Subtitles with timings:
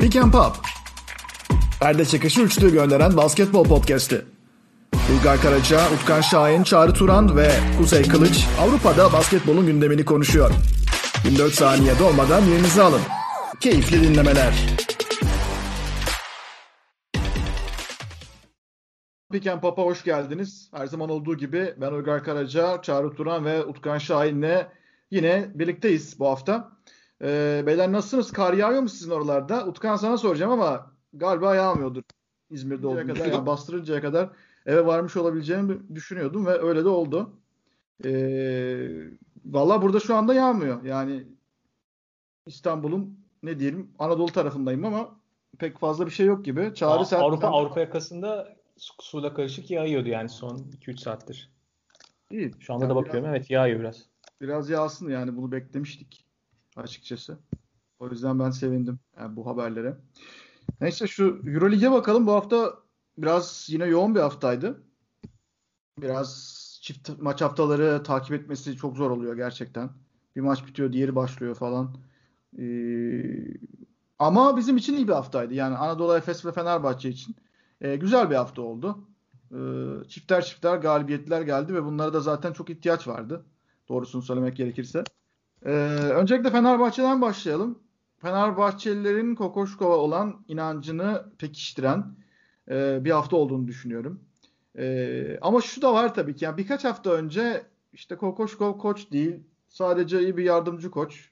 [0.00, 0.56] Pick and Pop.
[1.80, 4.24] Perde çekişi üçlü gönderen basketbol podcast'i.
[5.12, 10.50] Uygar Karaca, Utkan Şahin, Çağrı Turan ve Kuzey Kılıç Avrupa'da basketbolun gündemini konuşuyor.
[11.24, 13.00] 24 saniye dolmadan yerinizi alın.
[13.60, 14.54] Keyifli dinlemeler.
[19.32, 20.70] Pick and Pop'a hoş geldiniz.
[20.74, 24.66] Her zaman olduğu gibi ben Uygar Karaca, Çağrı Turan ve Utkan Şahin'le
[25.10, 26.79] yine birlikteyiz bu hafta.
[27.22, 28.32] Ee, beyler nasılsınız?
[28.32, 29.66] Kar yağıyor mu sizin oralarda?
[29.66, 32.02] Utkan sana soracağım ama galiba yağmıyordur.
[32.50, 33.26] İzmir'de olduğu kadar.
[33.26, 34.30] Yani bastırıncaya kadar
[34.66, 37.32] eve varmış olabileceğimi düşünüyordum ve öyle de oldu.
[38.04, 38.88] Ee,
[39.44, 40.84] Valla burada şu anda yağmıyor.
[40.84, 41.24] Yani
[42.46, 45.20] İstanbul'un ne diyelim Anadolu tarafındayım ama
[45.58, 46.74] pek fazla bir şey yok gibi.
[46.74, 47.52] Çağrı sen, Avrupa sen...
[47.52, 51.50] Avrupa yakasında suyla karışık yağıyordu yani son 2-3 saattir.
[52.30, 52.52] İyi.
[52.60, 54.06] Şu anda yani da bakıyorum biraz, evet yağıyor biraz.
[54.40, 56.29] Biraz yağsın yani bunu beklemiştik
[56.76, 57.38] açıkçası.
[57.98, 59.96] O yüzden ben sevindim yani bu haberlere.
[60.80, 62.26] Neyse şu Euroleague'e bakalım.
[62.26, 62.74] Bu hafta
[63.18, 64.82] biraz yine yoğun bir haftaydı.
[65.98, 69.90] Biraz çift maç haftaları takip etmesi çok zor oluyor gerçekten.
[70.36, 71.96] Bir maç bitiyor, diğeri başlıyor falan.
[72.58, 73.24] Ee,
[74.18, 75.54] ama bizim için iyi bir haftaydı.
[75.54, 77.36] Yani Anadolu Efes ve Fenerbahçe için
[77.80, 78.98] e, güzel bir hafta oldu.
[79.52, 79.58] E,
[80.08, 83.44] çifter çifter galibiyetler geldi ve bunlara da zaten çok ihtiyaç vardı.
[83.88, 85.04] Doğrusunu söylemek gerekirse.
[85.66, 87.78] E, öncelikle Fenerbahçe'den başlayalım.
[88.18, 92.04] Fenerbahçelilerin Kokoşkova olan inancını pekiştiren
[92.70, 94.20] e, bir hafta olduğunu düşünüyorum.
[94.78, 96.44] E, ama şu da var tabii ki.
[96.44, 99.42] Yani birkaç hafta önce işte Kokoşkov koç değil.
[99.68, 101.30] Sadece iyi bir yardımcı koç.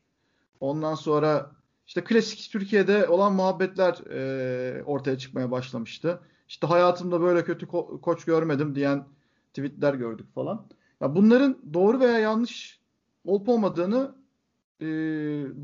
[0.61, 1.51] Ondan sonra
[1.87, 6.21] işte klasik Türkiye'de olan muhabbetler e, ortaya çıkmaya başlamıştı.
[6.49, 9.07] İşte hayatımda böyle kötü ko- koç görmedim diyen
[9.55, 10.67] tweetler gördük falan.
[11.01, 12.81] Ya bunların doğru veya yanlış
[13.25, 14.15] olup olmadığını
[14.81, 14.87] e,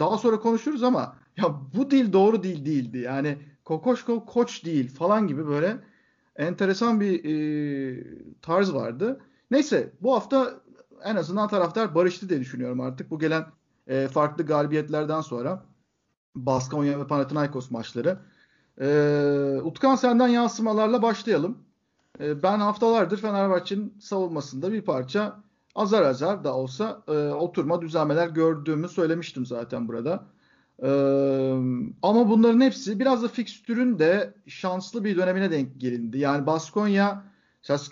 [0.01, 2.99] daha sonra konuşuruz ama ya bu dil doğru dil değildi.
[2.99, 5.79] Yani Kokoşko koç değil falan gibi böyle
[6.37, 8.05] enteresan bir e,
[8.43, 9.21] tarz vardı.
[9.51, 10.61] Neyse bu hafta
[11.05, 13.11] en azından taraftar barıştı diye düşünüyorum artık.
[13.11, 13.47] Bu gelen
[13.87, 15.65] e, farklı galibiyetlerden sonra
[16.35, 18.19] Baskonya ve Panathinaikos maçları.
[18.81, 21.59] E, Utkan senden yansımalarla başlayalım.
[22.21, 25.43] E, ben haftalardır Fenerbahçe'nin savunmasında bir parça
[25.75, 30.25] azar azar da olsa e, oturma düzenlemeler gördüğümü söylemiştim zaten burada.
[30.83, 30.89] E,
[32.03, 36.19] ama bunların hepsi biraz da fikstürün de şanslı bir dönemine denk gelindi.
[36.19, 37.25] Yani Baskonya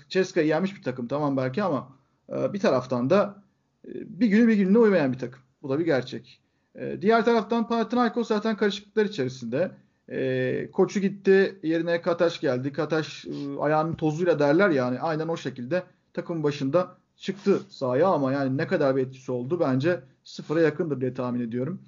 [0.09, 1.89] Ceska'yı yenmiş bir takım tamam belki ama
[2.33, 3.43] e, bir taraftan da
[3.89, 3.91] e,
[4.21, 5.43] bir günü bir gününe uymayan bir takım.
[5.63, 6.41] Bu da bir gerçek.
[6.75, 9.71] E, diğer taraftan Panathinaikos zaten karışıklıklar içerisinde.
[10.09, 12.73] E, koçu gitti yerine Kataş geldi.
[12.73, 15.83] Kataş e, ayağının tozuyla derler yani aynen o şekilde
[16.15, 21.15] takım başında çıktı sahaya ama yani ne kadar bir etkisi oldu bence sıfıra yakındır diye
[21.15, 21.83] tahmin ediyorum.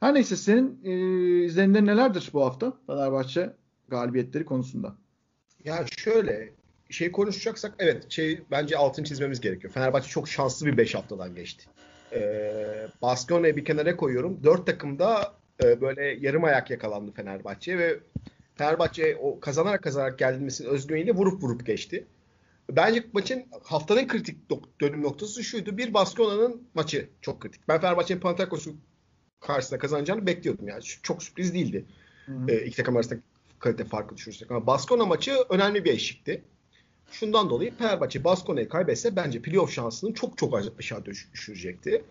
[0.00, 3.52] Her neyse senin e, izlenimlerin nelerdir bu hafta Fenerbahçe
[3.88, 4.94] galibiyetleri konusunda?
[5.64, 6.52] Ya şöyle
[6.90, 9.72] şey konuşacaksak evet şey bence altın çizmemiz gerekiyor.
[9.72, 11.64] Fenerbahçe çok şanslı bir 5 haftadan geçti.
[12.12, 14.44] Ee, Baskonya'yı bir kenara koyuyorum.
[14.44, 15.34] 4 takımda
[15.64, 18.00] e, böyle yarım ayak yakalandı Fenerbahçe ve
[18.54, 22.06] Fenerbahçe o kazanarak kazanarak gelmesinin özgüveniyle vurup vurup geçti.
[22.70, 25.76] Bence maçın haftanın kritik dönüm noktası şuydu.
[25.76, 27.68] Bir Baskonya'nın maçı çok kritik.
[27.68, 28.76] Ben Fenerbahçe'nin Panathinaikos'u
[29.40, 30.82] karşısında kazanacağını bekliyordum yani.
[30.82, 31.84] Çok sürpriz değildi.
[32.26, 32.50] Hı hı.
[32.50, 33.20] E, iki takım arasında
[33.58, 34.50] kalite farkı düşürsek.
[34.50, 36.42] Ama Baskona maçı önemli bir eşikti.
[37.10, 42.04] Şundan dolayı Fenerbahçe Baskona'yı kaybetse bence playoff şansını çok çok aşağı düşürecekti.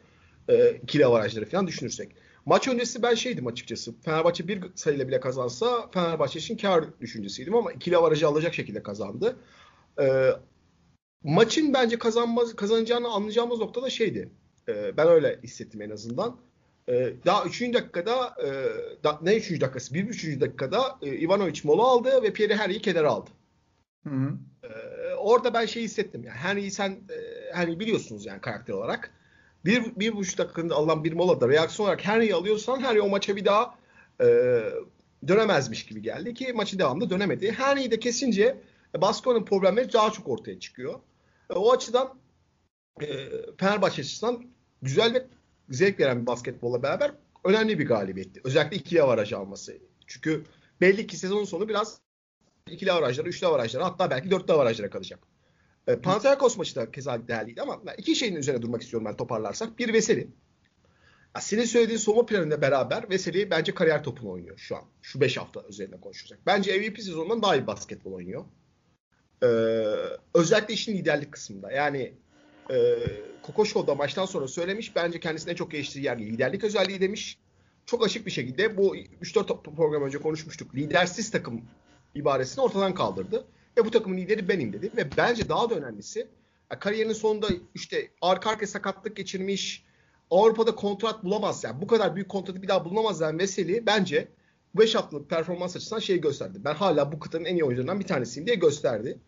[0.49, 2.15] E, ikili avarajları falan düşünürsek.
[2.45, 3.93] Maç öncesi ben şeydim açıkçası.
[4.01, 9.35] Fenerbahçe bir sayıyla bile kazansa Fenerbahçe için kar düşüncesiydim ama ikili avarajı alacak şekilde kazandı.
[10.01, 10.31] E,
[11.27, 14.29] maçın bence kazanmaz kazanacağını anlayacağımız noktada şeydi.
[14.67, 16.39] E, ben öyle hissettim en azından.
[16.89, 17.61] E, daha 3.
[17.61, 18.47] dakikada e,
[19.03, 19.61] da, ne 3.
[19.61, 19.93] dakikası?
[19.93, 23.29] 1 dakikada e, Ivanovic mola aldı ve Pierre Henry'i kenara aldı.
[24.03, 24.33] Hı hı.
[24.63, 24.69] E,
[25.15, 26.23] orada ben şeyi hissettim.
[26.23, 27.17] Yani Henry'i sen e,
[27.53, 29.11] Henry biliyorsunuz yani karakter olarak.
[29.65, 33.45] Bir, bir buçuk dakikada alınan bir molada reaksiyon olarak Henry'i alıyorsan Henry o maça bir
[33.45, 33.75] daha
[34.21, 34.25] e,
[35.27, 37.51] dönemezmiş gibi geldi ki maçı devamlı dönemedi.
[37.51, 38.57] Henry'i de kesince
[38.95, 40.99] e, Baskonya'nın problemleri daha çok ortaya çıkıyor.
[41.49, 42.19] E, o açıdan
[43.01, 43.29] e,
[43.59, 44.45] Fenerbahçe açısından
[44.81, 45.27] güzel ve
[45.69, 47.11] zevk veren bir basketbolla beraber
[47.43, 48.41] önemli bir galibiyetti.
[48.43, 49.77] Özellikle ikili avaraj alması.
[50.07, 50.43] Çünkü
[50.81, 52.01] belli ki sezonun sonu biraz
[52.69, 55.19] ikili avarajlara, üçlü avarajlara hatta belki dörtlü avarajlara kalacak.
[55.87, 59.79] E, Panathinaikos maçı da keza değerliydi ama iki şeyin üzerine durmak istiyorum ben toparlarsak.
[59.79, 60.27] Bir Veseli.
[61.35, 64.83] Ya senin söylediğin soğuma planıyla beraber Veseli bence kariyer topunu oynuyor şu an.
[65.01, 66.39] Şu 5 hafta üzerinde konuşacak.
[66.45, 68.45] Bence MVP sezonundan daha iyi basketbol oynuyor.
[69.43, 69.47] Ee,
[70.33, 71.71] özellikle işin liderlik kısmında.
[71.71, 72.13] Yani
[72.71, 72.97] e,
[73.41, 74.95] Kokoşko da maçtan sonra söylemiş.
[74.95, 77.37] Bence kendisine çok geliştirdiği yer liderlik özelliği demiş.
[77.85, 80.75] çok açık bir şekilde bu 3-4 program önce konuşmuştuk.
[80.75, 81.61] Lidersiz takım
[82.15, 83.45] ibaresini ortadan kaldırdı.
[83.77, 84.91] Ve bu takımın lideri benim dedi.
[84.97, 86.27] Ve bence daha da önemlisi
[86.79, 89.83] kariyerinin sonunda işte arka arkaya sakatlık geçirmiş,
[90.31, 94.27] Avrupa'da kontrat bulamaz yani bu kadar büyük kontratı bir daha bulunamaz yani Veseli bence
[94.75, 96.59] 5 haftalık performans açısından şeyi gösterdi.
[96.63, 99.19] Ben hala bu kıtanın en iyi oyuncularından bir tanesiyim diye gösterdi.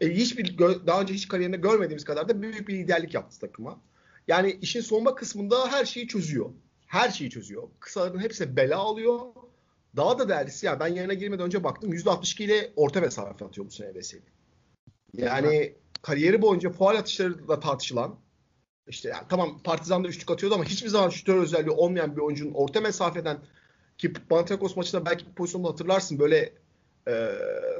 [0.00, 3.80] E, hiçbir daha önce hiç kariyerinde görmediğimiz kadar da büyük bir liderlik yaptı takıma.
[4.28, 6.50] Yani işin sonma kısmında her şeyi çözüyor.
[6.86, 7.68] Her şeyi çözüyor.
[7.80, 9.20] Kısaların hepsi bela alıyor.
[9.96, 13.70] Daha da değerlisi yani ben yerine girmeden önce baktım %62 ile orta mesafe atıyor bu
[13.70, 14.22] sene Veseli.
[15.12, 18.18] Yani kariyeri boyunca faal atışlarıyla tartışılan
[18.86, 22.80] işte yani tamam Partizan'da üçlük atıyordu ama hiçbir zaman şütör özelliği olmayan bir oyuncunun orta
[22.80, 23.38] mesafeden
[24.00, 26.52] ki Panathinaikos maçında belki bir pozisyonda hatırlarsın böyle
[27.08, 27.28] e,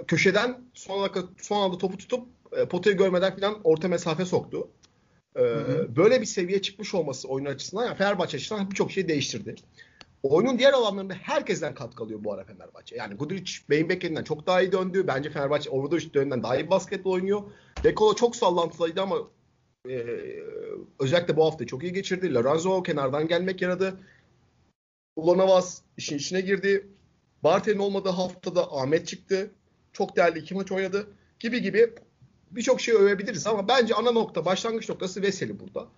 [0.06, 4.68] köşeden son dakika son anda topu tutup e, potayı görmeden falan orta mesafe soktu.
[5.36, 5.42] E,
[5.96, 9.54] Böyle bir seviye çıkmış olması oyun açısından yani Fenerbahçe açısından birçok şey değiştirdi.
[10.22, 12.96] Oyunun diğer alanlarında herkesten katkı alıyor bu ara Fenerbahçe.
[12.96, 15.04] Yani Guduric Beyin Becken'den çok daha iyi döndü.
[15.06, 17.42] Bence Fenerbahçe Obradovic döneminden daha iyi basketbol oynuyor.
[17.84, 19.16] Dekolo çok sallantılıydı ama
[19.88, 20.04] e,
[20.98, 22.34] özellikle bu hafta çok iyi geçirdi.
[22.34, 24.00] Lorenzo kenardan gelmek yaradı.
[25.20, 26.88] Ulanovas işin içine girdi.
[27.44, 29.50] Bartel'in olmadığı haftada Ahmet çıktı.
[29.92, 31.06] Çok değerli iki maç oynadı.
[31.40, 31.94] Gibi gibi
[32.50, 35.88] birçok şey övebiliriz ama bence ana nokta, başlangıç noktası Veseli burada.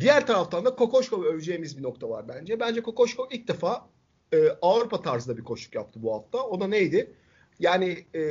[0.00, 2.60] Diğer taraftan da Kokoşko öveceğimiz bir nokta var bence.
[2.60, 3.88] Bence Kokoşko ilk defa
[4.32, 6.46] e, Avrupa tarzında bir koşuk yaptı bu hafta.
[6.46, 7.14] O da neydi?
[7.58, 8.22] Yani e,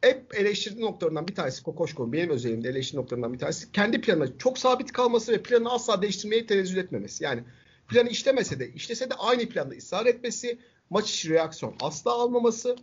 [0.00, 4.58] hep eleştirdiği noktalarından bir tanesi Kokoşko'nun benim özelimde eleştirdiği noktalarından bir tanesi kendi planına çok
[4.58, 7.24] sabit kalması ve planını asla değiştirmeye tenezzül etmemesi.
[7.24, 7.42] Yani
[7.88, 10.58] planı işlemese de işlese de aynı planda ısrar etmesi,
[10.90, 12.76] maç içi reaksiyon asla almaması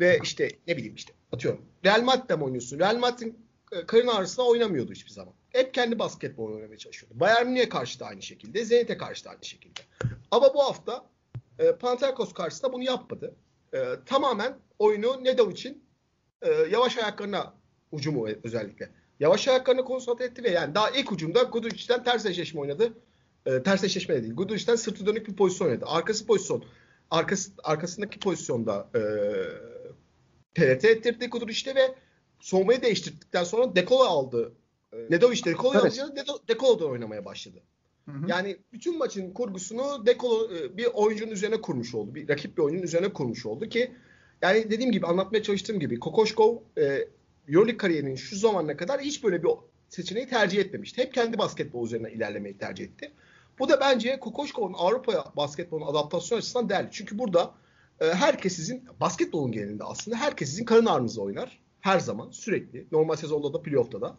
[0.00, 2.78] ve işte ne bileyim işte atıyorum Real Madrid'de mi oynuyorsun?
[2.78, 3.38] Real Madrid'in
[3.72, 5.34] e, karın ağrısına oynamıyordu hiçbir zaman.
[5.50, 7.20] Hep kendi basketbol oynamaya çalışıyordu.
[7.20, 9.80] Bayern Münih'e karşı da aynı şekilde, Zenit'e karşı da aynı şekilde.
[10.30, 11.06] Ama bu hafta
[11.58, 13.34] e, Panathinaikos karşısında bunu yapmadı.
[13.74, 15.84] E, tamamen oyunu Nedovic'in
[16.42, 17.54] e, yavaş ayaklarına
[17.92, 18.90] ucumu özellikle.
[19.20, 22.92] Yavaş ayaklarına konsantre etti ve yani daha ilk ucumda Guduric'den ters eşleşme oynadı.
[23.46, 24.34] E, ters eşleşme de değil.
[24.34, 25.84] Guduric'den sırtı dönük bir pozisyon oynadı.
[25.88, 26.64] Arkası pozisyon.
[27.10, 29.00] Arkası, arkasındaki pozisyonda e,
[30.54, 31.94] TRT ettirdi Guduric'te ve
[32.40, 34.52] soğumayı değiştirdikten sonra Dekola aldı.
[34.92, 36.00] E, Nedovic Dekola'yı evet.
[36.00, 37.62] alınca Dekola'da oynamaya başladı.
[38.04, 38.24] Hı hı.
[38.28, 42.14] Yani bütün maçın kurgusunu Dekolo e, bir oyuncunun üzerine kurmuş oldu.
[42.14, 43.92] Bir rakip bir oyuncunun üzerine kurmuş oldu ki
[44.42, 47.08] yani dediğim gibi anlatmaya çalıştığım gibi Kokoşkov e,
[47.48, 49.50] Euroleague kariyerinin şu zamana kadar hiç böyle bir
[49.88, 51.02] seçeneği tercih etmemişti.
[51.02, 53.12] Hep kendi basketbol üzerine ilerlemeyi tercih etti.
[53.58, 56.88] Bu da bence Kokoşkov'un Avrupa basketbolun adaptasyon açısından değerli.
[56.92, 57.54] Çünkü burada
[58.00, 61.60] e, herkes sizin basketbolun genelinde aslında herkes sizin karın ağrınızla oynar.
[61.80, 62.86] Her zaman sürekli.
[62.92, 64.16] Normal sezonda da playoff'ta da.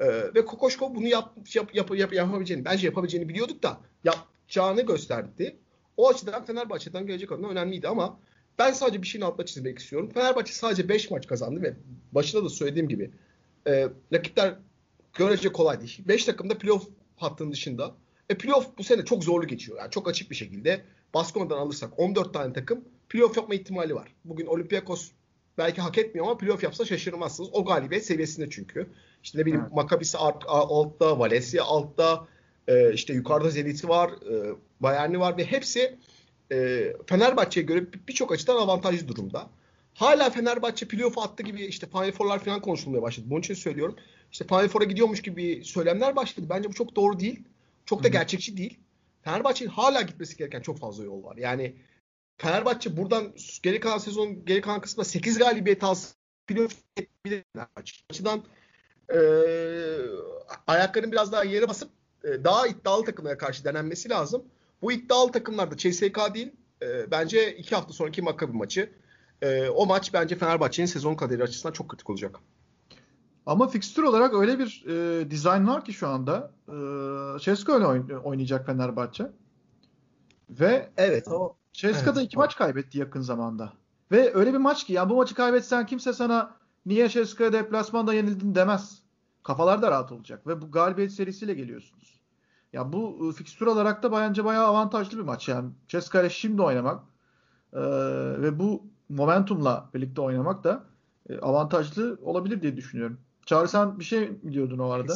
[0.00, 5.56] E, ve Kokoşkov bunu yap, yap, yap, yap, yapabileceğini, bence yapabileceğini biliyorduk da yapacağını gösterdi.
[5.96, 8.18] O açıdan Fenerbahçe'den gelecek adına önemliydi ama
[8.58, 10.10] ben sadece bir şeyin altına çizmek istiyorum.
[10.14, 11.74] Fenerbahçe sadece 5 maç kazandı ve
[12.12, 13.10] başında da söylediğim gibi
[13.66, 14.54] e, rakipler
[15.14, 16.02] görece kolay değil.
[16.08, 17.94] 5 takım da playoff hattının dışında.
[18.30, 19.78] E playoff bu sene çok zorlu geçiyor.
[19.78, 20.84] Yani çok açık bir şekilde.
[21.14, 24.08] Baskonadan alırsak 14 tane takım playoff yapma ihtimali var.
[24.24, 25.10] Bugün Olympiakos
[25.58, 27.50] belki hak etmiyor ama playoff yapsa şaşırmazsınız.
[27.52, 28.86] O galibiyet seviyesinde çünkü.
[29.22, 29.72] İşte ne bileyim evet.
[29.72, 32.28] Maccabisi altta, Valencia altta,
[32.68, 35.98] e, işte yukarıda Zenit'i var, e, Bayern'i var ve hepsi
[36.52, 39.50] e, Fenerbahçe'ye göre birçok açıdan avantajlı durumda.
[39.94, 43.26] Hala Fenerbahçe playoff attı gibi işte Final Four'lar falan konuşulmaya başladı.
[43.30, 43.96] Bunun için söylüyorum.
[44.32, 46.46] İşte Final Four'a gidiyormuş gibi söylemler başladı.
[46.50, 47.42] Bence bu çok doğru değil.
[47.90, 48.78] Çok da gerçekçi değil.
[49.22, 51.36] Fenerbahçe'nin hala gitmesi gereken çok fazla yol var.
[51.36, 51.76] Yani
[52.38, 56.16] Fenerbahçe buradan geri kalan sezon geri kalan kısmında 8 galibiyet alsın
[56.46, 56.76] playoff
[57.26, 58.02] Fenerbahçe.
[58.10, 58.44] Açıdan
[59.08, 59.18] e,
[60.66, 61.90] ayaklarının biraz daha yere basıp
[62.24, 64.44] e, daha iddialı takımlara karşı denenmesi lazım.
[64.82, 66.52] Bu iddialı takımlarda CSK değil.
[66.82, 68.92] E, bence iki hafta sonraki Maccabi maçı.
[69.42, 72.40] E, o maç bence Fenerbahçe'nin sezon kaderi açısından çok kritik olacak.
[73.46, 76.52] Ama fikstür olarak öyle bir e, dizayn var ki şu anda.
[76.68, 76.74] E,
[77.40, 79.30] Ceska ile oyn- oynayacak Fenerbahçe.
[80.50, 82.40] Ve evet o Ceska evet, iki o.
[82.40, 83.72] maç kaybetti yakın zamanda.
[84.12, 86.56] Ve öyle bir maç ki yani bu maçı kaybetsen kimse sana
[86.86, 89.02] niye Ceska'ya deplasmanda yenildin demez.
[89.42, 92.20] Kafalar da rahat olacak ve bu galibiyet serisiyle geliyorsunuz.
[92.72, 95.70] Ya bu ıı, fikstür olarak da bence bayağı avantajlı bir maç yani.
[95.88, 97.04] Ceska ile şimdi oynamak
[97.72, 97.80] e,
[98.42, 100.84] ve bu momentumla birlikte oynamak da
[101.28, 103.20] e, avantajlı olabilir diye düşünüyorum.
[103.50, 105.14] Çağrı sen bir şey mi diyordun o arada?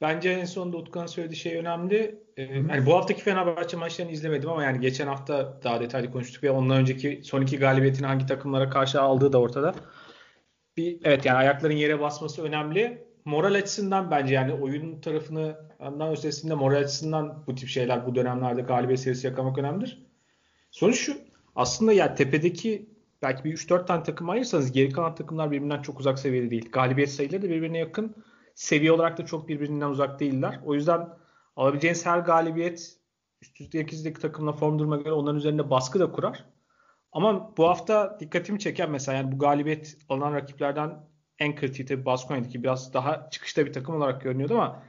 [0.00, 2.22] Bence en sonunda Utkan söylediği şey önemli.
[2.36, 6.50] Ee, yani bu haftaki Fenerbahçe maçlarını izlemedim ama yani geçen hafta daha detaylı konuştuk ve
[6.50, 9.74] ondan önceki son iki galibiyetini hangi takımlara karşı aldığı da ortada.
[10.76, 13.06] Bir evet yani ayakların yere basması önemli.
[13.24, 18.62] Moral açısından bence yani oyun tarafını ondan ötesinde moral açısından bu tip şeyler bu dönemlerde
[18.62, 20.06] galibiyet serisi yakalamak önemlidir.
[20.70, 21.16] Sonuç şu.
[21.56, 22.95] Aslında ya tepedeki
[23.26, 26.70] belki bir 3-4 tane takım ayırsanız geri kalan takımlar birbirinden çok uzak seviyede değil.
[26.72, 28.14] Galibiyet sayıları da birbirine yakın.
[28.54, 30.60] Seviye olarak da çok birbirinden uzak değiller.
[30.64, 31.08] O yüzden
[31.56, 32.96] alabileceğiniz her galibiyet
[33.42, 36.44] üst üste ikizlik takımla form duruma göre onların üzerinde baskı da kurar.
[37.12, 41.06] Ama bu hafta dikkatimi çeken mesela yani bu galibiyet alınan rakiplerden
[41.38, 44.82] en kritiği tabii Baskonya'daki biraz daha çıkışta bir takım olarak görünüyordu ama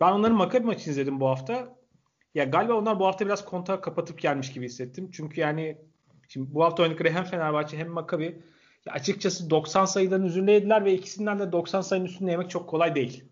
[0.00, 1.76] ben onların Maccabi maçını izledim bu hafta.
[2.34, 5.10] Ya galiba onlar bu hafta biraz kontağı kapatıp gelmiş gibi hissettim.
[5.12, 5.89] Çünkü yani
[6.32, 8.42] şimdi bu hafta oynadıkları hem Fenerbahçe hem Maccabi
[8.86, 13.24] ya açıkçası 90 sayıdan üzerindeydiler ve ikisinden de 90 sayının üstünde yemek çok kolay değil.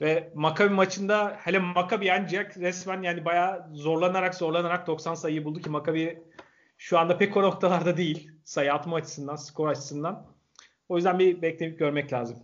[0.00, 5.70] Ve Maccabi maçında hele Maccabi yenecek resmen yani bayağı zorlanarak zorlanarak 90 sayıyı buldu ki
[5.70, 6.22] Maccabi
[6.78, 8.30] şu anda pek o noktalarda değil.
[8.44, 10.26] Sayı atma açısından, skor açısından.
[10.88, 12.36] O yüzden bir bekleyip görmek lazım.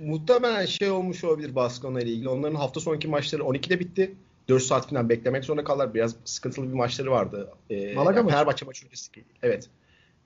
[0.00, 2.28] Muhtemelen şey olmuş olabilir Baskona ile ilgili.
[2.28, 4.16] Onların hafta sonraki maçları 12'de bitti.
[4.48, 5.94] 4 saat falan beklemek zorunda kaldılar.
[5.94, 7.50] Biraz sıkıntılı bir maçları vardı.
[7.70, 8.30] Ee, Malaga mı?
[8.30, 9.10] Fenerbahçe maçı öncesi.
[9.42, 9.68] Evet.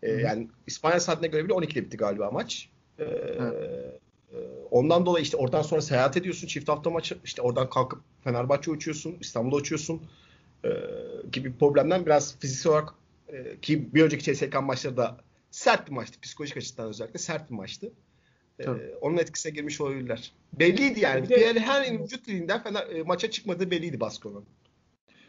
[0.03, 2.69] Ee, yani İspanya saatine göre bile 12'de bitti galiba maç.
[2.99, 3.05] Ee,
[4.71, 6.47] ondan dolayı işte oradan sonra seyahat ediyorsun.
[6.47, 7.19] Çift hafta maçı.
[7.25, 9.17] işte oradan kalkıp Fenerbahçe uçuyorsun.
[9.21, 10.03] İstanbul'a uçuyorsun.
[10.65, 10.71] Ee,
[11.33, 12.95] gibi problemden biraz fiziksel olarak
[13.29, 15.17] e, ki bir önceki CSK maçları da
[15.51, 16.21] sert bir maçtı.
[16.21, 17.93] Psikolojik açıdan özellikle sert bir maçtı.
[18.71, 20.33] Ee, onun etkisine girmiş olabilirler.
[20.53, 21.23] Belliydi yani.
[21.23, 24.45] Bir de, yani her vücut dilinden Fener, e, maça çıkmadığı belliydi Baskon'un.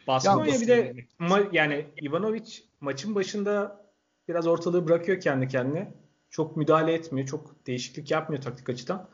[0.08, 3.84] Baskonya bir de ma- yani Ivanovic maçın başında
[4.28, 5.94] biraz ortalığı bırakıyor kendi kendine.
[6.30, 7.28] Çok müdahale etmiyor.
[7.28, 9.10] Çok değişiklik yapmıyor taktik açıdan.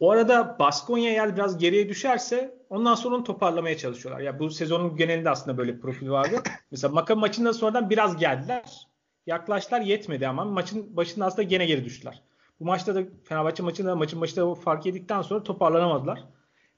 [0.00, 4.20] O arada Baskonya eğer biraz geriye düşerse ondan sonra onu toparlamaya çalışıyorlar.
[4.20, 6.42] Ya yani bu sezonun genelinde aslında böyle bir profil vardı.
[6.70, 8.88] Mesela Maka maçından sonradan biraz geldiler.
[9.26, 12.22] Yaklaştılar yetmedi ama maçın başında aslında gene geri düştüler.
[12.60, 16.24] Bu maçta da Fenerbahçe maçında maçın başında fark yedikten sonra toparlanamadılar.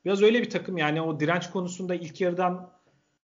[0.04, 2.70] Biraz öyle bir takım yani o direnç konusunda ilk yarıdan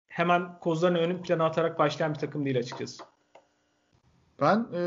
[0.07, 3.05] hemen kozlarını ön plana atarak başlayan bir takım değil açıkçası.
[4.41, 4.81] Ben e,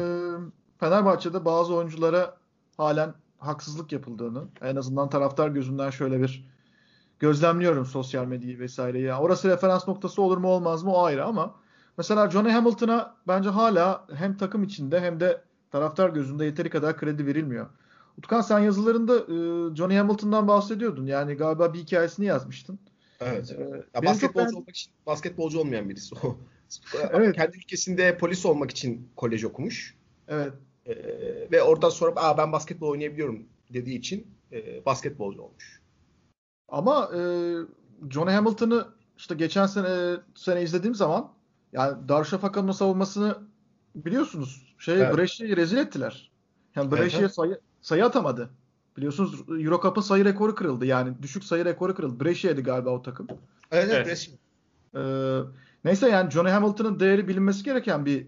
[0.79, 2.37] Fenerbahçe'de bazı oyunculara
[2.77, 6.49] halen haksızlık yapıldığını en azından taraftar gözünden şöyle bir
[7.19, 9.05] gözlemliyorum sosyal medyayı vesaireyi.
[9.05, 11.55] Yani orası referans noktası olur mu olmaz mı o ayrı ama
[11.97, 17.25] mesela Johnny Hamilton'a bence hala hem takım içinde hem de taraftar gözünde yeteri kadar kredi
[17.25, 17.67] verilmiyor.
[18.17, 21.05] Utkan sen yazılarında e, Johnny Hamilton'dan bahsediyordun.
[21.05, 22.79] Yani galiba bir hikayesini yazmıştın.
[23.21, 23.55] Evet.
[23.59, 24.53] Ee, ya basketbolcu ben...
[24.53, 26.37] olmak için basketbolcu olmayan birisi o.
[27.11, 27.35] evet.
[27.35, 29.95] Kendi ülkesinde polis olmak için kolej okumuş.
[30.27, 30.53] Evet.
[30.85, 30.95] Ee,
[31.51, 35.81] ve oradan sonra Aa, ben basketbol oynayabiliyorum dediği için e, basketbolcu olmuş.
[36.67, 37.19] Ama e,
[38.09, 41.33] Johnny Hamilton'ı işte geçen sene sene izlediğim zaman
[41.73, 43.37] yani Darüşşafaka'nın savunmasını
[43.95, 45.17] biliyorsunuz şey evet.
[45.17, 46.31] Brescia'yı rezil ettiler.
[46.75, 47.33] Yani Brescia evet.
[47.33, 48.49] sayı, sayı atamadı.
[48.97, 50.85] Biliyorsunuz Euro Cup'ın sayı rekoru kırıldı.
[50.85, 52.25] Yani düşük sayı rekoru kırıldı.
[52.25, 53.27] Brescia'ydı galiba o takım.
[53.71, 54.07] Evet, evet.
[54.07, 54.33] Brescia.
[54.95, 55.39] Ee,
[55.85, 58.27] neyse yani Johnny Hamilton'ın değeri bilinmesi gereken bir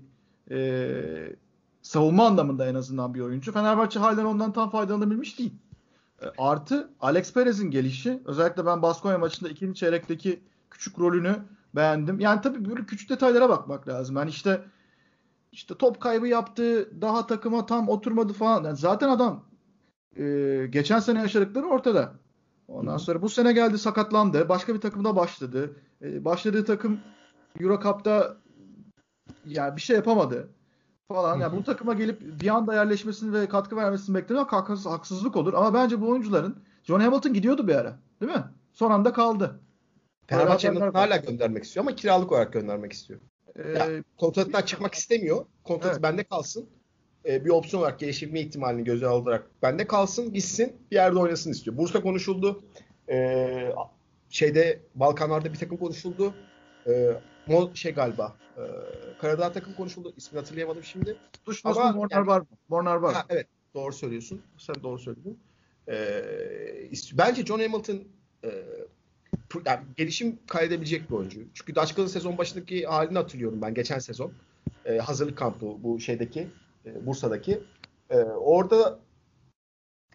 [0.52, 1.36] e,
[1.82, 3.52] savunma anlamında en azından bir oyuncu.
[3.52, 5.54] Fenerbahçe halen ondan tam faydalanabilmiş değil.
[6.22, 8.22] E, artı Alex Perez'in gelişi.
[8.26, 10.40] Özellikle ben Baskonya maçında ikinci çeyrekteki
[10.72, 11.36] küçük rolünü
[11.76, 12.20] beğendim.
[12.20, 14.16] Yani tabii böyle küçük detaylara bakmak lazım.
[14.16, 14.62] Yani işte
[15.52, 18.64] işte top kaybı yaptı, daha takıma tam oturmadı falan.
[18.64, 19.44] Yani zaten adam
[20.18, 20.24] e,
[20.70, 22.14] geçen sene yaşadıkları ortada.
[22.68, 24.50] Ondan sonra bu sene geldi sakatlandı.
[24.50, 25.76] Başka bir takımda başladı.
[26.02, 27.00] E, başladığı takım
[27.60, 28.38] Euro Cup'ta
[29.46, 30.50] yani bir şey yapamadı
[31.08, 31.40] falan.
[31.40, 35.54] Yani bu takıma gelip bir anda yerleşmesini ve katkı vermesini beklemek haksızlık olur.
[35.54, 38.00] Ama bence bu oyuncuların John Hamilton gidiyordu bir ara.
[38.22, 38.44] Değil mi?
[38.74, 39.60] Son anda kaldı.
[40.28, 43.20] Fenerbahçe hala göndermek istiyor ama kiralık olarak göndermek istiyor.
[44.18, 45.46] Kontrattan çıkmak istemiyor.
[45.64, 46.04] Kontratı evet.
[46.04, 46.70] bende kalsın.
[47.26, 51.78] Ee, bir opsiyon olarak geliştirme ihtimalini göze alarak bende kalsın, gitsin, bir yerde oynasın istiyor.
[51.78, 52.64] Bursa konuşuldu.
[53.10, 53.72] Ee,
[54.30, 56.34] şeyde Balkanlarda bir takım konuşuldu.
[56.88, 58.36] Ee, Mol şey galiba.
[58.58, 58.62] E,
[59.22, 60.14] Karadağ takım konuşuldu.
[60.18, 61.18] İsmini hatırlayamadım şimdi.
[61.46, 62.48] Duşmasın Mornar yani, var mı?
[62.70, 63.14] Mornar var.
[63.14, 63.48] Ha, evet.
[63.74, 64.42] Doğru söylüyorsun.
[64.58, 65.40] Sen doğru söyledin.
[65.90, 68.04] Ee, bence John Hamilton
[68.44, 68.50] e,
[69.66, 71.42] yani gelişim kaydedebilecek bir oyuncu.
[71.54, 74.34] Çünkü Daçkalı sezon başındaki halini hatırlıyorum ben geçen sezon.
[74.86, 76.48] E, hazırlık kampı bu şeydeki
[76.86, 77.64] e, Bursa'daki.
[78.10, 79.00] E, orada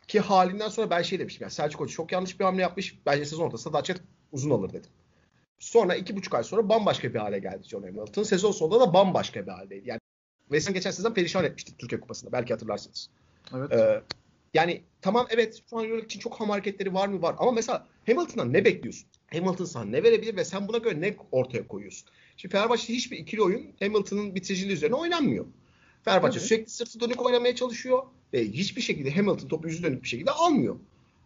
[0.08, 1.44] ki halinden sonra ben şey demiştim.
[1.44, 2.98] Yani Selçuk Hoca çok yanlış bir hamle yapmış.
[3.06, 3.94] Bence sezon ortasında Daçka
[4.32, 4.90] uzun alır dedim.
[5.58, 8.22] Sonra iki buçuk ay sonra bambaşka bir hale geldi John Hamilton.
[8.22, 9.88] Sezon sonunda da bambaşka bir haldeydi.
[9.88, 10.00] Yani
[10.42, 12.32] West geçen sezon perişan etmişti Türkiye Kupası'nda.
[12.32, 13.10] Belki hatırlarsınız.
[13.54, 13.72] Evet.
[13.72, 14.02] Ee,
[14.56, 17.22] yani tamam evet şu an Euroleague için çok ham hareketleri var mı?
[17.22, 17.34] Var.
[17.38, 19.08] Ama mesela Hamilton'dan ne bekliyorsun?
[19.32, 22.08] Hamilton sana ne verebilir ve sen buna göre ne ortaya koyuyorsun?
[22.36, 25.46] Şimdi Fenerbahçe'de hiçbir ikili oyun Hamilton'ın bitiriciliği üzerine oynanmıyor.
[26.04, 26.48] Fenerbahçe evet.
[26.48, 30.76] sürekli sırtı dönük oynamaya çalışıyor ve hiçbir şekilde Hamilton topu yüzü dönük bir şekilde almıyor.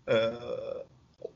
[0.09, 0.15] Ee,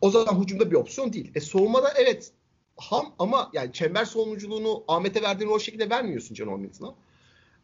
[0.00, 1.32] o zaman hücumda bir opsiyon değil.
[1.34, 2.32] E savunmada evet
[2.76, 6.94] ham ama yani çember savunuculuğunu Ahmet'e verdiğin o şekilde vermiyorsun John Hamilton'a.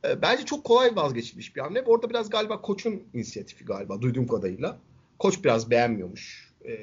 [0.05, 1.83] E, bence çok kolay vazgeçilmiş bir hamle.
[1.83, 4.79] Orada biraz galiba koçun inisiyatifi galiba duyduğum kadarıyla.
[5.19, 6.75] Koç biraz beğenmiyormuş e,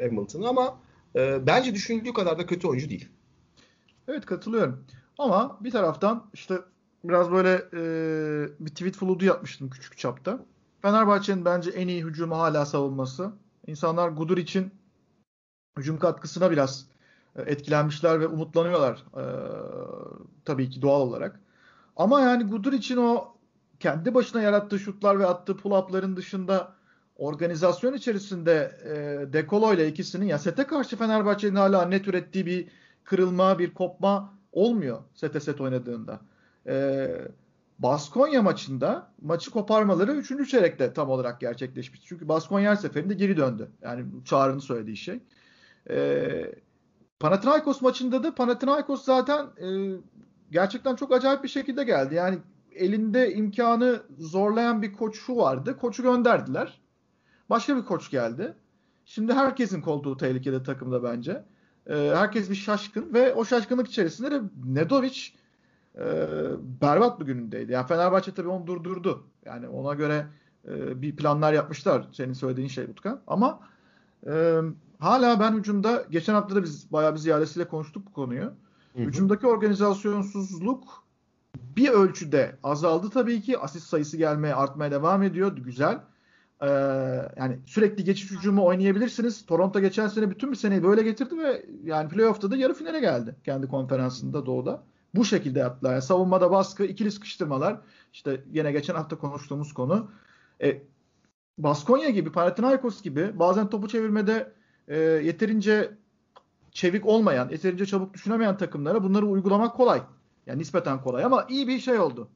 [0.00, 0.80] Hamilton'ı ama
[1.16, 3.08] e, bence düşünüldüğü kadar da kötü oyuncu değil.
[4.08, 4.84] Evet katılıyorum.
[5.18, 6.58] Ama bir taraftan işte
[7.04, 7.82] biraz böyle e,
[8.60, 10.44] bir tweet flood'u yapmıştım küçük çapta.
[10.82, 13.32] Fenerbahçe'nin bence en iyi hücumu hala savunması.
[13.66, 14.70] İnsanlar Gudur için
[15.78, 16.86] hücum katkısına biraz
[17.36, 19.04] e, etkilenmişler ve umutlanıyorlar.
[19.16, 19.24] E,
[20.44, 21.40] tabii ki doğal olarak.
[22.00, 23.34] Ama yani Gudur için o
[23.80, 26.72] kendi başına yarattığı şutlar ve attığı pull-up'ların dışında
[27.16, 32.68] organizasyon içerisinde e, Dekolo ile ikisinin ya sete karşı Fenerbahçe'nin hala net ürettiği bir
[33.04, 36.20] kırılma, bir kopma olmuyor sete set oynadığında.
[36.66, 37.08] E,
[37.78, 40.50] Baskonya maçında maçı koparmaları 3.
[40.50, 42.00] çeyrekte tam olarak gerçekleşmiş.
[42.04, 43.70] Çünkü Baskonya her seferinde geri döndü.
[43.82, 45.20] Yani Çağrı'nın söylediği şey.
[45.90, 46.54] E,
[47.20, 49.66] Panathinaikos maçında da Panathinaikos zaten e,
[50.50, 52.14] gerçekten çok acayip bir şekilde geldi.
[52.14, 52.38] Yani
[52.72, 55.76] elinde imkanı zorlayan bir koçu vardı.
[55.76, 56.80] Koçu gönderdiler.
[57.50, 58.54] Başka bir koç geldi.
[59.04, 61.44] Şimdi herkesin koltuğu tehlikede takımda bence.
[61.86, 65.20] E, herkes bir şaşkın ve o şaşkınlık içerisinde de Nedovic
[65.98, 66.04] e,
[66.80, 67.72] berbat bir günündeydi.
[67.72, 69.26] Yani Fenerbahçe tabii onu durdurdu.
[69.44, 70.26] Yani ona göre
[70.68, 73.20] e, bir planlar yapmışlar senin söylediğin şey Utkan.
[73.26, 73.60] Ama
[74.26, 74.60] e,
[74.98, 78.52] hala ben hücumda geçen hafta da biz bayağı bir ziyadesiyle konuştuk bu konuyu.
[79.04, 79.08] Hı.
[79.08, 81.04] Hücumdaki organizasyonsuzluk
[81.76, 83.58] bir ölçüde azaldı tabii ki.
[83.58, 85.56] Asist sayısı gelmeye artmaya devam ediyor.
[85.56, 86.00] Güzel.
[86.62, 86.66] Ee,
[87.36, 89.46] yani sürekli geçiş hücumu oynayabilirsiniz.
[89.46, 93.36] Toronto geçen sene bütün bir seneyi böyle getirdi ve yani playoff'ta da yarı finale geldi
[93.44, 94.82] kendi konferansında doğuda.
[95.14, 95.92] Bu şekilde yaptılar.
[95.92, 97.80] Yani savunmada baskı, ikili sıkıştırmalar.
[98.12, 100.10] İşte yine geçen hafta konuştuğumuz konu.
[100.62, 100.82] E,
[101.58, 104.52] Baskonya gibi, Panathinaikos gibi bazen topu çevirmede
[104.88, 105.90] e, yeterince
[106.72, 110.02] çevik olmayan, yeterince çabuk düşünemeyen takımlara bunları uygulamak kolay.
[110.46, 112.28] Yani nispeten kolay ama iyi bir şey oldu.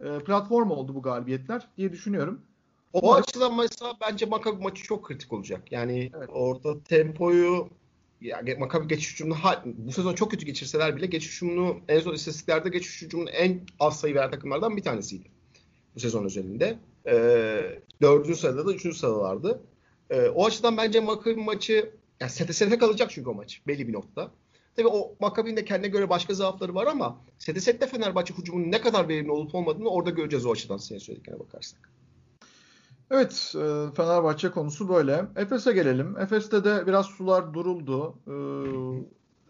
[0.00, 2.40] E, platform oldu bu galibiyetler diye düşünüyorum.
[2.92, 3.22] O Umarım...
[3.22, 5.72] açıdan mesela bence Maccabi maçı çok kritik olacak.
[5.72, 6.28] Yani evet.
[6.32, 7.68] orada tempoyu
[8.20, 12.68] yani Maccabi geçiş hücumunu bu sezon çok kötü geçirseler bile geçiş hücumunu en son istatistiklerde
[12.68, 15.28] geçiş hücumunu en az sayı veren takımlardan bir tanesiydi.
[15.94, 16.78] Bu sezon özelinde.
[17.06, 19.60] Ee, dördüncü sırada da üçüncü sıralardı.
[20.10, 24.30] Ee, o açıdan bence Maccabi maçı yani sete kalacak çünkü o maç belli bir nokta.
[24.76, 29.08] Tabii o Maccabi'nin de kendine göre başka zaafları var ama sette Fenerbahçe hücumunun ne kadar
[29.08, 31.90] verimli olup olmadığını orada göreceğiz o açıdan senin söylediklerine bakarsak.
[33.10, 35.26] Evet, e, Fenerbahçe konusu böyle.
[35.36, 36.18] Efes'e gelelim.
[36.18, 38.14] Efes'te de biraz sular duruldu.
[38.26, 38.34] E,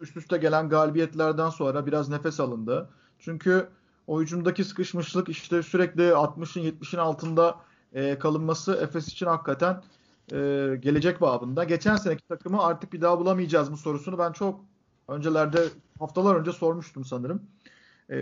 [0.03, 2.89] üst üste gelen galibiyetlerden sonra biraz nefes alındı.
[3.19, 3.67] Çünkü
[4.07, 7.59] o hücumdaki sıkışmışlık işte sürekli 60'ın 70'in altında
[7.93, 9.83] e, kalınması Efes için hakikaten
[10.75, 11.63] gelecek babında.
[11.63, 14.65] Geçen seneki takımı artık bir daha bulamayacağız bu sorusunu ben çok
[15.07, 15.63] öncelerde
[15.99, 17.41] haftalar önce sormuştum sanırım.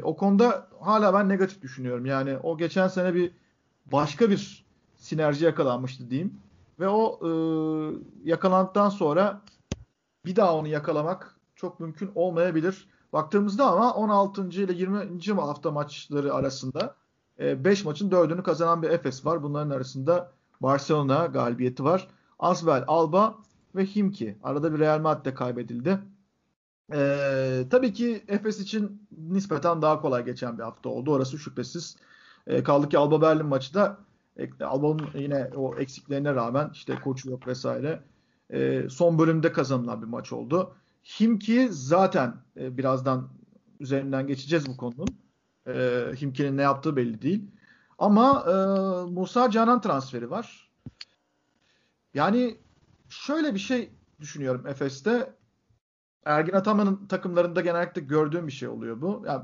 [0.04, 2.06] o konuda hala ben negatif düşünüyorum.
[2.06, 3.32] Yani o geçen sene bir
[3.92, 4.66] başka bir
[4.98, 6.34] sinerji yakalanmıştı diyeyim.
[6.80, 7.30] Ve o e,
[8.24, 9.42] yakalandıktan sonra
[10.26, 12.88] bir daha onu yakalamak çok mümkün olmayabilir.
[13.14, 14.50] Baktığımızda ama 16.
[14.50, 15.34] ile 20.
[15.34, 16.96] hafta maçları arasında
[17.40, 19.44] 5 e, maçın 4'ünü kazanan bir Efes var.
[19.44, 22.08] Bunların arasında Barcelona galibiyeti var.
[22.40, 23.38] Asbel, Alba
[23.76, 24.38] ve Himki.
[24.44, 26.00] Arada bir Real Madrid kaybedildi.
[26.94, 31.12] Ee, tabii ki Efes için nispeten daha kolay geçen bir hafta oldu.
[31.12, 31.96] Orası şüphesiz.
[32.48, 33.98] Ee, kaldı ki Alba Berlin maçı da
[34.62, 38.04] Alba'nın yine o eksiklerine rağmen işte koçu yok vesaire.
[38.50, 40.74] E, son bölümde kazanılan bir maç oldu.
[41.20, 43.30] Himki zaten e, birazdan
[43.80, 45.08] üzerinden geçeceğiz bu konunun.
[45.68, 45.74] E,
[46.22, 47.52] Himki'nin ne yaptığı belli değil.
[48.00, 48.54] Ama e,
[49.12, 50.72] Musa Canan transferi var.
[52.14, 52.58] Yani
[53.10, 55.34] şöyle bir şey düşünüyorum Efes'te.
[56.26, 59.24] Ergin Ataman'ın takımlarında genellikle gördüğüm bir şey oluyor bu.
[59.28, 59.44] Yani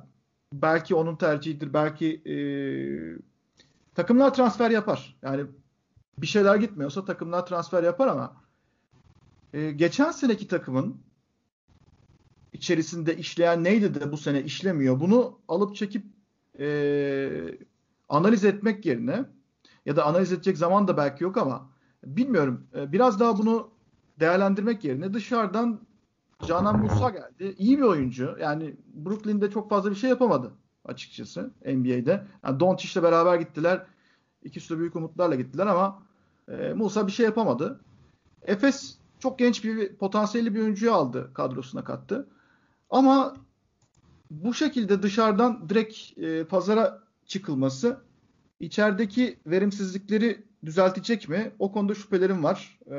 [0.53, 2.35] belki onun tercihidir, belki e,
[3.95, 5.17] takımlar transfer yapar.
[5.21, 5.45] Yani
[6.17, 8.41] bir şeyler gitmiyorsa takımlar transfer yapar ama
[9.53, 11.01] e, geçen seneki takımın
[12.53, 14.99] içerisinde işleyen neydi de bu sene işlemiyor.
[14.99, 16.05] Bunu alıp çekip
[16.59, 16.65] e,
[18.09, 19.25] analiz etmek yerine
[19.85, 21.69] ya da analiz edecek zaman da belki yok ama
[22.03, 22.67] bilmiyorum.
[22.75, 23.69] E, biraz daha bunu
[24.19, 25.79] değerlendirmek yerine dışarıdan
[26.47, 27.55] Canan Musa geldi.
[27.57, 28.37] İyi bir oyuncu.
[28.41, 30.51] Yani Brooklyn'de çok fazla bir şey yapamadı
[30.85, 32.23] açıkçası NBA'de.
[32.43, 33.85] Yani Doncic'le beraber gittiler.
[34.43, 36.03] İkisi de büyük umutlarla gittiler ama
[36.51, 37.79] e, Musa bir şey yapamadı.
[38.41, 42.27] Efes çok genç bir potansiyelli bir oyuncuyu aldı kadrosuna kattı.
[42.89, 43.35] Ama
[44.31, 48.01] bu şekilde dışarıdan direkt e, pazara çıkılması
[48.59, 51.51] içerideki verimsizlikleri düzeltecek mi?
[51.59, 52.79] O konuda şüphelerim var.
[52.87, 52.91] E,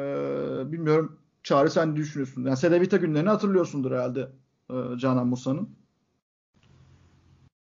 [0.73, 2.45] bilmiyorum Çağrı sen ne düşünüyorsun?
[2.45, 4.29] Yani Sedevita günlerini hatırlıyorsundur herhalde
[4.71, 5.77] e, Canan Musa'nın?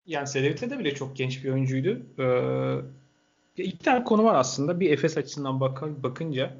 [0.05, 2.01] Yani Selevite'de bile çok genç bir oyuncuydu.
[2.19, 4.79] Ee, iki tane konu var aslında.
[4.79, 6.53] Bir Efes açısından bak bakınca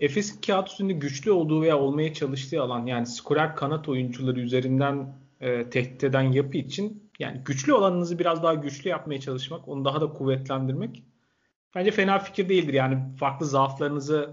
[0.00, 5.70] Efes'in kağıt üstünde güçlü olduğu veya olmaya çalıştığı alan yani skorer kanat oyuncuları üzerinden e,
[5.70, 10.12] tehdit eden yapı için yani güçlü olanınızı biraz daha güçlü yapmaya çalışmak, onu daha da
[10.12, 11.02] kuvvetlendirmek
[11.76, 12.74] bence fena fikir değildir.
[12.74, 14.30] Yani farklı zaaflarınızı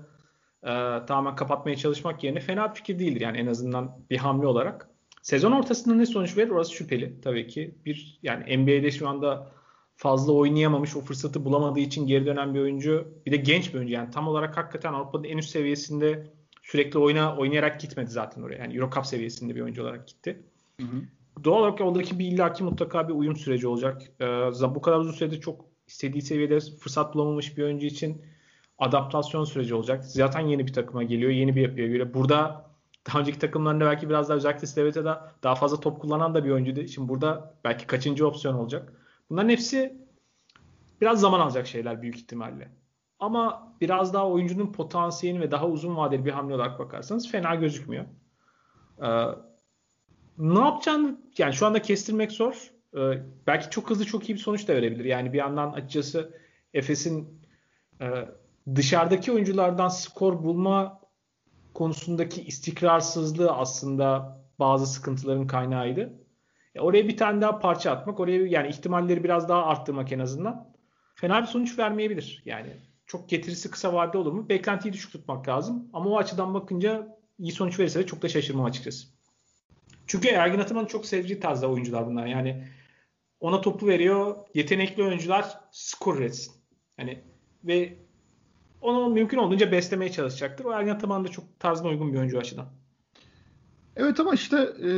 [0.64, 0.72] e,
[1.08, 3.22] tamamen kapatmaya çalışmak yerine fena fikir değildir.
[3.22, 4.90] Yani en azından bir hamle olarak.
[5.22, 7.76] Sezon ortasında ne sonuç verir orası şüpheli tabii ki.
[7.86, 9.52] Bir yani NBA'de şu anda
[9.96, 13.08] fazla oynayamamış, o fırsatı bulamadığı için geri dönen bir oyuncu.
[13.26, 16.28] Bir de genç bir oyuncu yani tam olarak hakikaten Avrupa'nın en üst seviyesinde
[16.62, 18.58] sürekli oyna oynayarak gitmedi zaten oraya.
[18.58, 20.44] Yani Euro Cup seviyesinde bir oyuncu olarak gitti.
[20.80, 21.02] Hı hı.
[21.44, 24.02] Doğal olarak oradaki bir illaki mutlaka bir uyum süreci olacak.
[24.22, 24.26] Ee,
[24.76, 28.22] bu kadar uzun sürede çok istediği seviyede fırsat bulamamış bir oyuncu için
[28.80, 30.06] adaptasyon süreci olacak.
[30.06, 32.14] Zaten yeni bir takıma geliyor, yeni bir yapıya göre.
[32.14, 32.66] Burada
[33.08, 36.88] daha önceki takımlarında belki biraz daha özellikle Steveta'da daha fazla top kullanan da bir oyuncuydu.
[36.88, 38.94] Şimdi burada belki kaçıncı opsiyon olacak.
[39.30, 39.98] Bunların hepsi
[41.02, 42.70] biraz zaman alacak şeyler büyük ihtimalle.
[43.20, 48.06] Ama biraz daha oyuncunun potansiyelini ve daha uzun vadeli bir hamle olarak bakarsanız fena gözükmüyor.
[49.04, 49.26] Ee,
[50.38, 52.72] ne yapacağını yani şu anda kestirmek zor.
[52.98, 53.00] Ee,
[53.48, 55.06] belki çok hızlı çok iyi bir sonuç da verebilir.
[55.06, 56.38] Yani bir yandan açıkçası
[56.74, 57.42] Efes'in
[58.02, 58.06] e,
[58.76, 61.02] dışarıdaki oyunculardan skor bulma
[61.74, 66.14] konusundaki istikrarsızlığı aslında bazı sıkıntıların kaynağıydı.
[66.76, 70.74] E, oraya bir tane daha parça atmak, oraya yani ihtimalleri biraz daha arttırmak en azından
[71.16, 72.44] fena bir sonuç vermeyebilir.
[72.46, 72.74] Yani
[73.06, 74.50] çok getirisi kısa vadede olur mu?
[74.50, 75.90] Beklentiyi düşük tutmak lazım.
[75.94, 79.13] Ama o açıdan bakınca iyi sonuç verirse de çok da şaşırmam açıkçası.
[80.08, 82.26] Çünkü Ergin Ataman'ın çok sevdiği tarzda oyuncular bunlar.
[82.26, 82.68] Yani
[83.40, 84.36] ona topu veriyor.
[84.54, 86.54] Yetenekli oyuncular skor üretsin.
[86.98, 87.24] Yani
[87.64, 87.98] ve
[88.82, 90.66] onu mümkün olduğunca beslemeye çalışacaktır.
[90.66, 92.68] O Ergin Ataman da çok tarzına uygun bir oyuncu açıdan.
[93.96, 94.92] Evet ama işte e,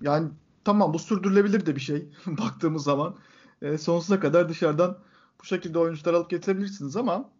[0.00, 0.28] yani
[0.64, 3.16] tamam bu sürdürülebilir de bir şey baktığımız zaman.
[3.62, 4.98] E, sonsuza kadar dışarıdan
[5.40, 7.30] bu şekilde oyuncular alıp getirebilirsiniz ama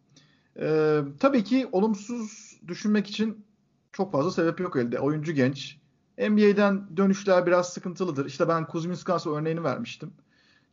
[0.60, 3.46] e, tabii ki olumsuz düşünmek için
[3.92, 4.98] çok fazla sebep yok elde.
[4.98, 5.78] Oyuncu genç.
[6.18, 8.26] NBA'den dönüşler biraz sıkıntılıdır.
[8.26, 10.12] İşte ben Kuzminskas örneğini vermiştim.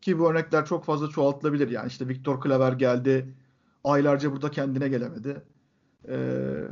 [0.02, 1.70] Ki bu örnekler çok fazla çoğaltılabilir.
[1.70, 3.36] Yani işte Viktor Klaver geldi.
[3.84, 5.42] Aylarca burada kendine gelemedi.
[6.10, 6.64] Ee,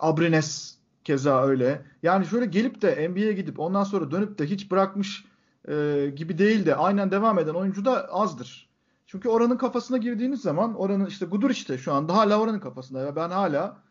[0.00, 1.82] Abrines keza öyle.
[2.02, 5.24] Yani şöyle gelip de NBA'ye gidip ondan sonra dönüp de hiç bırakmış
[5.68, 8.68] e, gibi değil de aynen devam eden oyuncu da azdır.
[9.06, 13.16] Çünkü oranın kafasına girdiğiniz zaman oranın işte Guduric'te şu anda hala oranın kafasında.
[13.16, 13.83] Ben hala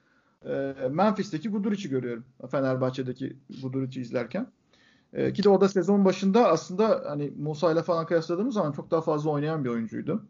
[0.46, 2.26] e, Memphis'teki Guduric'i görüyorum.
[2.52, 4.48] Fenerbahçe'deki Guduric'i izlerken.
[5.14, 8.92] E, ki de o da sezon başında aslında hani Musa ile falan kıyasladığımız zaman çok
[8.92, 10.26] daha fazla oynayan bir oyuncuydu.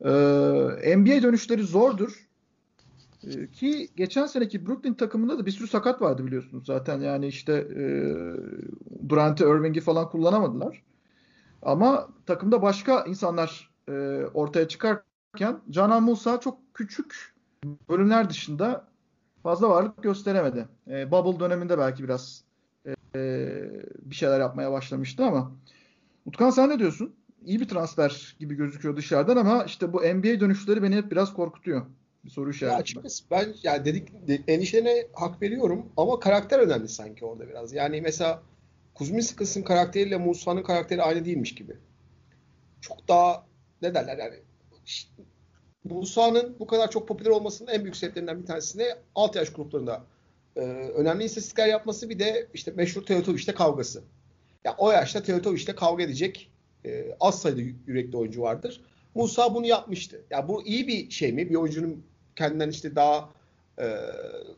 [0.00, 0.10] E,
[0.96, 2.28] NBA dönüşleri zordur.
[3.26, 7.00] E, ki geçen seneki Brooklyn takımında da bir sürü sakat vardı biliyorsunuz zaten.
[7.00, 7.82] Yani işte e,
[9.08, 10.82] Durant'i, Irving'i falan kullanamadılar.
[11.62, 13.92] Ama takımda başka insanlar e,
[14.34, 17.34] ortaya çıkarken Canan Musa çok küçük
[17.88, 18.87] bölümler dışında
[19.42, 20.68] fazla varlık gösteremedi.
[20.90, 22.44] E, Bubble döneminde belki biraz
[23.14, 23.48] e,
[24.02, 25.52] bir şeyler yapmaya başlamıştı ama
[26.26, 27.14] Utkan sen ne diyorsun?
[27.44, 31.86] İyi bir transfer gibi gözüküyor dışarıdan ama işte bu NBA dönüşleri beni hep biraz korkutuyor.
[32.24, 32.72] Bir soru işareti.
[32.72, 34.08] Ya açıkçası ben yani dedik
[34.48, 37.72] endişene hak veriyorum ama karakter önemli sanki orada biraz.
[37.72, 38.42] Yani mesela
[38.94, 41.76] Kuzminskas'ın karakteriyle Musa'nın karakteri aynı değilmiş gibi.
[42.80, 43.46] Çok daha
[43.82, 44.34] ne derler yani
[45.90, 48.84] Musa'nın bu kadar çok popüler olmasının en büyük sebeplerinden bir tanesi ne?
[49.14, 50.04] Alt yaş gruplarında
[50.56, 50.60] e,
[50.94, 54.02] önemli istatistikler yapması bir de işte meşhur Teotovic'te kavgası.
[54.64, 56.50] Ya o yaşta Teotovic'te kavga edecek
[56.84, 58.80] e, az sayıda yürekli oyuncu vardır.
[59.14, 60.20] Musa bunu yapmıştı.
[60.30, 61.50] Ya bu iyi bir şey mi?
[61.50, 62.04] Bir oyuncunun
[62.36, 63.30] kendinden işte daha
[63.78, 63.96] e,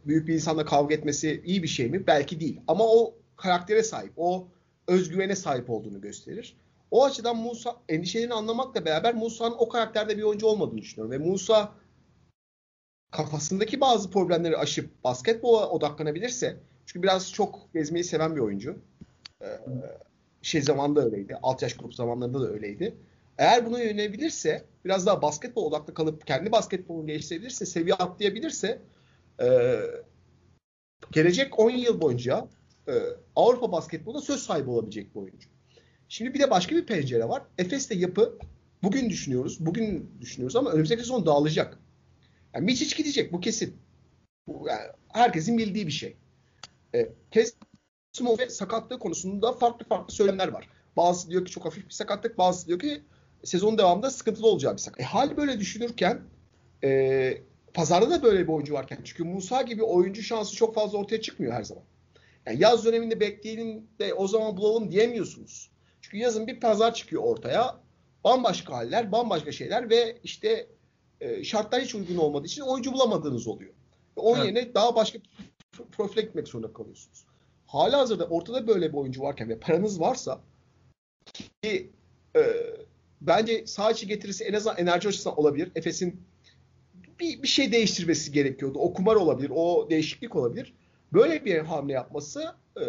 [0.06, 2.06] büyük bir insanla kavga etmesi iyi bir şey mi?
[2.06, 2.60] Belki değil.
[2.68, 4.48] Ama o karaktere sahip, o
[4.86, 6.56] özgüvene sahip olduğunu gösterir.
[6.90, 11.10] O açıdan Musa endişelerini anlamakla beraber Musa'nın o karakterde bir oyuncu olmadığını düşünüyorum.
[11.12, 11.72] Ve Musa
[13.10, 18.78] kafasındaki bazı problemleri aşıp basketbola odaklanabilirse çünkü biraz çok gezmeyi seven bir oyuncu.
[19.42, 19.46] Ee,
[20.42, 21.38] şey zamanında öyleydi.
[21.42, 22.96] Alt yaş grup zamanlarında da öyleydi.
[23.38, 28.82] Eğer buna yönelebilirse, biraz daha basketbol odaklı kalıp kendi basketbolunu geliştirebilirse, seviye atlayabilirse
[29.42, 29.80] e,
[31.12, 32.48] gelecek 10 yıl boyunca
[32.88, 32.92] e,
[33.36, 35.48] Avrupa basketbolunda söz sahibi olabilecek bir oyuncu.
[36.10, 37.42] Şimdi bir de başka bir pencere var.
[37.58, 38.38] Efes'te yapı
[38.82, 39.66] bugün düşünüyoruz.
[39.66, 41.78] Bugün düşünüyoruz ama önümüzdeki sezon dağılacak.
[42.54, 43.76] Yani Miçic gidecek bu kesin.
[44.46, 46.16] Bu, yani herkesin bildiği bir şey.
[46.94, 50.68] E, Kesimo ve sakatlığı konusunda farklı farklı söylemler var.
[50.96, 53.02] Bazısı diyor ki çok hafif bir sakatlık, bazısı diyor ki
[53.44, 55.06] sezon devamında sıkıntılı olacağı bir sakatlık.
[55.06, 56.20] E, hal böyle düşünürken
[56.84, 57.42] e,
[57.74, 61.52] pazarda da böyle bir oyuncu varken çünkü Musa gibi oyuncu şansı çok fazla ortaya çıkmıyor
[61.52, 61.84] her zaman.
[62.46, 65.70] Yani yaz döneminde bekleyelim de o zaman bulalım diyemiyorsunuz.
[66.10, 67.80] Çünkü yazın bir pazar çıkıyor ortaya.
[68.24, 70.66] Bambaşka haller, bambaşka şeyler ve işte
[71.20, 73.72] e, şartlar hiç uygun olmadığı için oyuncu bulamadığınız oluyor.
[74.16, 74.46] Onun evet.
[74.46, 75.18] yerine daha başka
[75.92, 77.24] profile gitmek zorunda kalıyorsunuz.
[77.66, 80.40] Hala hazırda ortada böyle bir oyuncu varken ve paranız varsa
[81.62, 81.90] ki
[82.36, 82.42] e,
[83.20, 85.70] bence sağ içi getirisi en azından enerji açısından olabilir.
[85.74, 86.22] Efes'in
[87.20, 88.78] bir, bir şey değiştirmesi gerekiyordu.
[88.78, 90.74] O kumar olabilir, o değişiklik olabilir.
[91.12, 92.84] Böyle bir hamle yapması e,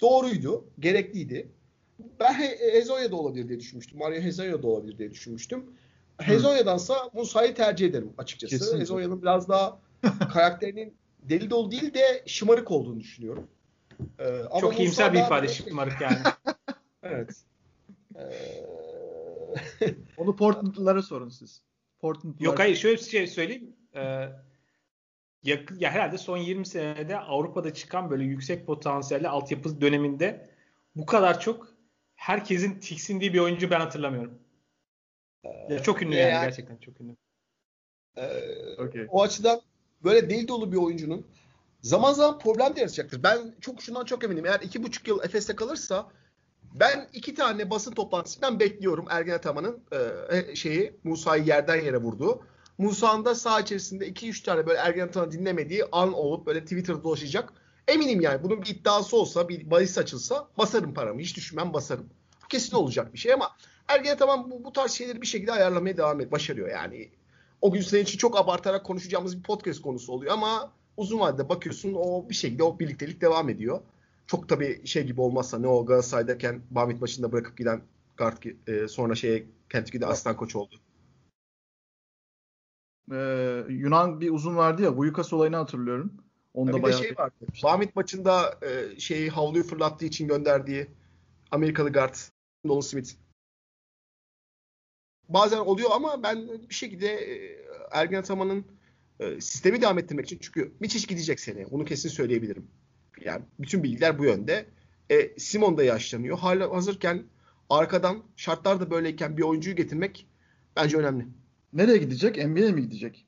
[0.00, 1.48] doğruydu, gerekliydi.
[2.20, 2.34] Ben
[2.72, 3.98] Hezoya da olabilir diye düşünmüştüm.
[3.98, 5.64] Mario Hezoya da olabilir diye düşünmüştüm.
[6.18, 8.78] Hezonya'dansa Musa'yı tercih ederim açıkçası.
[8.78, 9.78] Hezonya'nın biraz daha
[10.32, 13.46] karakterinin deli dolu değil de şımarık olduğunu düşünüyorum.
[14.18, 16.18] Ee, ama Çok iyimser bir ifade şımarık yani.
[17.02, 17.30] evet.
[18.16, 18.20] Ee...
[20.16, 21.62] Onu Portland'lara sorun siz.
[22.00, 22.40] Portland'lar...
[22.40, 23.76] Yok hayır şöyle bir şey söyleyeyim.
[23.94, 24.28] Ee,
[25.42, 30.50] yakın, ya herhalde son 20 senede Avrupa'da çıkan böyle yüksek potansiyelli altyapı döneminde
[30.96, 31.68] bu kadar çok
[32.20, 34.38] herkesin tiksindiği bir oyuncu ben hatırlamıyorum.
[35.44, 37.16] Ee, ya çok ünlü yani, yani gerçekten çok ünlü.
[38.16, 38.26] E,
[38.78, 39.06] okay.
[39.08, 39.60] O açıdan
[40.04, 41.26] böyle deli dolu bir oyuncunun
[41.80, 43.22] zaman zaman problem de yaratacaktır.
[43.22, 44.46] Ben çok şundan çok eminim.
[44.46, 46.10] Eğer iki buçuk yıl Efes'te kalırsa
[46.62, 49.82] ben iki tane basın toplantısından bekliyorum Ergen Ataman'ın
[50.32, 52.44] e, şeyi Musa'yı yerden yere vurduğu.
[52.78, 57.04] Musa'nın da sağ içerisinde iki üç tane böyle Ergen Ataman'ı dinlemediği an olup böyle Twitter'da
[57.04, 57.52] dolaşacak.
[57.90, 61.20] Eminim yani bunun bir iddiası olsa bir bahis açılsa basarım paramı.
[61.20, 62.06] Hiç düşünmem basarım.
[62.48, 63.50] Kesin olacak bir şey ama
[63.88, 66.32] Ergen Ataman bu, bu tarz şeyleri bir şekilde ayarlamaya devam et.
[66.32, 67.10] Başarıyor yani.
[67.60, 71.94] O gün senin için çok abartarak konuşacağımız bir podcast konusu oluyor ama uzun vadede bakıyorsun
[71.94, 73.80] o bir şekilde o birliktelik devam ediyor
[74.30, 77.82] çok tabii şey gibi olmazsa ne o Galatasaray'dayken Bamit maçında bırakıp giden
[78.16, 80.12] Gart e, sonra şeye Kentucky'de evet.
[80.12, 80.76] aslan koç oldu.
[83.12, 86.12] Ee, Yunan bir uzun vardı ya Buyukas olayını hatırlıyorum.
[86.54, 87.34] Onda bir bayağı şey vardı.
[87.62, 90.86] Bamit maçında e, şeyi havluyu fırlattığı için gönderdiği
[91.50, 92.14] Amerikalı guard
[92.64, 93.10] Nolan Smith.
[95.28, 97.58] Bazen oluyor ama ben bir şekilde e,
[97.90, 98.64] Ergen Ataman'ın
[99.20, 101.70] e, sistemi devam ettirmek için çünkü Miçic gidecek seni.
[101.70, 102.70] Bunu kesin söyleyebilirim.
[103.20, 104.66] Yani bütün bilgiler bu yönde.
[105.10, 106.38] E, Simon da yaşlanıyor.
[106.38, 107.24] Hala hazırken
[107.70, 110.26] arkadan şartlar da böyleyken bir oyuncuyu getirmek
[110.76, 111.26] bence önemli.
[111.72, 112.36] Nereye gidecek?
[112.36, 113.26] NBA'ye mi gidecek?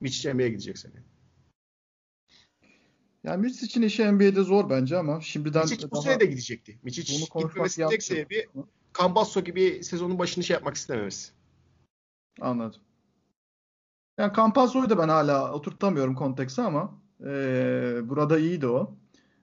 [0.00, 1.13] Miçic NBA'ye gidecek seni.
[3.24, 6.78] Yani Miçic için işi NBA'de zor bence ama şimdiden Miçic bu sene de gidecekti.
[6.82, 8.46] Miçic gitmemesinin tek sebebi
[8.98, 11.32] Cambasso gibi sezonun başını şey yapmak istememesi.
[12.40, 12.80] Anladım.
[14.18, 17.26] Yani Campazzo'yu da ben hala oturtamıyorum kontekse ama e,
[18.04, 18.96] burada iyiydi o.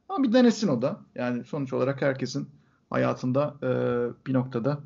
[0.10, 1.02] Ama bir denesin o da.
[1.16, 2.50] Yani sonuç olarak herkesin
[2.90, 3.70] hayatında e,
[4.28, 4.84] bir noktada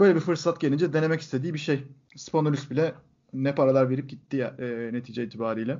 [0.00, 1.84] böyle bir fırsat gelince denemek istediği bir şey.
[2.16, 2.94] Sponolus bile
[3.32, 5.78] ne paralar verip gitti ya e, netice itibariyle.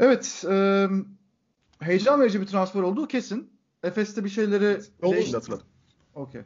[0.00, 0.44] Evet.
[0.48, 0.88] E,
[1.80, 3.50] heyecan verici bir transfer olduğu kesin.
[3.82, 4.80] Efes'te bir şeyleri...
[5.02, 5.66] Oldu hatırladım.
[6.14, 6.42] Okey.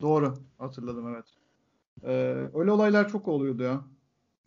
[0.00, 0.34] Doğru.
[0.58, 1.24] Hatırladım evet.
[2.02, 3.84] Ee, öyle olaylar çok oluyordu ya.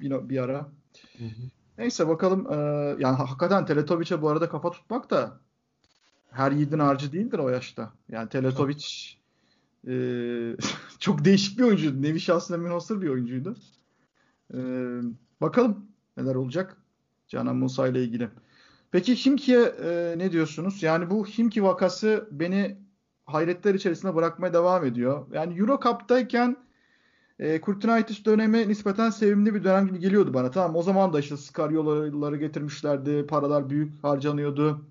[0.02, 0.70] Bir, bir ara.
[1.18, 1.30] Hı hı.
[1.78, 2.48] Neyse bakalım.
[2.52, 2.56] Ee,
[3.00, 5.40] yani hakikaten Teletovic'e bu arada kafa tutmak da
[6.32, 7.94] her yiğidin harcı değildir o yaşta.
[8.10, 8.86] Yani Teletovic
[9.88, 9.94] e,
[11.00, 12.02] çok değişik bir oyuncuydu.
[12.02, 13.56] Nevi şahsına münhasır bir oyuncuydu.
[14.54, 14.60] E,
[15.42, 15.86] bakalım
[16.18, 16.78] neler olacak
[17.30, 18.30] Canan Musa ile ilgili.
[18.92, 20.84] Peki Himki'ye e, ne diyorsunuz?
[20.84, 22.78] Yani bu Himki vakası beni
[23.26, 25.26] hayretler içerisinde bırakmaya devam ediyor.
[25.34, 26.58] Yani Euro Cup'tayken
[27.40, 30.52] e, Kurtinaitis dönemi nispeten sevimli bir dönem gibi geliyordu bana.
[30.52, 33.26] Tamam o zaman da işte Scaryola'ları getirmişlerdi.
[33.28, 34.86] Paralar büyük harcanıyordu.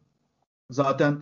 [0.71, 1.19] Zaten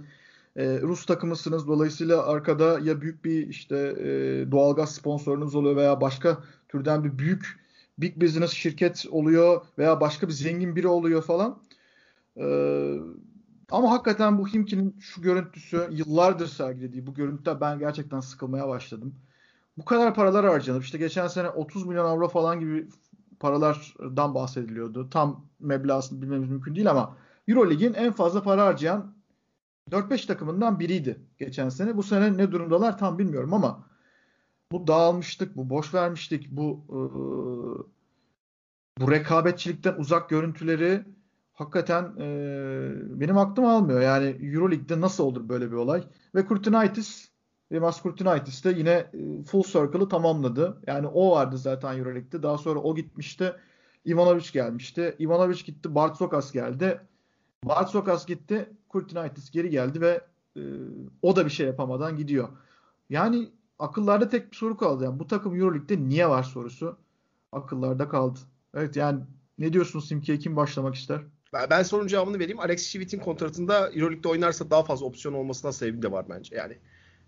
[0.56, 1.68] e, Rus takımısınız.
[1.68, 4.08] Dolayısıyla arkada ya büyük bir işte e,
[4.50, 7.65] doğalgaz sponsorunuz oluyor veya başka türden bir büyük
[7.98, 11.62] big business şirket oluyor veya başka bir zengin biri oluyor falan.
[12.36, 12.44] E,
[13.70, 19.14] ama hakikaten bu Himki'nin şu görüntüsü yıllardır sergilediği bu görüntüde ben gerçekten sıkılmaya başladım.
[19.78, 22.88] Bu kadar paralar harcanıp işte geçen sene 30 milyon avro falan gibi
[23.40, 25.10] paralardan bahsediliyordu.
[25.10, 27.16] Tam meblağını bilmemiz mümkün değil ama
[27.48, 29.14] Eurolig'in en fazla para harcayan
[29.90, 31.96] 4-5 takımından biriydi geçen sene.
[31.96, 33.86] Bu sene ne durumdalar tam bilmiyorum ama
[34.72, 36.98] bu dağılmıştık, bu boş vermiştik, bu e,
[39.00, 41.04] bu rekabetçilikten uzak görüntüleri
[41.52, 42.28] hakikaten e,
[43.20, 44.00] benim aklım almıyor.
[44.00, 46.04] Yani Euroleague'de nasıl olur böyle bir olay?
[46.34, 47.30] Ve Kurtinaitis
[47.72, 50.82] Rimas Kurtinaitis de yine e, full circle'ı tamamladı.
[50.86, 52.42] Yani o vardı zaten Euroleague'de.
[52.42, 53.52] Daha sonra o gitmişti.
[54.06, 55.16] Ivanovic gelmişti.
[55.20, 55.94] Ivanovic gitti.
[55.94, 57.00] Bartzokas geldi.
[57.64, 58.70] Bartzokas gitti.
[58.88, 60.20] Kurtinaitis geri geldi ve
[60.56, 60.62] e,
[61.22, 62.48] o da bir şey yapamadan gidiyor.
[63.10, 65.04] Yani akıllarda tek bir soru kaldı.
[65.04, 66.98] Yani bu takım Euroleague'de niye var sorusu
[67.52, 68.38] akıllarda kaldı.
[68.74, 69.20] Evet yani
[69.58, 71.20] ne diyorsunuz Simki'ye kim başlamak ister?
[71.52, 72.60] Ben, ben sorunun cevabını vereyim.
[72.60, 76.56] Alex Şivit'in kontratında Euroleague'de oynarsa daha fazla opsiyon olmasına sebebi de var bence.
[76.56, 76.78] Yani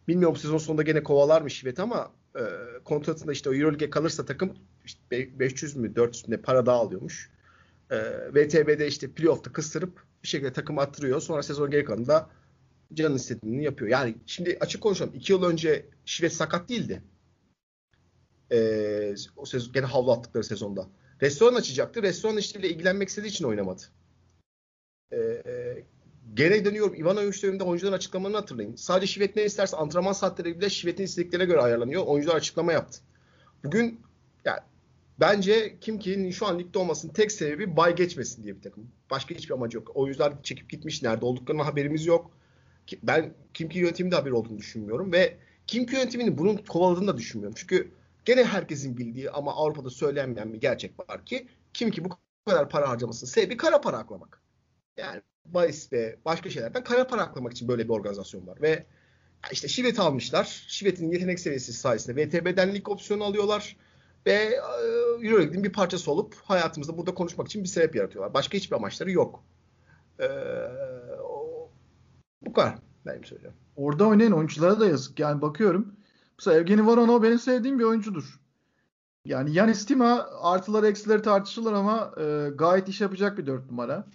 [0.08, 2.42] bilmiyorum sezon sonunda gene kovalar mı Şivit ama e,
[2.84, 4.52] kontratında işte o Euroleague'e kalırsa takım
[4.84, 7.30] işte 500 mü 400 mü ne para daha alıyormuş.
[7.90, 7.96] E,
[8.34, 11.20] VTB'de işte playoff'ta kıstırıp bir şekilde takım attırıyor.
[11.20, 12.30] Sonra sezon geri kalanında
[12.94, 13.90] canın istediğini yapıyor.
[13.90, 15.14] Yani şimdi açık konuşalım.
[15.14, 17.03] 2 yıl önce Şivet sakat değildi.
[18.53, 20.88] E, o sezon gene havlu attıkları sezonda.
[21.22, 22.03] Restoran açacaktı.
[22.03, 23.83] Restoran işleriyle ilgilenmek istediği için oynamadı.
[25.12, 25.85] E, e,
[26.35, 26.94] gene dönüyorum.
[26.94, 28.77] Ivanovic döneminde oyuncuların açıklamalarını hatırlayın.
[28.77, 32.07] Sadece Şivet ne isterse antrenman saatleri bile Şivet'in istediklerine göre ayarlanıyor.
[32.07, 33.01] Oyuncular açıklama yaptı.
[33.64, 34.01] Bugün
[34.44, 34.61] yani
[35.20, 38.90] bence Kim Ki'nin şu an ligde olmasının tek sebebi bay geçmesin diye bir takım.
[39.11, 39.90] Başka hiçbir amacı yok.
[39.94, 41.03] Oyuncular çekip gitmiş.
[41.03, 42.38] Nerede olduklarına haberimiz yok.
[43.03, 47.55] Ben Kim Ki yönetiminde haber olduğunu düşünmüyorum ve Kim Ki yönetiminin bunun kovaladığını da düşünmüyorum.
[47.59, 47.90] Çünkü
[48.24, 52.09] gene herkesin bildiği ama Avrupa'da söylenmeyen bir gerçek var ki Kim Ki bu
[52.46, 54.42] kadar para harcamasının sebebi kara para aklamak.
[54.96, 58.62] Yani bahis ve başka şeylerden kara para aklamak için böyle bir organizasyon var.
[58.62, 58.85] Ve
[59.53, 60.64] işte Şivet almışlar.
[60.68, 63.77] Şivet'in yetenek seviyesi sayesinde VTB'den lig opsiyonu alıyorlar.
[64.27, 68.35] Ve e, Euroleague'in bir parçası olup hayatımızda burada konuşmak için bir sebep yaratıyorlar.
[68.35, 69.44] Başka hiçbir amaçları yok.
[70.20, 70.24] Ee,
[72.42, 73.57] bu kadar benim söyleyeceğim.
[73.77, 75.18] Orada oynayan oyunculara da yazık.
[75.18, 75.92] Yani bakıyorum.
[76.38, 78.40] Mesela Evgeni Varonov benim sevdiğim bir oyuncudur.
[79.24, 84.07] Yani Yanis Tima artıları eksileri tartışılır ama e, gayet iş yapacak bir dört numara.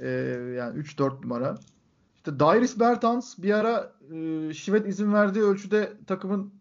[0.00, 0.08] E,
[0.56, 1.54] yani 3-4 numara.
[2.16, 6.54] İşte Dairis Bertans bir ara e, Şivet izin verdiği ölçüde takımın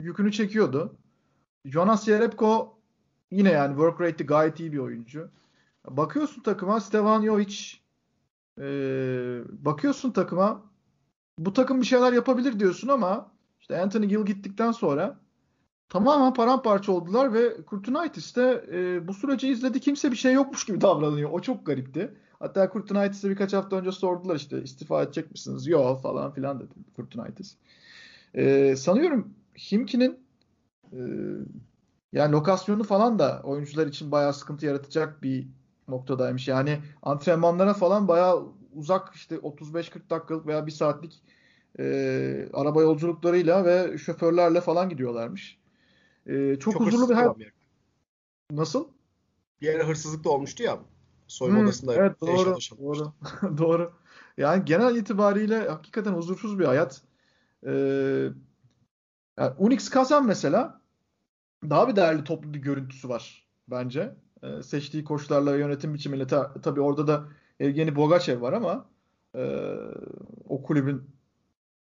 [0.00, 0.96] yükünü çekiyordu.
[1.64, 2.78] Jonas Jerebko
[3.30, 5.30] yine yani work rate'i gayet iyi bir oyuncu.
[5.86, 7.77] Bakıyorsun takıma Stevan Jovic
[8.60, 8.64] e,
[9.64, 10.62] bakıyorsun takıma
[11.38, 15.20] bu takım bir şeyler yapabilir diyorsun ama işte Anthony Gill gittikten sonra
[15.88, 19.80] tamamen paramparça oldular ve Kurtunaitis de e, bu süreci izledi.
[19.80, 21.30] Kimse bir şey yokmuş gibi davranıyor.
[21.32, 22.14] O çok garipti.
[22.38, 25.66] Hatta Kurtunaitis'e birkaç hafta önce sordular işte istifa edecek misiniz?
[25.66, 27.56] Yok falan filan dedi Kurtunaitis.
[28.34, 29.34] E, sanıyorum
[29.72, 30.18] Himki'nin
[30.92, 30.98] e,
[32.12, 35.48] yani lokasyonu falan da oyuncular için bayağı sıkıntı yaratacak bir
[35.88, 36.48] noktadaymış.
[36.48, 41.22] Yani antrenmanlara falan bayağı uzak işte 35-40 dakikalık veya bir saatlik
[41.78, 45.58] e, araba yolculuklarıyla ve şoförlerle falan gidiyorlarmış.
[46.26, 47.36] E, çok, çok huzurlu bir hayat.
[48.50, 48.88] Nasıl?
[49.60, 50.78] Bir yere hırsızlık da olmuştu ya.
[51.26, 51.94] Soyunma hmm, odasında.
[51.94, 52.58] Evet doğru.
[52.78, 53.12] Doğru.
[53.58, 53.92] doğru.
[54.36, 57.02] Yani genel itibariyle hakikaten huzursuz bir hayat.
[57.66, 57.70] Ee,
[59.38, 60.80] yani Unix Kazan mesela
[61.70, 64.16] daha bir değerli toplu bir görüntüsü var bence.
[64.42, 67.28] Ee, seçtiği koçlarla yönetim biçimiyle ta, tabii orada da
[67.60, 68.88] Evgeni Bogachev var ama
[69.34, 69.72] e,
[70.48, 71.02] o kulübün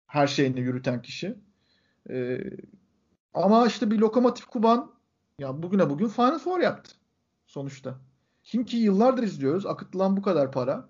[0.08, 1.36] her şeyini yürüten kişi.
[2.10, 2.44] E,
[3.34, 4.92] ama işte bir lokomotif Kuban
[5.40, 6.92] ya bugüne bugün Final Four yaptı
[7.46, 8.00] sonuçta.
[8.44, 9.66] Kim ki yıllardır izliyoruz.
[9.66, 10.90] Akıtılan bu kadar para.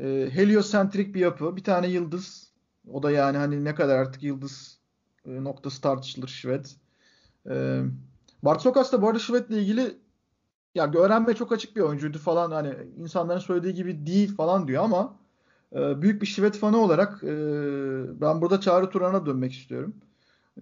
[0.00, 1.56] E, heliosentrik bir yapı.
[1.56, 2.52] Bir tane yıldız.
[2.88, 4.78] O da yani hani ne kadar artık yıldız
[5.26, 6.76] e, noktası tartışılır Şvet.
[7.50, 7.82] E,
[8.42, 9.98] Bart da bu arada Şvet'le ilgili
[10.74, 15.16] ya öğrenme çok açık bir oyuncuydu falan hani insanların söylediği gibi değil falan diyor ama
[15.72, 17.28] e, büyük bir Şivet fanı olarak e,
[18.20, 19.96] ben burada Çağrı Turan'a dönmek istiyorum.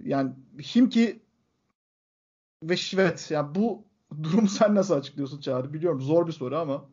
[0.03, 0.33] Yani
[0.75, 1.23] Himki
[2.63, 3.85] ve Şivet yani bu
[4.23, 5.73] durum sen nasıl açıklıyorsun Çağrı?
[5.73, 6.89] Biliyorum zor bir soru ama.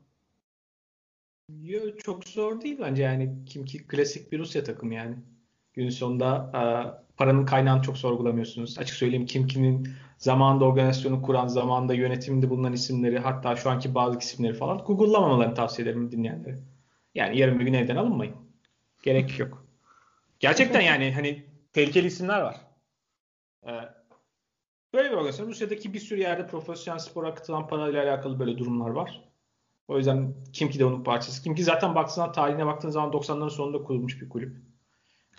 [1.62, 5.15] Yo, çok zor değil bence yani Kimki klasik bir Rusya takımı yani.
[5.73, 8.80] Günün sonunda paranın kaynağını çok sorgulamıyorsunuz.
[8.80, 14.54] Açık söyleyeyim Kimki'nin zamanında organizasyonu kuran, zamanında yönetimde bulunan isimleri hatta şu anki bazı isimleri
[14.54, 16.60] falan Google'lamamalarını tavsiye ederim dinleyenlere.
[17.15, 18.36] Yani yarın bir gün evden alınmayın.
[19.04, 19.65] Gerek yok.
[20.39, 22.56] Gerçekten yani hani tehlikeli isimler var.
[23.67, 23.71] Ee,
[24.93, 25.47] böyle bir organizasyon.
[25.47, 29.30] Rusya'daki bir sürü yerde profesyonel spor akıtılan parayla alakalı böyle durumlar var.
[29.88, 31.43] O yüzden Kimki de onun parçası.
[31.43, 34.72] Kimki zaten baktığınız tarihine baktığın zaman 90'ların sonunda kurulmuş bir kulüp.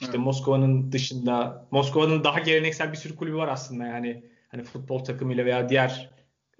[0.00, 0.24] İşte evet.
[0.24, 5.68] Moskova'nın dışında Moskova'nın daha geleneksel bir sürü kulübü var aslında yani hani futbol takımıyla veya
[5.68, 6.11] diğer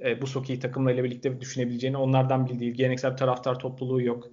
[0.01, 4.29] e, bu hockey takımlarıyla birlikte düşünebileceğini onlardan bildiği geleneksel bir taraftar topluluğu yok.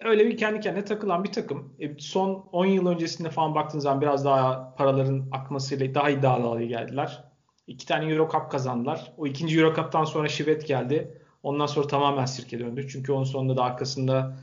[0.00, 1.76] Öyle bir kendi kendine takılan bir takım.
[1.78, 6.66] E, son 10 yıl öncesinde falan baktığınız zaman biraz daha paraların akmasıyla daha iddialı hale
[6.66, 7.24] geldiler.
[7.66, 9.12] İki tane Euro Cup kazandılar.
[9.16, 11.18] O ikinci Euro Cup'tan sonra Şivet geldi.
[11.42, 12.88] Ondan sonra tamamen sirke döndü.
[12.88, 14.36] Çünkü onun sonunda da arkasında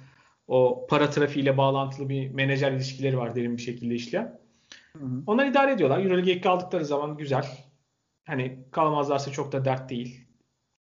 [0.51, 4.39] o para trafiğiyle bağlantılı bir menajer ilişkileri var derin bir şekilde işleyen.
[4.97, 5.23] Hı hı.
[5.27, 6.03] Onlar idare ediyorlar.
[6.03, 7.45] Euroleague'e kaldıkları zaman güzel.
[8.25, 10.27] Hani kalamazlarsa çok da dert değil.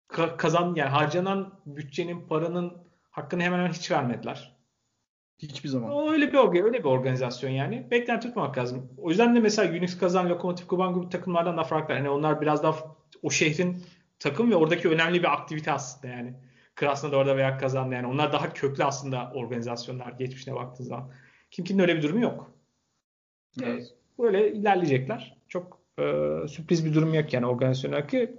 [0.09, 2.73] Ka- kazan yani harcanan bütçenin paranın
[3.11, 4.57] hakkını hemen hemen hiç vermediler.
[5.39, 5.91] Hiçbir zaman.
[5.91, 7.91] O öyle bir öyle bir organizasyon yani.
[7.91, 8.89] Beklenti tutmamak lazım.
[8.99, 11.95] O yüzden de mesela Unix kazan, Lokomotiv Kuban gibi takımlardan da farklı.
[11.95, 12.77] Hani onlar biraz daha
[13.23, 13.85] o şehrin
[14.19, 16.35] takım ve oradaki önemli bir aktivite aslında yani.
[16.77, 17.95] Krasnodar'da veya kazandı.
[17.95, 21.11] Yani onlar daha köklü aslında organizasyonlar geçmişine baktığın zaman.
[21.51, 22.53] Kimkinin öyle bir durumu yok.
[23.63, 23.95] Evet.
[24.19, 25.37] Böyle ilerleyecekler.
[25.49, 26.03] Çok e,
[26.49, 28.37] sürpriz bir durum yok yani organizasyona ki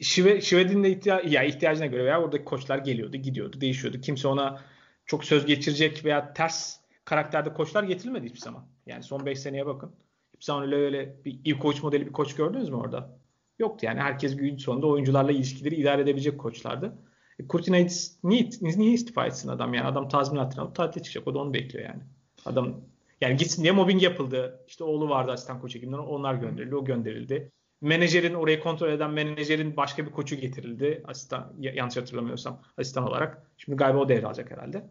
[0.00, 4.00] Şive, Şived'in de ihtiya ya ihtiyacına göre veya oradaki koçlar geliyordu, gidiyordu, değişiyordu.
[4.00, 4.60] Kimse ona
[5.06, 8.66] çok söz geçirecek veya ters karakterde koçlar getirilmedi hiçbir zaman.
[8.86, 9.92] Yani son 5 seneye bakın.
[10.34, 13.18] Hiçbir zaman öyle, öyle bir iyi koç modeli bir koç gördünüz mü orada?
[13.58, 14.00] Yoktu yani.
[14.00, 16.98] Herkes gün sonunda oyuncularla ilişkileri idare edebilecek koçlardı.
[17.38, 19.86] E, Kurtinaitis niye, niye istifa etsin adam yani?
[19.86, 21.28] Adam tazminatını alıp tatile çıkacak.
[21.28, 22.02] O da onu bekliyor yani.
[22.46, 22.80] Adam
[23.20, 24.64] yani gitsin diye mobbing yapıldı.
[24.68, 25.98] İşte oğlu vardı asistan koç ekibinden.
[25.98, 26.76] Onlar gönderildi.
[26.76, 27.52] O gönderildi.
[27.80, 31.02] Menajerin orayı kontrol eden menajerin başka bir koçu getirildi.
[31.06, 33.50] Asistan yanlış hatırlamıyorsam asistan olarak.
[33.56, 34.90] Şimdi galiba o devralacak herhalde.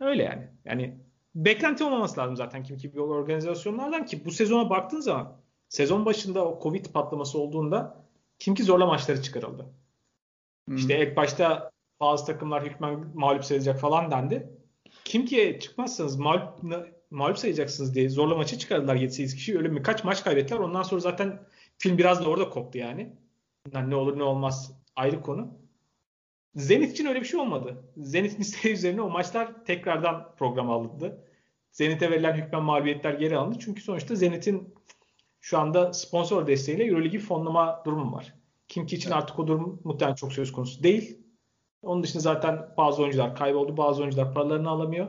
[0.00, 0.48] Öyle yani.
[0.64, 0.98] Yani
[1.34, 5.36] beklenti olmaması lazım zaten kim gibi organizasyonlardan ki bu sezona baktığın zaman
[5.68, 8.05] sezon başında o Covid patlaması olduğunda
[8.38, 9.66] kim ki zorla maçları çıkarıldı.
[10.68, 10.76] Hmm.
[10.76, 11.70] İşte ilk başta
[12.00, 14.50] bazı takımlar hükmen mağlup sayılacak falan dendi.
[15.04, 16.62] Kim ki çıkmazsanız mağlup,
[17.10, 19.58] mağlup sayacaksınız diye zorla maçı çıkardılar 7-8 kişi.
[19.58, 20.58] Öyle birkaç maç kaybettiler.
[20.58, 21.46] Ondan sonra zaten
[21.78, 23.12] film biraz da orada koptu yani.
[23.72, 23.90] yani.
[23.90, 25.58] Ne olur ne olmaz ayrı konu.
[26.54, 27.84] Zenit için öyle bir şey olmadı.
[27.96, 31.24] Zenit'in isteği üzerine o maçlar tekrardan program alındı.
[31.70, 33.58] Zenit'e verilen hükmen mağlubiyetler geri alındı.
[33.60, 34.74] Çünkü sonuçta Zenit'in
[35.46, 38.34] şu anda sponsor desteğiyle Euroligi fonlama durumu var.
[38.68, 39.22] Kim ki için evet.
[39.22, 41.18] artık o durum muhtemelen çok söz konusu değil.
[41.82, 43.76] Onun dışında zaten bazı oyuncular kayboldu.
[43.76, 45.06] Bazı oyuncular paralarını alamıyor.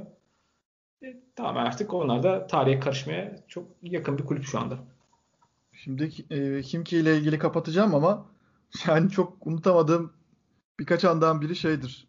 [1.03, 4.77] E, tamam artık onlar da tarihe karışmaya çok yakın bir kulüp şu anda.
[5.71, 8.25] Şimdi e, Kimki ile ilgili kapatacağım ama
[8.87, 10.13] yani çok unutamadığım
[10.79, 12.07] birkaç andan biri şeydir.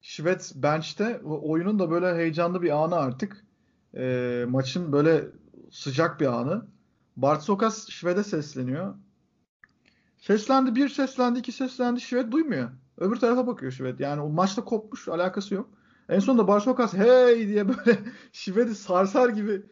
[0.00, 3.44] Şivet bench'te oyunun da böyle heyecanlı bir anı artık.
[3.96, 5.24] E, maçın böyle
[5.70, 6.75] sıcak bir anı.
[7.16, 8.94] Bart Sokas Şved'e sesleniyor.
[10.18, 12.70] Seslendi bir seslendi iki seslendi Şved duymuyor.
[12.98, 13.98] Öbür tarafa bakıyor Şved.
[13.98, 15.70] Yani o maçta kopmuş alakası yok.
[16.08, 17.98] En sonunda Bart Sokas hey diye böyle
[18.32, 19.62] Şved'i sarsar gibi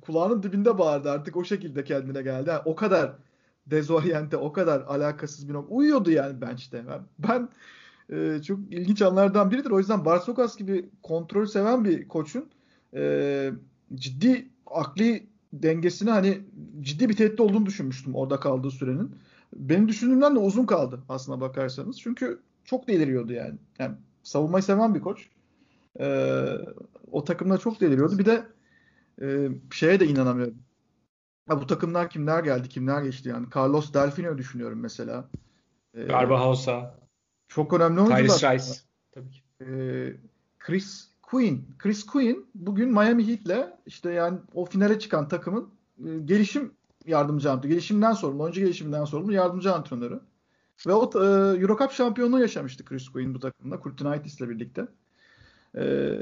[0.00, 2.50] kulağının dibinde bağırdı artık o şekilde kendine geldi.
[2.50, 3.12] Yani o kadar
[3.66, 5.74] dezoryente, o kadar alakasız bir nokta.
[5.74, 6.84] Uyuyordu yani bench'te.
[6.88, 7.48] Ben, ben
[8.16, 9.70] e, çok ilginç anlardan biridir.
[9.70, 12.50] O yüzden Barsokas gibi kontrol seven bir koçun
[12.94, 13.50] e,
[13.94, 16.40] ciddi akli dengesine hani
[16.80, 19.16] ciddi bir tehdit olduğunu düşünmüştüm orada kaldığı sürenin.
[19.54, 22.00] Benim düşündüğümden de uzun kaldı aslına bakarsanız.
[22.00, 23.54] Çünkü çok deliriyordu yani.
[23.78, 25.28] Yani savunmayı seven bir koç.
[26.00, 26.46] Ee,
[27.10, 28.18] o takımda çok deliriyordu.
[28.18, 28.46] Bir de
[29.22, 30.58] e, şeye de inanamıyorum.
[31.48, 33.46] Ha, bu takımlar kimler geldi, kimler geçti yani.
[33.56, 35.28] Carlos Delfino düşünüyorum mesela.
[35.94, 36.98] Ee, Garbahosa.
[37.48, 38.18] Çok önemli oyuncular.
[38.18, 38.80] Tyrese Rice.
[39.12, 39.40] Tabii ki.
[39.60, 40.16] Ee,
[40.58, 41.68] Chris Quinn.
[41.78, 45.68] Chris Quinn bugün Miami Heat'le işte yani o finale çıkan takımın
[46.06, 46.72] e, gelişim
[47.06, 47.74] yardımcı antrenörü.
[47.74, 50.20] Gelişimden sorumlu, oyuncu gelişiminden sorumlu yardımcı antrenörü.
[50.86, 51.26] Ve o e,
[51.60, 53.80] Eurocup şampiyonluğu yaşamıştı Chris Quinn bu takımda.
[53.80, 54.88] Kurtinaitis ile birlikte.
[55.74, 56.16] E,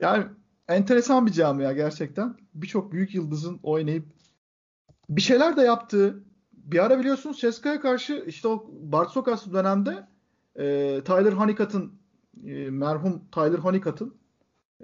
[0.00, 0.24] yani
[0.68, 2.36] enteresan bir camia gerçekten.
[2.54, 4.04] Birçok büyük yıldızın oynayıp
[5.08, 10.06] bir şeyler de yaptığı bir ara biliyorsunuz Ceska'ya karşı işte o Bart Sokas dönemde
[10.56, 10.64] e,
[11.04, 11.92] Tyler Honeycutt'ın
[12.44, 14.14] e, merhum Tyler Honeycutt'ın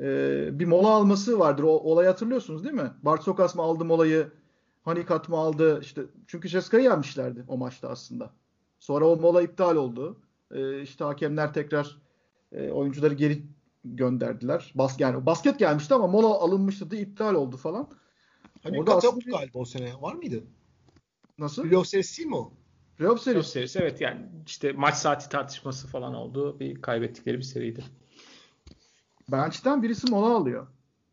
[0.01, 1.63] e, bir mola alması vardır.
[1.63, 2.91] O olayı hatırlıyorsunuz değil mi?
[3.03, 4.33] Bart Sokas mı aldı molayı?
[4.83, 5.81] Honeycutt mı aldı?
[5.81, 8.31] İşte çünkü Ceska'yı yenmişlerdi o maçta aslında.
[8.79, 10.21] Sonra o mola iptal oldu.
[10.51, 11.99] E, işte hakemler tekrar
[12.53, 13.43] e, oyuncuları geri
[13.85, 14.73] gönderdiler.
[14.75, 17.89] Bas yani basket gelmişti ama mola alınmıştı da iptal oldu falan.
[18.63, 19.93] Hani Orada yoktu galiba o sene.
[20.01, 20.45] Var mıydı?
[21.39, 21.63] Nasıl?
[21.63, 22.53] Playoff serisi mi o?
[23.03, 23.33] Playoff serisi.
[23.33, 26.61] Playoff serisi evet yani işte maç saati tartışması falan oldu.
[26.61, 27.85] Bir kaybettikleri bir seriydi.
[29.33, 30.67] Bench'ten birisi mola alıyor.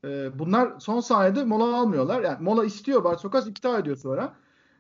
[0.06, 2.22] Ee, bunlar son saniyede mola almıyorlar.
[2.22, 4.36] Yani mola istiyor Bartokas iptal ediyor sonra.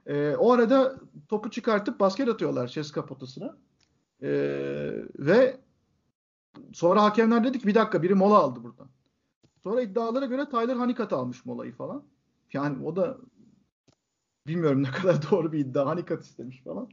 [0.06, 0.96] Ee, o arada
[1.28, 3.58] topu çıkartıp basket atıyorlar Ceska potasına.
[4.22, 5.60] Ee, ve
[6.74, 8.88] Sonra hakemler dedi ki bir dakika biri mola aldı buradan.
[9.64, 12.04] Sonra iddialara göre Tyler Hanikat almış molayı falan.
[12.54, 13.18] Yani o da
[14.48, 15.86] bilmiyorum ne kadar doğru bir iddia.
[15.86, 16.90] Hanikat istemiş falan.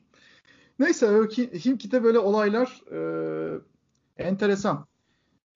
[0.78, 1.06] Neyse
[1.64, 2.98] Himkit'e böyle olaylar e,
[4.16, 4.86] enteresan.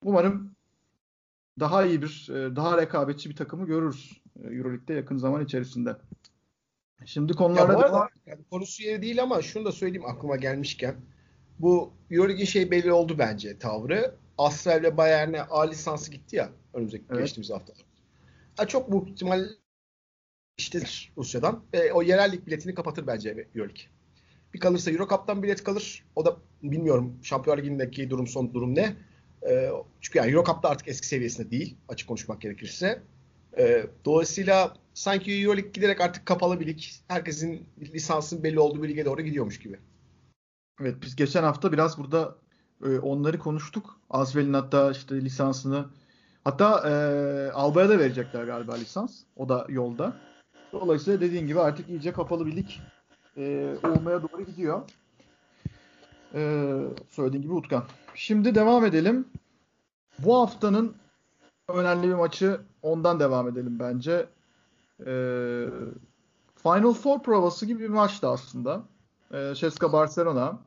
[0.04, 0.50] Umarım
[1.60, 5.96] daha iyi bir, e, daha rekabetçi bir takımı görürüz e, Euroleague'de yakın zaman içerisinde.
[7.04, 10.96] Şimdi konulara ya arada, yani konusu yeri değil ama şunu da söyleyeyim aklıma gelmişken
[11.58, 14.14] bu Euroleague'in şey belli oldu bence tavrı.
[14.38, 17.20] Astra ile Bayern'e A lisansı gitti ya önümüzdeki evet.
[17.20, 17.72] geçtiğimiz hafta.
[18.56, 19.48] Ha, çok bu ihtimal
[20.60, 20.80] işte
[21.16, 23.82] Rusya'dan ve o yerellik biletini kapatır bence Euroleague.
[24.54, 26.04] Bir kalırsa Euro Cup'tan bilet kalır.
[26.16, 28.96] O da bilmiyorum Şampiyonlar Ligi'ndeki durum son durum ne.
[29.50, 33.02] E, çünkü yani Euro Cup'ta artık eski seviyesinde değil açık konuşmak gerekirse.
[33.58, 36.80] E, dolayısıyla sanki Euroleague giderek artık kapalı bir lig.
[37.08, 39.78] Herkesin lisansın belli olduğu bir lige doğru gidiyormuş gibi.
[40.80, 42.36] Evet biz geçen hafta biraz burada
[42.84, 44.00] E, onları konuştuk.
[44.10, 45.86] Asvel'in hatta işte lisansını
[46.44, 46.92] hatta e,
[47.52, 49.22] Alba'ya da verecekler galiba lisans.
[49.36, 50.16] O da yolda.
[50.72, 52.68] Dolayısıyla dediğin gibi artık iyice kapalı bir lig
[53.36, 54.82] e, olmaya doğru gidiyor.
[56.34, 56.72] E,
[57.08, 57.84] söylediğin gibi Utkan.
[58.14, 59.28] Şimdi devam edelim.
[60.18, 60.94] Bu haftanın
[61.68, 64.28] önemli bir maçı ondan devam edelim bence.
[65.06, 65.12] E,
[66.62, 68.82] Final Four provası gibi bir maçtı aslında.
[69.34, 70.58] E, Ceska Barcelona.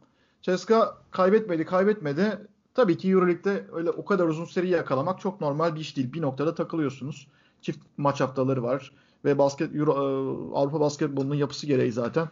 [0.41, 2.47] Ceska kaybetmedi kaybetmedi.
[2.73, 6.13] Tabii ki Euroleague'de öyle o kadar uzun seri yakalamak çok normal bir iş değil.
[6.13, 7.27] Bir noktada takılıyorsunuz.
[7.61, 8.91] Çift maç haftaları var
[9.25, 12.29] ve basket Euro, e, Avrupa basketbolunun yapısı gereği zaten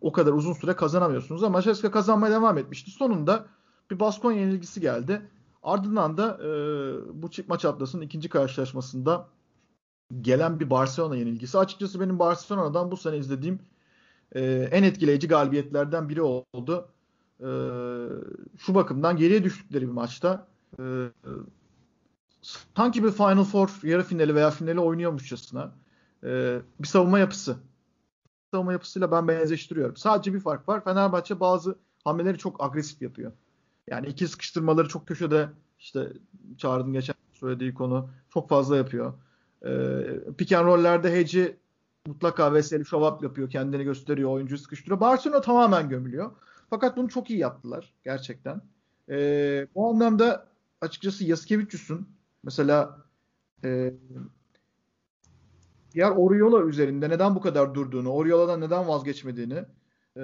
[0.00, 2.90] o kadar uzun süre kazanamıyorsunuz ama Ceska kazanmaya devam etmişti.
[2.90, 3.46] Sonunda
[3.90, 5.22] bir Baskonya yenilgisi geldi.
[5.62, 6.48] Ardından da e,
[7.22, 9.28] bu çift maç haftasının ikinci karşılaşmasında
[10.20, 11.58] gelen bir Barcelona yenilgisi.
[11.58, 13.58] Açıkçası benim Barcelona'dan bu sene izlediğim
[14.32, 16.88] e, en etkileyici galibiyetlerden biri oldu.
[17.40, 17.48] E,
[18.58, 20.46] şu bakımdan geriye düştükleri bir maçta
[20.78, 20.84] e,
[22.76, 25.72] sanki bir Final Four yarı finali veya finali oynuyormuşçasına
[26.24, 27.56] e, bir savunma yapısı.
[28.50, 29.96] Savunma yapısıyla ben benzeştiriyorum.
[29.96, 30.84] Sadece bir fark var.
[30.84, 33.32] Fenerbahçe bazı hamleleri çok agresif yapıyor.
[33.90, 35.48] Yani iki sıkıştırmaları çok köşede
[35.78, 36.12] işte
[36.58, 39.12] çağırdım geçen söylediği konu çok fazla yapıyor.
[39.66, 39.70] E,
[40.38, 41.56] pick and roll'lerde Heci
[42.06, 43.50] mutlaka veseli şovap yapıyor.
[43.50, 44.30] Kendini gösteriyor.
[44.30, 45.00] Oyuncuyu sıkıştırıyor.
[45.00, 46.30] Barcelona tamamen gömülüyor.
[46.70, 47.92] Fakat bunu çok iyi yaptılar.
[48.04, 48.62] Gerçekten.
[49.08, 49.16] E,
[49.74, 50.46] bu anlamda
[50.80, 52.08] açıkçası Yaskevicius'un
[52.42, 52.98] mesela
[53.64, 53.94] e,
[55.94, 59.64] diğer Oriola üzerinde neden bu kadar durduğunu, Oriola'dan neden vazgeçmediğini
[60.16, 60.22] e,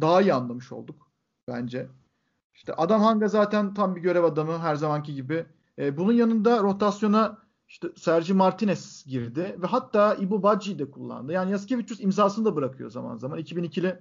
[0.00, 1.10] daha iyi anlamış olduk
[1.48, 1.88] bence.
[2.54, 5.46] İşte Adam Hanga zaten tam bir görev adamı her zamanki gibi.
[5.78, 7.38] E, bunun yanında rotasyona
[7.68, 11.32] işte Sergi Martinez girdi ve hatta Ibu Badji'yi de kullandı.
[11.32, 13.38] Yani Yaskevicius imzasını da bırakıyor zaman zaman.
[13.38, 13.98] 2002'li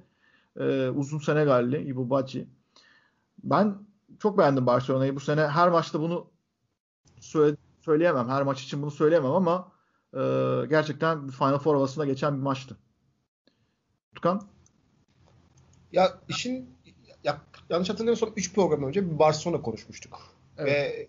[0.60, 2.48] e, uzun Senegalli Ibu Badji.
[3.44, 3.76] Ben
[4.20, 5.16] çok beğendim Barcelona'yı.
[5.16, 6.28] Bu sene her maçta bunu
[7.20, 8.30] söyle, söyleyemem.
[8.30, 9.72] Her maç için bunu söyleyemem ama
[10.14, 10.20] e,
[10.70, 12.78] gerçekten Final Four havasına geçen bir maçtı.
[14.16, 14.48] Tutkan?
[15.92, 16.70] Ya işin
[17.24, 20.20] ya, yanlış hatırlamıyorsam 3 program önce bir Barcelona konuşmuştuk.
[20.58, 20.70] Evet.
[20.72, 21.08] Ve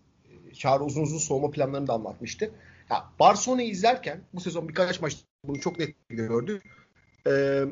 [0.54, 2.50] Çağrı uzun uzun soğuma planlarını da anlatmıştı.
[2.90, 6.62] Ya Barcelona'yı izlerken bu sezon birkaç maç bunu çok net gördük.
[7.26, 7.64] Ee,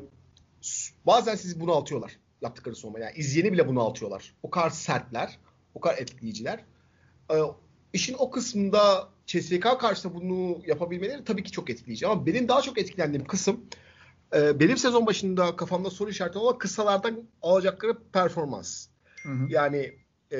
[1.06, 2.98] bazen sizi bunu altıyorlar yaptıkları soğuma.
[2.98, 4.34] Yani izleyeni bile bunu altıyorlar.
[4.42, 5.38] O kadar sertler,
[5.74, 6.64] o kadar etkileyiciler.
[7.32, 7.34] Ee,
[7.92, 12.06] işin o kısmında CSK karşısında bunu yapabilmeleri tabii ki çok etkileyici.
[12.06, 13.64] Ama benim daha çok etkilendiğim kısım
[14.34, 18.86] e, benim sezon başında kafamda soru işareti olan kısalardan alacakları performans.
[19.22, 19.46] Hı hı.
[19.48, 19.94] Yani
[20.32, 20.38] e,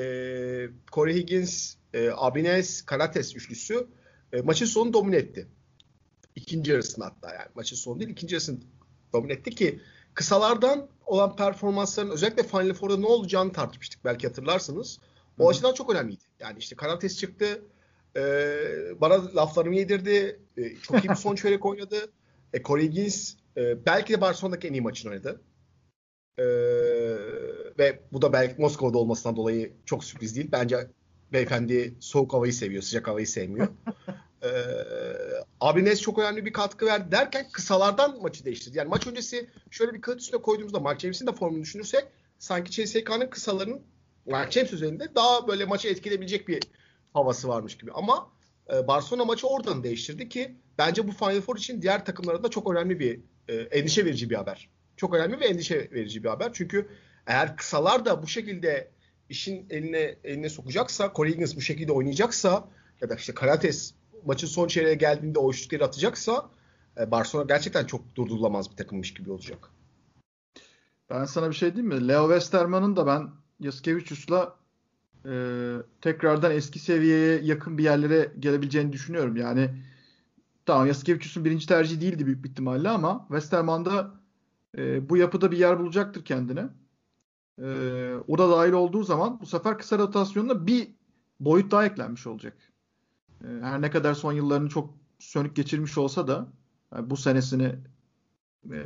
[0.91, 3.87] Corey Higgins, e, Abines, Karates üçlüsü
[4.33, 5.47] e, maçın sonunu domine etti.
[6.35, 8.59] İkinci yarısını hatta yani maçın sonu değil ikinci yarısını
[9.13, 9.79] domine etti ki
[10.13, 14.99] kısalardan olan performansların özellikle Final Four'da ne olacağını tartışmıştık belki hatırlarsınız.
[15.39, 15.49] O Hı-hı.
[15.49, 16.23] açıdan çok önemliydi.
[16.39, 17.61] Yani işte Karates çıktı.
[18.15, 18.21] E,
[19.01, 20.39] bana laflarımı yedirdi.
[20.57, 22.11] E, çok iyi bir son çeyrek oynadı.
[22.53, 25.41] E, Corey Higgins e, belki de Barcelona'daki en iyi maçını oynadı.
[26.37, 26.45] E,
[27.79, 30.49] ve bu da belki Moskova'da olmasından dolayı çok sürpriz değil.
[30.51, 30.87] Bence
[31.33, 33.67] beyefendi soğuk havayı seviyor, sıcak havayı sevmiyor.
[34.43, 34.49] ee,
[35.59, 38.77] Abines çok önemli bir katkı verdi derken kısalardan maçı değiştirdi.
[38.77, 42.05] Yani maç öncesi şöyle bir kağıt üstüne koyduğumuzda Mark James'in de formunu düşünürsek
[42.39, 43.81] sanki CSK'nın kısalarının
[44.25, 46.63] Mark James üzerinde daha böyle maçı etkileyebilecek bir
[47.13, 47.91] havası varmış gibi.
[47.91, 48.29] Ama
[48.73, 52.71] e, Barcelona maçı oradan değiştirdi ki bence bu Final Four için diğer takımlara da çok
[52.71, 54.69] önemli bir e, endişe verici bir haber.
[54.97, 56.49] Çok önemli ve endişe verici bir haber.
[56.53, 56.89] Çünkü
[57.27, 58.91] eğer kısalar da bu şekilde
[59.29, 62.69] işin eline eline sokacaksa, Corey Higgins bu şekilde oynayacaksa
[63.01, 63.93] ya da işte Karates
[64.25, 66.49] maçın son çeyreğe geldiğinde o üçlükleri atacaksa
[66.99, 69.69] e, Barcelona gerçekten çok durdurulamaz bir takımmış gibi olacak.
[71.09, 72.07] Ben sana bir şey diyeyim mi?
[72.07, 73.29] Leo Westerman'ın da ben
[73.59, 74.58] Yaskevicius'la
[75.25, 75.31] e,
[76.01, 79.35] tekrardan eski seviyeye yakın bir yerlere gelebileceğini düşünüyorum.
[79.35, 79.69] Yani
[80.65, 84.11] tamam Yaskevicius'un birinci tercihi değildi büyük bir ihtimalle ama Westerman da
[84.77, 86.69] e, bu yapıda bir yer bulacaktır kendine.
[87.61, 87.67] E,
[88.27, 90.87] o da dahil olduğu zaman bu sefer kısa rotasyonuna bir
[91.39, 92.57] boyut daha eklenmiş olacak.
[93.43, 96.47] E, her ne kadar son yıllarını çok sönük geçirmiş olsa da
[96.95, 97.75] yani bu senesini
[98.71, 98.85] e,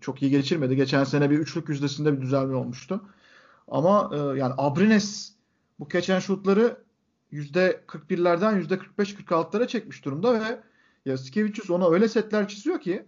[0.00, 0.76] çok iyi geçirmedi.
[0.76, 3.00] Geçen sene bir üçlük yüzdesinde bir düzelme olmuştu.
[3.68, 5.39] Ama e, yani Abrines
[5.80, 6.84] bu geçen şutları
[7.32, 10.60] %41'lerden %45-46'lara çekmiş durumda ve
[11.04, 13.06] Yasikevicius ona öyle setler çiziyor ki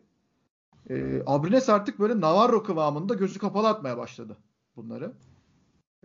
[0.90, 4.36] e, Abrines artık böyle Navarro kıvamında gözü kapalı atmaya başladı
[4.76, 5.12] bunları.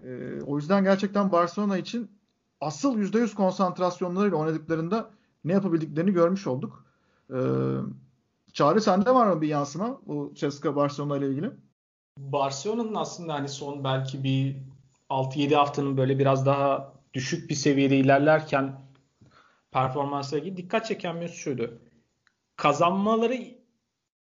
[0.04, 2.12] E, o yüzden gerçekten Barcelona için
[2.62, 5.10] asıl %100 konsantrasyonlarıyla oynadıklarında
[5.44, 6.86] ne yapabildiklerini görmüş olduk.
[7.30, 7.38] E,
[8.54, 11.52] Çağrı sende var mı bir yansıma bu Ceska Barcelona ile ilgili?
[12.18, 14.58] Barcelona'nın aslında hani son belki bir
[15.10, 18.82] 6-7 haftanın böyle biraz daha düşük bir seviyede ilerlerken
[19.72, 21.82] performansla ilgili dikkat çeken bir şuydu.
[22.56, 23.38] Kazanmaları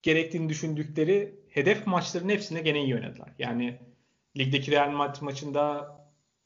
[0.03, 3.29] gerektiğini düşündükleri hedef maçların hepsinde gene iyi oynadılar.
[3.39, 3.81] Yani
[4.37, 5.95] ligdeki Real Madrid maçında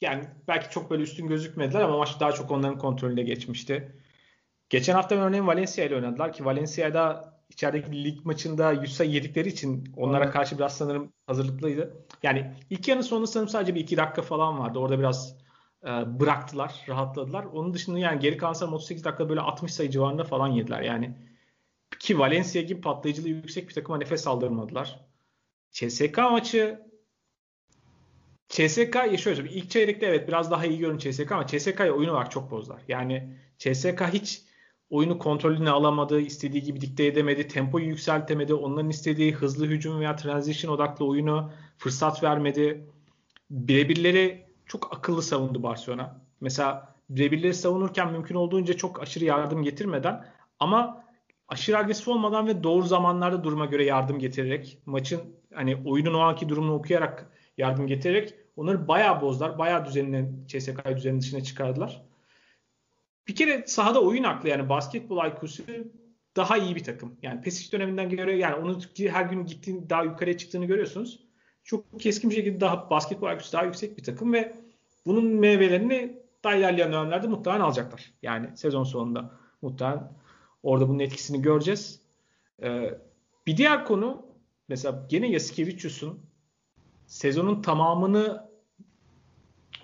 [0.00, 3.92] yani belki çok böyle üstün gözükmediler ama maç daha çok onların kontrolünde geçmişti.
[4.70, 9.92] Geçen hafta örneğin Valencia ile oynadılar ki Valencia'da içerideki lig maçında 100 sayı yedikleri için
[9.96, 10.32] onlara evet.
[10.32, 12.06] karşı biraz sanırım hazırlıklıydı.
[12.22, 14.78] Yani ilk yarının sonunda sanırım sadece bir iki dakika falan vardı.
[14.78, 15.36] Orada biraz
[15.84, 15.88] e,
[16.20, 17.44] bıraktılar, rahatladılar.
[17.44, 20.82] Onun dışında yani geri kalan sanırım 38 dakika böyle 60 sayı civarında falan yediler.
[20.82, 21.14] Yani
[21.98, 25.00] ki Valencia gibi patlayıcılığı yüksek bir takıma nefes aldırmadılar.
[25.70, 26.88] CSK maçı
[28.48, 29.36] CSK yaşıyor.
[29.36, 32.82] İlk çeyrekte evet biraz daha iyi görün CSK ama CSK'ya oyun olarak çok bozdular.
[32.88, 34.42] Yani CSK hiç
[34.90, 40.72] oyunu kontrolünü alamadı, istediği gibi dikte edemedi, tempoyu yükseltemedi, onların istediği hızlı hücum veya transition
[40.74, 42.86] odaklı oyunu fırsat vermedi.
[43.50, 46.20] Birebirleri çok akıllı savundu Barcelona.
[46.40, 50.24] Mesela birebirleri savunurken mümkün olduğunca çok aşırı yardım getirmeden
[50.60, 51.04] ama
[51.48, 55.20] aşırı agresif olmadan ve doğru zamanlarda duruma göre yardım getirerek maçın
[55.54, 59.58] hani oyunun o anki durumunu okuyarak yardım getirerek onları bayağı bozdular.
[59.58, 62.07] Bayağı düzeninin CSK düzeninin dışına çıkardılar
[63.28, 65.62] bir kere sahada oyun aklı yani basketbol IQ'su
[66.36, 67.16] daha iyi bir takım.
[67.22, 71.28] Yani Pesic döneminden göre yani onu her gün gittiğin daha yukarıya çıktığını görüyorsunuz.
[71.64, 74.54] Çok keskin bir şekilde daha basketbol IQ'su daha yüksek bir takım ve
[75.06, 78.12] bunun meyvelerini daha ilerleyen dönemlerde muhtemelen alacaklar.
[78.22, 79.30] Yani sezon sonunda
[79.62, 80.12] muhtemelen
[80.62, 82.00] orada bunun etkisini göreceğiz.
[82.62, 82.98] Ee,
[83.46, 84.26] bir diğer konu
[84.68, 86.20] mesela gene Yasikevicius'un
[87.06, 88.48] sezonun tamamını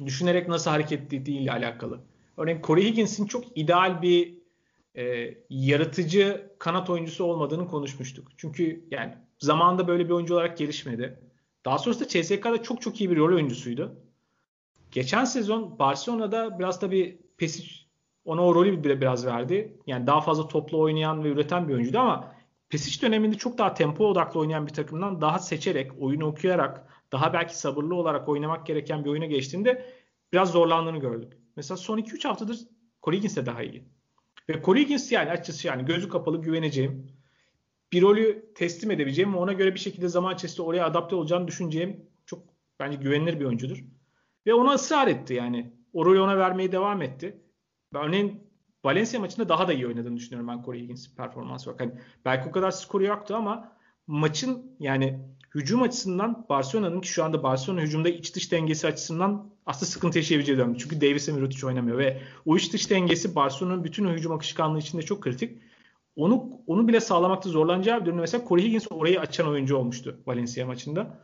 [0.07, 2.01] düşünerek nasıl hareket ettiği ile alakalı.
[2.37, 4.39] Örneğin Corey Higgins'in çok ideal bir
[4.97, 8.29] e, yaratıcı kanat oyuncusu olmadığını konuşmuştuk.
[8.37, 11.21] Çünkü yani zamanında böyle bir oyuncu olarak gelişmedi.
[11.65, 13.97] Daha sonrasında CSK'da çok çok iyi bir rol oyuncusuydu.
[14.91, 17.85] Geçen sezon Barcelona'da biraz da bir Pesic
[18.25, 19.77] ona o rolü bile biraz verdi.
[19.87, 22.35] Yani daha fazla toplu oynayan ve üreten bir oyuncuydu ama
[22.69, 27.59] Pesic döneminde çok daha tempo odaklı oynayan bir takımdan daha seçerek, oyunu okuyarak, daha belki
[27.59, 29.87] sabırlı olarak oynamak gereken bir oyuna geçtiğinde
[30.33, 31.33] biraz zorlandığını gördük.
[31.57, 32.59] Mesela son 2-3 haftadır
[33.03, 33.85] Corrigins de daha iyi.
[34.49, 37.07] Ve Corrigins yani açıkçası yani gözü kapalı güveneceğim.
[37.93, 42.07] Bir rolü teslim edebileceğim ve ona göre bir şekilde zaman içerisinde oraya adapte olacağını düşüneceğim
[42.27, 42.43] çok
[42.81, 43.85] bence güvenilir bir oyuncudur.
[44.47, 45.73] Ve ona ısrar etti yani.
[45.93, 47.41] O rolü ona vermeye devam etti.
[47.95, 48.51] Ben örneğin
[48.85, 51.81] Valencia maçında daha da iyi oynadığını düşünüyorum ben Corey Higgins performans olarak.
[51.81, 51.93] Hani
[52.25, 53.73] belki o kadar skoru yoktu ama
[54.07, 55.21] maçın yani
[55.55, 60.59] hücum açısından Barcelona'nın ki şu anda Barcelona hücumda iç dış dengesi açısından aslında sıkıntı yaşayabileceği
[60.59, 60.77] dönem.
[60.77, 65.03] Çünkü Davis ve Mirotic oynamıyor ve o iç dış dengesi Barcelona'nın bütün hücum akışkanlığı içinde
[65.03, 65.59] çok kritik.
[66.17, 68.21] Onu onu bile sağlamakta zorlanacağı bir dönem.
[68.21, 71.19] Mesela Corey Higgins orayı açan oyuncu olmuştu Valencia maçında.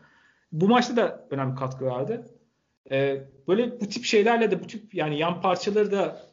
[0.53, 2.27] Bu maçta da önemli katkı verdi.
[2.91, 6.31] Ee, böyle bu tip şeylerle de bu tip yani yan parçaları da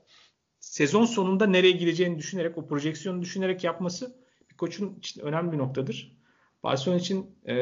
[0.60, 4.16] sezon sonunda nereye gideceğini düşünerek o projeksiyonu düşünerek yapması
[4.52, 6.16] bir koçun için önemli bir noktadır.
[6.64, 7.55] Barcelona için e,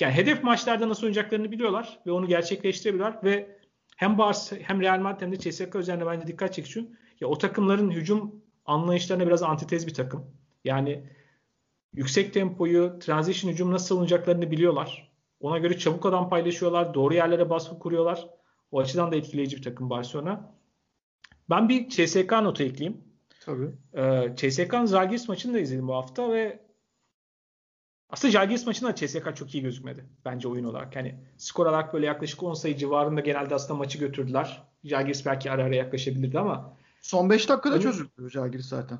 [0.00, 3.56] yani hedef maçlarda nasıl oynayacaklarını biliyorlar ve onu gerçekleştirebiliyorlar ve
[3.96, 6.86] hem Barça hem Real Madrid hem de CSKA üzerine bence dikkat çekiyor.
[7.20, 10.26] Ya o takımların hücum anlayışlarına biraz antitez bir takım.
[10.64, 11.04] Yani
[11.94, 15.10] yüksek tempoyu, transition hücum nasıl alınacaklarını biliyorlar.
[15.40, 16.94] Ona göre çabuk adam paylaşıyorlar.
[16.94, 18.28] Doğru yerlere baskı kuruyorlar.
[18.72, 20.54] O açıdan da etkileyici bir takım Barcelona.
[21.50, 23.04] Ben bir CSK notu ekleyeyim.
[23.40, 23.70] Tabii.
[23.94, 26.60] Ee, CSK'nın Zalgiris maçını da izledim bu hafta ve
[28.12, 30.96] aslında Jalgiris maçında CSK çok iyi gözükmedi bence oyun olarak.
[30.96, 34.62] Yani skor olarak böyle yaklaşık 10 sayı civarında genelde aslında maçı götürdüler.
[34.84, 37.82] Jalgiris belki ara ara yaklaşabilirdi ama son 5 dakikada Oyun...
[37.82, 38.98] çözüldü Jalgiris zaten.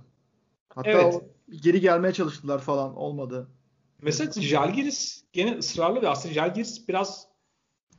[0.68, 1.22] Hatta evet.
[1.62, 3.50] geri gelmeye çalıştılar falan olmadı.
[4.02, 7.26] Mesela Jalgiris gene ısrarlı ve aslında Jalgiris biraz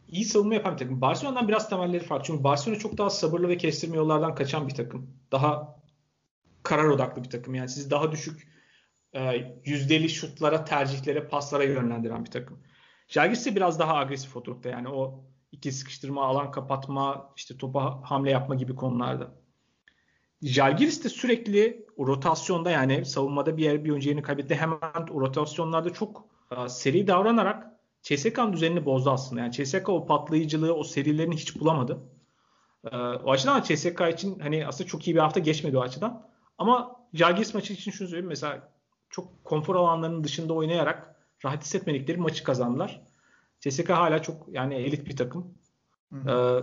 [0.08, 1.02] iyi savunma yapan bir takım.
[1.02, 2.26] Barcelona'dan biraz temelleri farklı.
[2.28, 5.10] Çünkü Barcelona çok daha sabırlı ve kestirme yollardan kaçan bir takım.
[5.32, 5.80] Daha
[6.64, 7.56] karar odaklı bir takım.
[7.56, 8.52] Yani sizi daha düşük
[9.16, 12.60] e, yüzdeli şutlara, tercihlere, paslara yönlendiren bir takım.
[13.08, 14.70] Jalgiris de biraz daha agresif oturukta.
[14.70, 19.32] Yani o iki sıkıştırma, alan kapatma, işte topa hamle yapma gibi konularda.
[20.42, 24.56] Jalgiris de sürekli rotasyonda yani savunmada bir yer bir oyuncu kaybetti.
[24.56, 27.68] Hemen rotasyonlarda çok e, seri davranarak
[28.02, 29.42] CSK'nın düzenini bozdu aslında.
[29.42, 32.00] Yani CSK o patlayıcılığı, o serilerini hiç bulamadı.
[32.92, 36.28] E, o açıdan CSK için hani aslında çok iyi bir hafta geçmedi o açıdan.
[36.58, 38.28] Ama Jalgiris maçı için şunu söyleyeyim.
[38.30, 38.72] Mesela
[39.12, 43.02] çok konfor alanlarının dışında oynayarak rahat hissetmedikleri maçı kazandılar.
[43.60, 45.54] CSK hala çok yani elit bir takım.
[46.14, 46.60] Ee,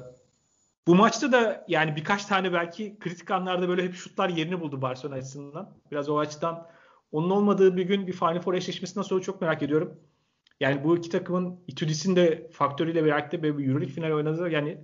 [0.86, 5.16] bu maçta da yani birkaç tane belki kritik anlarda böyle hep şutlar yerini buldu Barcelona
[5.16, 5.74] açısından.
[5.90, 6.66] Biraz o açıdan
[7.12, 10.00] onun olmadığı bir gün bir Final Four eşleşmesi nasıl olur çok merak ediyorum.
[10.60, 14.50] Yani bu iki takımın Itudis'in de faktörüyle birlikte böyle bir Euroleague final oynadı.
[14.50, 14.78] Yani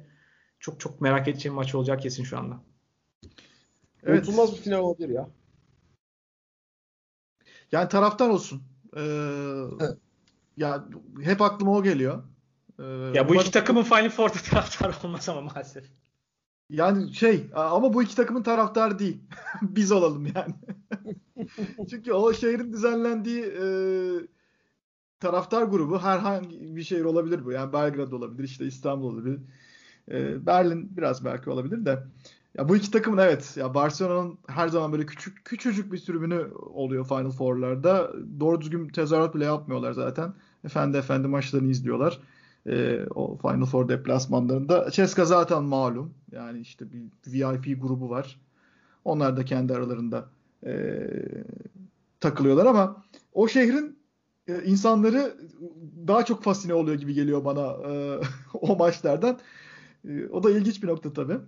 [0.61, 2.61] çok çok merak edeceğim maç olacak kesin şu anda.
[4.03, 4.19] Evet.
[4.19, 5.29] Unutulmaz bir final olabilir ya.
[7.75, 8.63] Yani taraftar olsun.
[8.97, 9.01] Ee,
[9.81, 9.99] evet.
[10.57, 10.85] Ya
[11.23, 12.23] hep aklıma o geliyor.
[12.79, 15.85] Ee, ya bu iki takımın Final Four'da taraftar olmaz ama maalesef.
[16.71, 19.21] Yani şey ama bu iki takımın taraftar değil.
[19.63, 20.55] Biz olalım yani.
[21.91, 23.67] Çünkü o şehrin düzenlendiği e,
[25.21, 27.53] taraftar grubu herhangi bir şehir olabilir bu.
[27.53, 29.41] Yani Belgrad olabilir, işte İstanbul olabilir.
[30.11, 32.05] E, Berlin biraz belki olabilir de.
[32.59, 37.09] Ya bu iki takımın evet ya Barcelona'nın her zaman böyle küçük küçücük bir sürümünü oluyor
[37.09, 38.13] Final Four'larda.
[38.41, 40.35] Doğru düzgün tezahürat bile yapmıyorlar zaten.
[40.65, 42.21] Efendi efendi maçlarını izliyorlar.
[42.67, 44.91] E, o Final Four deplasmanlarında.
[44.91, 46.15] Ceska zaten malum.
[46.33, 48.41] Yani işte bir VIP grubu var.
[49.05, 50.29] Onlar da kendi aralarında
[50.67, 50.73] e,
[52.21, 53.99] takılıyorlar ama o şehrin
[54.49, 55.37] e, insanları
[56.07, 58.21] daha çok fascine oluyor gibi geliyor bana e,
[58.55, 59.39] o maçlardan.
[60.09, 61.39] E, o da ilginç bir nokta tabii.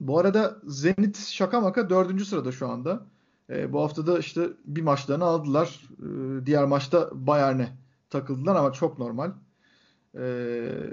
[0.00, 3.06] Bu arada Zenit şaka maka dördüncü sırada şu anda.
[3.50, 5.88] E, bu hafta da işte bir maçlarını aldılar.
[5.98, 7.68] E, diğer maçta Bayern'e
[8.10, 9.32] takıldılar ama çok normal.
[10.14, 10.22] E,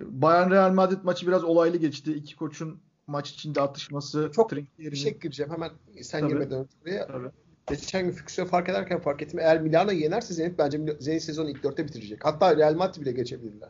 [0.06, 2.14] Bayern Real Madrid maçı biraz olaylı geçti.
[2.14, 4.32] İki koçun maç içinde atışması.
[4.36, 6.32] Çok bir şey gireceğim hemen sen Tabii.
[6.32, 7.08] girmeden önce.
[7.08, 7.30] Tabii.
[7.68, 9.40] Geçen gün fiksiyonu fark ederken fark ettim.
[9.40, 12.26] Eğer Milano yenerse Zenit bence Zenit sezonu ilk dörtte bitirecek.
[12.26, 13.70] Hatta Real Madrid bile geçebilirler.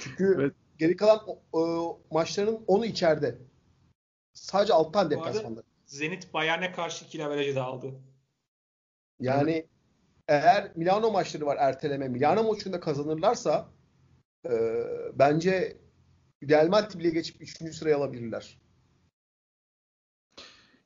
[0.00, 0.52] Çünkü evet.
[0.78, 1.20] geri kalan
[1.52, 3.38] o, maçlarının onu içeride.
[4.34, 5.62] Sadece alttan deplasmanda.
[5.86, 7.94] Zenit Bayern'e karşı ikili averajı da aldı.
[9.20, 9.68] Yani evet.
[10.28, 12.08] eğer Milano maçları var erteleme.
[12.08, 13.68] Milano maçında kazanırlarsa
[14.50, 14.52] e,
[15.14, 15.76] bence
[16.48, 17.74] Real Madrid bile geçip 3.
[17.74, 18.58] sıraya alabilirler.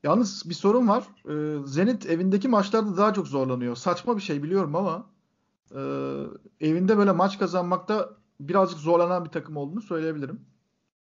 [0.03, 1.07] Yalnız bir sorun var.
[1.28, 3.76] Ee, Zenit evindeki maçlarda daha çok zorlanıyor.
[3.76, 5.11] Saçma bir şey biliyorum ama
[5.74, 5.80] e,
[6.61, 10.47] evinde böyle maç kazanmakta birazcık zorlanan bir takım olduğunu söyleyebilirim.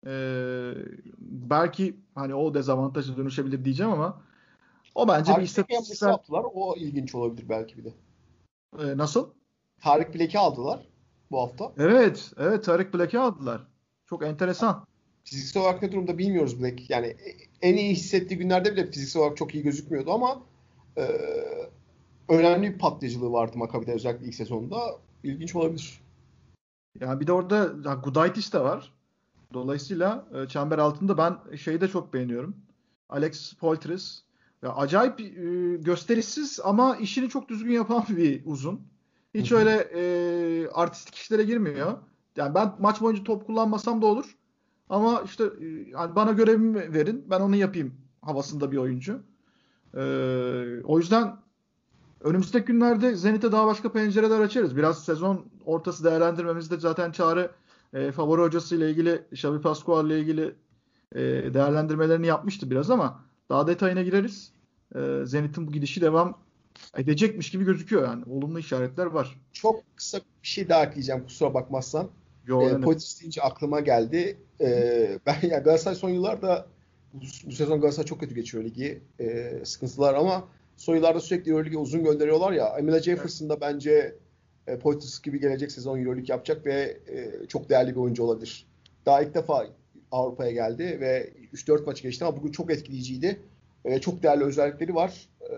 [0.07, 0.73] Ee,
[1.19, 4.21] belki hani o dezavantaja dönüşebilir diyeceğim ama
[4.95, 6.09] o bence Tarık bir istatistiksel...
[6.09, 6.45] yaptılar.
[6.53, 7.93] O ilginç olabilir belki bir de.
[8.79, 9.29] Ee, nasıl?
[9.81, 10.87] Tarık Bilek'i aldılar
[11.31, 11.71] bu hafta.
[11.77, 12.31] Evet.
[12.37, 13.67] Evet Tarık Bilek'i aldılar.
[14.05, 14.85] Çok enteresan.
[15.23, 16.89] Fiziksel olarak ne durumda bilmiyoruz Black.
[16.89, 17.17] Yani
[17.61, 20.41] en iyi hissettiği günlerde bile fiziksel olarak çok iyi gözükmüyordu ama
[20.97, 21.03] e,
[22.29, 24.79] önemli bir patlayıcılığı vardı Maccabi'de özellikle ilk sezonda.
[25.23, 26.01] İlginç olabilir.
[26.99, 28.93] Yani bir de orada Gudaitis de var.
[29.53, 32.55] Dolayısıyla e, çember altında ben şeyi de çok beğeniyorum.
[33.09, 34.23] Alex Poltris.
[34.61, 35.23] Ya acayip e,
[35.77, 38.81] gösterişsiz ama işini çok düzgün yapan bir uzun.
[39.33, 41.97] Hiç öyle e, artistik işlere girmiyor.
[42.35, 44.37] Yani ben maç boyunca top kullanmasam da olur.
[44.89, 49.21] Ama işte e, yani bana görevimi verin ben onu yapayım havasında bir oyuncu.
[49.93, 50.01] E,
[50.83, 51.37] o yüzden
[52.21, 54.77] önümüzdeki günlerde Zenit'e daha başka pencereler açarız.
[54.77, 57.51] Biraz sezon ortası değerlendirmemizde zaten Çağrı
[57.93, 60.55] e, favori hocası ile ilgili Xavi Pascual ile ilgili
[61.15, 61.19] e,
[61.53, 64.51] değerlendirmelerini yapmıştı biraz ama daha detayına gireriz.
[64.95, 66.37] E, Zenit'in bu gidişi devam
[66.97, 68.23] edecekmiş gibi gözüküyor yani.
[68.29, 69.39] Olumlu işaretler var.
[69.53, 72.09] Çok kısa bir şey daha ekleyeceğim kusura bakmazsan.
[72.47, 74.37] Yo, e, Potis deyince aklıma geldi.
[74.61, 74.67] E,
[75.25, 76.67] ben ya yani Galatasaray son yıllarda
[77.13, 79.01] bu, bu sezon Galatasaray çok kötü geçiyor ligi.
[79.19, 82.67] E, sıkıntılar ama son yıllarda sürekli Euroleague'e uzun gönderiyorlar ya.
[82.67, 84.15] Emile Jefferson da bence
[84.67, 88.65] e, Poitis gibi gelecek sezon Euroleague yapacak ve e, çok değerli bir oyuncu olabilir.
[89.05, 89.67] Daha ilk defa
[90.11, 93.39] Avrupa'ya geldi ve 3-4 maç geçti ama bugün çok etkileyiciydi.
[93.85, 95.29] E, çok değerli özellikleri var.
[95.41, 95.53] E,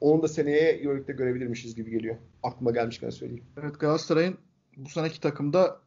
[0.00, 2.16] onu da seneye Euroleague'de görebilirmişiz gibi geliyor.
[2.42, 3.44] Aklıma gelmişken söyleyeyim.
[3.60, 4.38] Evet Galatasaray'ın
[4.76, 5.80] bu seneki takımda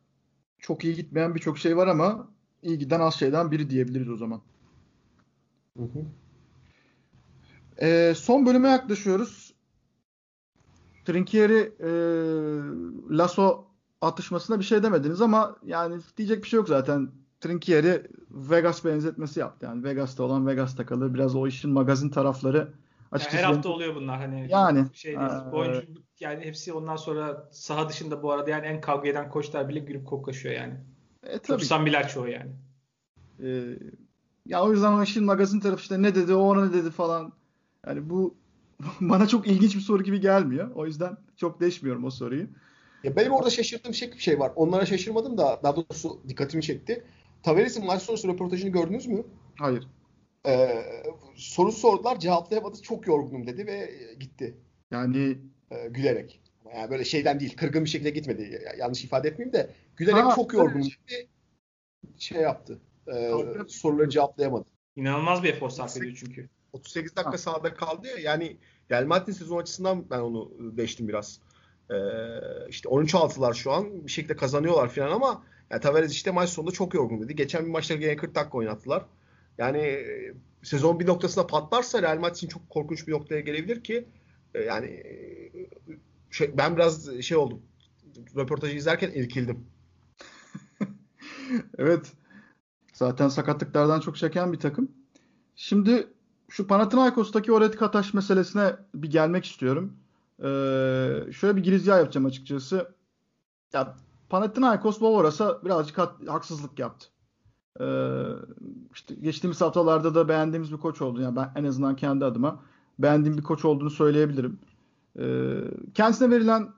[0.59, 2.27] çok iyi gitmeyen birçok şey var ama
[2.61, 4.41] iyi giden az şeyden biri diyebiliriz o zaman.
[5.77, 6.05] Hı hı.
[7.85, 9.42] E, son bölüme yaklaşıyoruz.
[11.05, 11.89] Trinkieri e,
[13.17, 13.65] Lasso
[14.01, 17.11] atışmasına bir şey demediniz ama yani diyecek bir şey yok zaten.
[17.41, 19.65] Trinkieri Vegas benzetmesi yaptı.
[19.65, 21.13] Yani Vegas'ta olan Vegas'ta kalır.
[21.13, 22.73] Biraz o işin magazin tarafları
[23.13, 24.47] Açıkçası yani her hafta oluyor bunlar hani.
[24.49, 24.85] Yani.
[24.93, 25.31] Şey değil.
[25.51, 25.87] Bu oyuncu
[26.19, 30.07] yani hepsi ondan sonra saha dışında bu arada yani en kavga eden koçlar bile gülüp
[30.07, 30.73] koklaşıyor yani.
[31.23, 31.67] E, tabii.
[31.67, 32.51] Çok çoğu yani.
[33.43, 33.77] E,
[34.45, 37.33] ya o yüzden o işin magazin tarafı işte ne dedi o ona ne dedi falan.
[37.87, 38.35] Yani bu
[39.01, 40.71] bana çok ilginç bir soru gibi gelmiyor.
[40.75, 42.47] O yüzden çok deşmiyorum o soruyu.
[43.03, 44.51] Ya benim orada şaşırdığım şey bir şey var.
[44.55, 47.03] Onlara şaşırmadım da daha doğrusu dikkatimi çekti.
[47.43, 49.23] Tavares'in maç sonrası röportajını gördünüz mü?
[49.59, 49.87] Hayır.
[50.47, 50.85] Ee,
[51.35, 54.57] soru sordular cevaplayamadı çok yorgunum dedi ve gitti.
[54.91, 55.37] Yani
[55.71, 56.41] ee, gülerek.
[56.75, 58.61] Yani böyle şeyden değil kırgın bir şekilde gitmedi.
[58.79, 61.29] Yanlış ifade etmeyeyim de gülerek ha, çok yorgunum dedi.
[62.17, 62.81] Şey yaptı.
[63.07, 63.31] E,
[63.67, 64.65] soruları cevaplayamadı.
[64.95, 66.49] İnanılmaz bir efor sarf ediyor çünkü.
[66.73, 67.37] 38 dakika ha.
[67.37, 68.57] sahada kaldı ya yani
[68.91, 71.39] Real Madrid sezon açısından ben onu deştim biraz.
[71.91, 71.95] Ee,
[72.69, 76.71] işte 13 altılar şu an bir şekilde kazanıyorlar falan ama Yani Tavares işte maç sonunda
[76.71, 77.35] çok yorgun dedi.
[77.35, 79.05] Geçen bir maçta gene 40 dakika oynattılar.
[79.57, 80.05] Yani
[80.63, 84.05] sezon bir noktasında patlarsa Real Madrid için çok korkunç bir noktaya gelebilir ki
[84.67, 85.03] yani
[86.31, 87.61] şey, ben biraz şey oldum.
[88.35, 89.65] Röportajı izlerken irkildim.
[91.77, 92.11] evet.
[92.93, 94.91] Zaten sakatlıklardan çok çeken bir takım.
[95.55, 96.07] Şimdi
[96.53, 99.93] şu Panathinaikos'taki o red kataş meselesine bir gelmek istiyorum.
[100.39, 100.43] Ee,
[101.31, 102.95] şöyle bir girizgah yapacağım açıkçası.
[103.73, 103.95] Ya
[104.29, 105.97] Panathinaikos Bovoras'a birazcık
[106.27, 107.07] haksızlık yaptı.
[107.79, 107.85] Ee,
[108.93, 111.21] işte geçtiğimiz haftalarda da beğendiğimiz bir koç oldu.
[111.21, 112.59] Yani ben en azından kendi adıma
[112.99, 114.59] beğendiğim bir koç olduğunu söyleyebilirim.
[115.19, 115.57] Ee,
[115.93, 116.69] kendisine verilen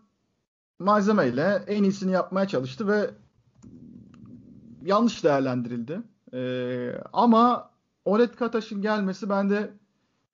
[0.80, 3.10] malzemeyle en iyisini yapmaya çalıştı ve
[4.82, 6.02] yanlış değerlendirildi.
[6.34, 7.75] Ee, ama
[8.06, 9.74] Olet Kataş'ın gelmesi bende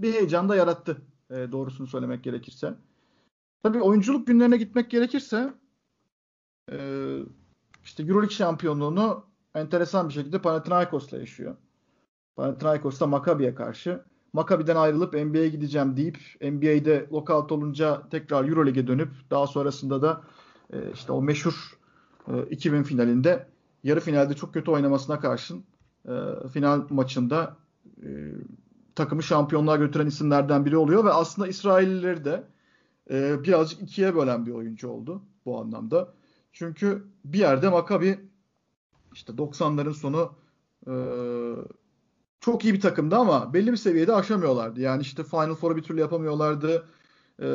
[0.02, 1.02] bir heyecan da yarattı.
[1.30, 2.74] E, doğrusunu söylemek gerekirse.
[3.64, 5.54] Tabii oyunculuk günlerine gitmek gerekirse
[6.72, 6.78] e,
[7.84, 11.56] işte Euroleague şampiyonluğunu enteresan bir şekilde Panathinaikos'la yaşıyor.
[12.36, 14.04] Panathinaikos'ta Maccabi'ye karşı.
[14.34, 20.22] Maccabi'den ayrılıp NBA'ye gideceğim deyip NBA'de lokalt olunca tekrar Euroleague'e dönüp daha sonrasında da
[20.74, 21.80] e, işte o meşhur
[22.28, 23.48] e, 2000 finalinde
[23.84, 25.64] yarı finalde çok kötü oynamasına karşın
[26.08, 27.58] e, final maçında
[28.04, 28.10] e,
[28.96, 32.44] takımı şampiyonluğa götüren isimlerden biri oluyor ve aslında İsraillileri de
[33.12, 36.14] e, birazcık ikiye bölen bir oyuncu oldu bu anlamda.
[36.54, 38.20] Çünkü bir yerde Maccabi
[39.14, 40.32] işte 90'ların sonu
[40.88, 40.94] e,
[42.40, 44.82] çok iyi bir takımdı ama belli bir seviyede aşamıyorlardı.
[44.82, 46.88] Yani işte Final Four'u bir türlü yapamıyorlardı.
[47.42, 47.48] E,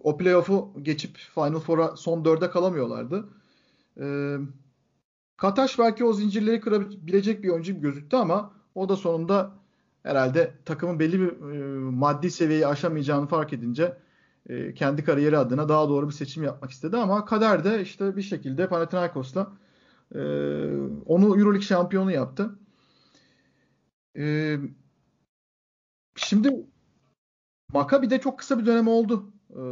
[0.00, 3.28] o playoff'u geçip Final Four'a son dörde kalamıyorlardı.
[4.00, 4.36] E,
[5.36, 9.52] Kataş belki o zincirleri kırabilecek bir oyuncu gözüktü ama o da sonunda
[10.02, 13.98] herhalde takımın belli bir e, maddi seviyeyi aşamayacağını fark edince
[14.48, 18.22] e, kendi kariyeri adına daha doğru bir seçim yapmak istedi ama kader de işte bir
[18.22, 19.52] şekilde Panathinaikos'la
[20.14, 20.20] e,
[21.06, 22.58] onu Euroleague şampiyonu yaptı.
[24.18, 24.56] E,
[26.16, 26.66] şimdi
[27.72, 29.62] Maccabi'de çok kısa bir dönem oldu e,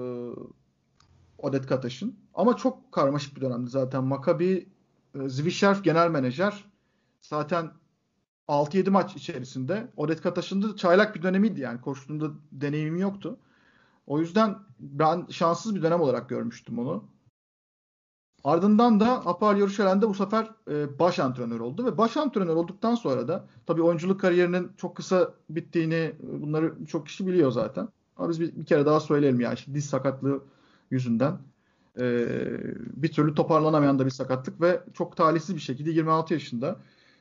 [1.39, 4.05] Odet Kataş'ın ama çok karmaşık bir dönemdi zaten.
[4.05, 4.74] Maccabi
[5.15, 6.65] e, Zvischerf genel menajer
[7.21, 7.71] zaten
[8.49, 13.39] 6-7 maç içerisinde Odet Kataş'ın da çaylak bir dönemiydi yani koştuğunda deneyimi yoktu.
[14.07, 17.05] O yüzden ben şanssız bir dönem olarak görmüştüm onu.
[18.45, 23.29] Ardından da Hapoel Yeruşalayim'de bu sefer e, baş antrenör oldu ve baş antrenör olduktan sonra
[23.29, 27.89] da tabii oyunculuk kariyerinin çok kısa bittiğini bunları çok kişi biliyor zaten.
[28.17, 30.43] Ama biz bir, bir kere daha söyleyelim yani işte diz sakatlığı
[30.91, 31.39] yüzünden
[31.99, 32.27] e,
[33.03, 36.77] bir türlü toparlanamayan da bir sakatlık ve çok talihsiz bir şekilde 26 yaşında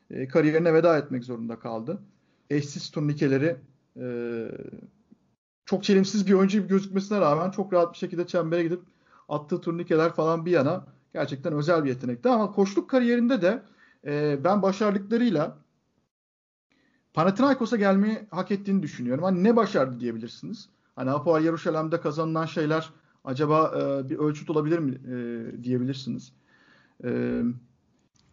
[0.09, 2.01] e, kariyerine veda etmek zorunda kaldı.
[2.49, 3.55] Eşsiz turnikeleri
[3.99, 4.05] e,
[5.65, 8.81] çok çelimsiz bir oyuncu gibi gözükmesine rağmen çok rahat bir şekilde çembere gidip
[9.29, 12.29] attığı turnikeler falan bir yana gerçekten özel bir yetenekti.
[12.29, 13.63] Ama koçluk kariyerinde de
[14.05, 15.57] e, ben başardıklarıyla
[17.13, 19.23] Panathinaikos'a gelmeyi hak ettiğini düşünüyorum.
[19.23, 20.69] Hani ne başardı diyebilirsiniz.
[20.95, 22.89] Hani Apoel Yeruşalim'de kazanılan şeyler
[23.23, 26.33] acaba e, bir ölçüt olabilir mi e, diyebilirsiniz.
[27.03, 27.41] E,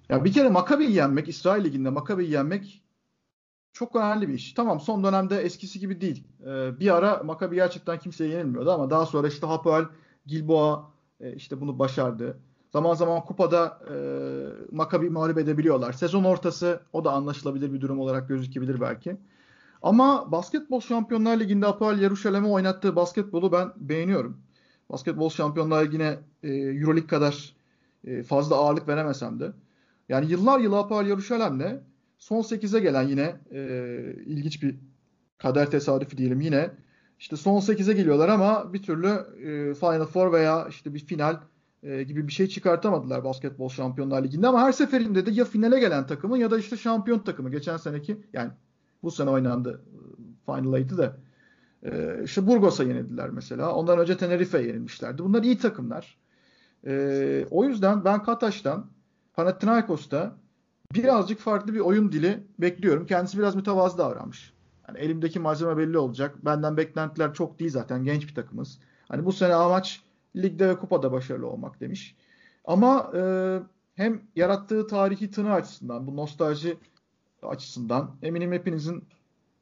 [0.08, 2.82] ya bir kere Makabe'yi yenmek, İsrail Ligi'nde Makabe'yi yenmek
[3.72, 4.52] çok önemli bir iş.
[4.52, 6.24] Tamam son dönemde eskisi gibi değil.
[6.46, 9.84] E, bir ara Makabe gerçekten kimseye yenilmiyordu ama daha sonra işte Hapoel,
[10.26, 12.38] Gilboa e, işte bunu başardı.
[12.72, 13.94] Zaman zaman kupada e,
[14.72, 15.92] Makabi mağlup edebiliyorlar.
[15.92, 19.16] Sezon ortası o da anlaşılabilir bir durum olarak gözükebilir belki.
[19.82, 24.36] Ama Basketbol Şampiyonlar Ligi'nde Apoel Yeruşalim'e oynattığı basketbolu ben beğeniyorum.
[24.90, 27.54] Basketbol Şampiyonlar Ligi'ne e, Euroleague kadar
[28.04, 29.52] e, fazla ağırlık veremesem de.
[30.08, 31.80] Yani yıllar yılı Apoel Yeruşalim'le
[32.18, 33.60] son 8'e gelen yine e,
[34.26, 34.76] ilginç bir
[35.38, 36.70] kader tesadüfü diyelim yine.
[37.18, 41.40] İşte son 8'e geliyorlar ama bir türlü e, Final Four veya işte bir final
[41.82, 46.06] e, gibi bir şey çıkartamadılar Basketbol Şampiyonlar Ligi'nde ama her seferinde de ya finale gelen
[46.06, 48.50] takımı ya da işte şampiyon takımı geçen seneki yani
[49.02, 49.80] bu sene oynandı
[50.46, 51.12] Final 8'de de
[51.84, 53.74] e, işte Burgos'a yenildiler mesela.
[53.74, 55.24] Ondan önce Tenerife'ye yenilmişlerdi.
[55.24, 56.18] Bunlar iyi takımlar.
[56.86, 58.86] E, o yüzden ben Kataş'tan
[59.34, 60.36] Panathinaikos'ta
[60.94, 63.06] birazcık farklı bir oyun dili bekliyorum.
[63.06, 64.52] Kendisi biraz mütevazı davranmış.
[64.88, 66.44] Yani elimdeki malzeme belli olacak.
[66.44, 68.04] Benden beklentiler çok değil zaten.
[68.04, 68.78] Genç bir takımız.
[69.08, 70.02] Hani bu sene amaç
[70.36, 72.16] ligde ve kupada başarılı olmak demiş.
[72.64, 73.22] Ama e,
[73.94, 76.76] hem yarattığı tarihi tını açısından, bu nostalji
[77.42, 79.04] açısından eminim hepinizin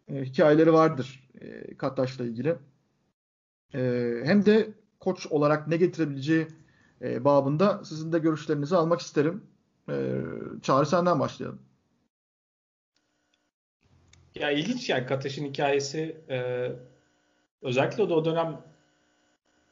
[0.09, 2.57] e, hikayeleri vardır e, Kattaş'la ilgili.
[3.75, 4.69] E, hem de
[5.01, 6.47] koç olarak ne getirebileceği
[7.03, 9.43] e, babında sizin de görüşlerinizi almak isterim.
[9.89, 9.95] E,
[10.63, 11.59] Çağrı senden başlayalım.
[14.35, 16.69] Ya ilginç yani Kataş'ın hikayesi e,
[17.63, 18.61] özellikle de o dönem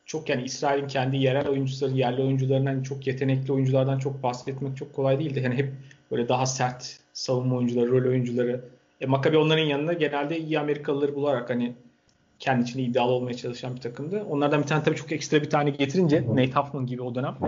[0.07, 5.19] çok yani İsrail'in kendi yerel oyuncuları, yerli oyuncularından çok yetenekli oyunculardan çok bahsetmek çok kolay
[5.19, 5.41] değildi.
[5.45, 5.73] Yani hep
[6.11, 8.64] böyle daha sert savunma oyuncuları, rol oyuncuları.
[9.01, 11.75] E, Maccabi onların yanında genelde iyi Amerikalıları bularak hani
[12.39, 14.25] kendi içinde iddialı olmaya çalışan bir takımdı.
[14.25, 17.39] Onlardan bir tane tabii çok ekstra bir tane getirince Nate Huffman gibi o dönem.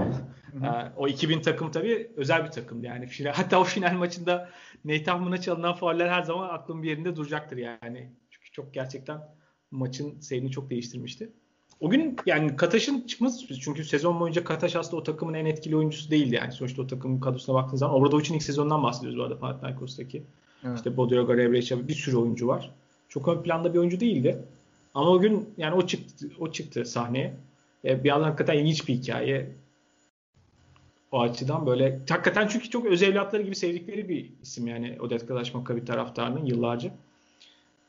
[0.63, 3.07] Ee, o 2000 takım tabii özel bir takımdı yani.
[3.07, 4.49] Final, hatta o final maçında
[4.85, 8.13] Nate Huffman'a çalınan fauller her zaman aklım bir yerinde duracaktır yani.
[8.31, 9.21] Çünkü çok gerçekten
[9.71, 11.33] maçın seyrini çok değiştirmişti.
[11.81, 16.11] O gün yani Kataş'ın çıkması çünkü sezon boyunca Kataş aslında o takımın en etkili oyuncusu
[16.11, 16.53] değildi yani.
[16.53, 20.23] Sonuçta o takımın kadrosuna baktığınız zaman Obradovic'in ilk sezonundan bahsediyoruz bu arada Panathinaikos'taki.
[20.65, 20.77] Evet.
[20.77, 22.71] İşte Bodiroga, Rebrecha bir sürü oyuncu var.
[23.09, 24.43] Çok ön planda bir oyuncu değildi.
[24.95, 27.35] Ama o gün yani o çıktı o çıktı sahneye.
[27.85, 29.51] E, bir yandan hakikaten ilginç bir hikaye.
[31.13, 35.55] O açıdan böyle hakikaten çünkü çok öz evlatları gibi sevdikleri bir isim yani Odet Kalaş
[35.55, 36.91] Makabi taraftarının yıllarca.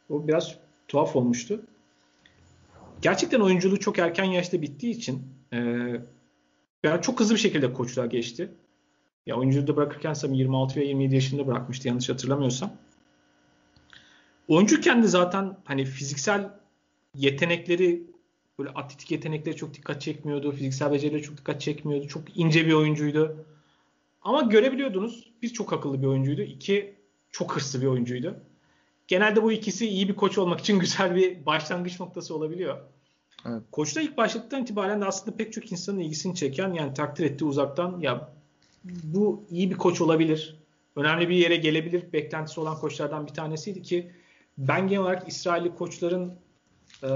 [0.09, 0.55] O biraz
[0.88, 1.61] tuhaf olmuştu.
[3.01, 5.22] Gerçekten oyunculuğu çok erken yaşta bittiği için
[5.53, 5.57] e,
[6.84, 8.49] yani çok hızlı bir şekilde koçluğa geçti.
[9.30, 12.71] Ya oyunculuğu da bırakırken sanırım 26 ve 27 yaşında bırakmıştı yanlış hatırlamıyorsam.
[14.47, 16.49] Oyuncuyken de zaten hani fiziksel
[17.15, 18.03] yetenekleri
[18.59, 20.51] böyle atletik yetenekleri çok dikkat çekmiyordu.
[20.51, 22.07] Fiziksel becerileri çok dikkat çekmiyordu.
[22.07, 23.45] Çok ince bir oyuncuydu.
[24.21, 25.32] Ama görebiliyordunuz.
[25.41, 26.41] Bir çok akıllı bir oyuncuydu.
[26.41, 26.95] İki
[27.32, 28.39] çok hırslı bir oyuncuydu.
[29.07, 32.77] Genelde bu ikisi iyi bir koç olmak için güzel bir başlangıç noktası olabiliyor.
[33.45, 33.61] Evet.
[33.71, 37.99] Koçta ilk başladıktan itibaren de aslında pek çok insanın ilgisini çeken yani takdir ettiği uzaktan
[37.99, 38.38] ya
[38.84, 40.55] bu iyi bir koç olabilir.
[40.95, 44.11] Önemli bir yere gelebilir beklentisi olan koçlardan bir tanesiydi ki
[44.57, 46.34] ben genel olarak İsrailli koçların
[47.03, 47.09] e,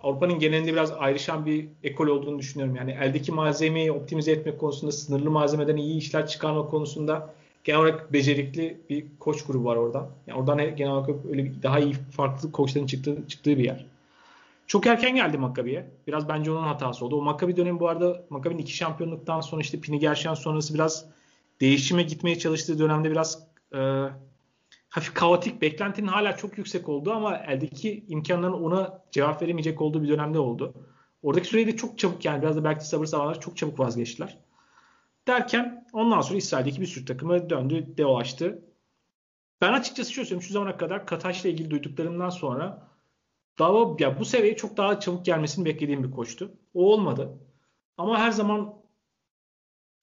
[0.00, 2.76] Avrupa'nın genelinde biraz ayrışan bir ekol olduğunu düşünüyorum.
[2.76, 7.34] Yani eldeki malzemeyi optimize etmek konusunda, sınırlı malzemeden iyi işler çıkarma konusunda
[7.64, 10.08] genel olarak becerikli bir koç grubu var orada.
[10.26, 13.86] Yani oradan genel olarak öyle daha iyi farklı koçların çıktığı, çıktığı bir yer.
[14.66, 15.90] Çok erken geldi Maccabi'ye.
[16.06, 17.16] Biraz bence onun hatası oldu.
[17.16, 21.06] O Maccabi dönemi bu arada Maccabi'nin iki şampiyonluktan sonra işte Pini Gershon sonrası biraz
[21.60, 23.78] değişime gitmeye çalıştığı dönemde biraz e,
[24.88, 30.08] hafif kaotik, beklentinin hala çok yüksek olduğu ama eldeki imkanların ona cevap veremeyecek olduğu bir
[30.08, 30.74] dönemde oldu.
[31.22, 34.38] Oradaki süreyi de çok çabuk yani biraz da belki sabır sağlar çok çabuk vazgeçtiler.
[35.28, 38.62] Derken ondan sonra İsrail'deki bir sürü takımı döndü, dolaştı.
[39.60, 42.88] Ben açıkçası şöyle söyleyeyim şu zamana kadar Kataş'la ilgili duyduklarımdan sonra
[43.58, 46.52] daha ya bu seviyeye çok daha çabuk gelmesini beklediğim bir koçtu.
[46.74, 47.38] O olmadı.
[47.96, 48.74] Ama her zaman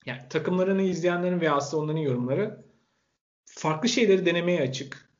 [0.06, 2.64] yani takımlarını izleyenlerin veya aslında onların yorumları
[3.44, 5.12] farklı şeyleri denemeye açık.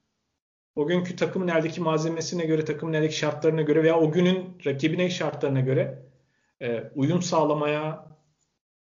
[0.77, 5.61] O günkü takımın eldeki malzemesine göre, takımın eldeki şartlarına göre veya o günün rakibine şartlarına
[5.61, 6.03] göre
[6.63, 8.09] e, uyum sağlamaya,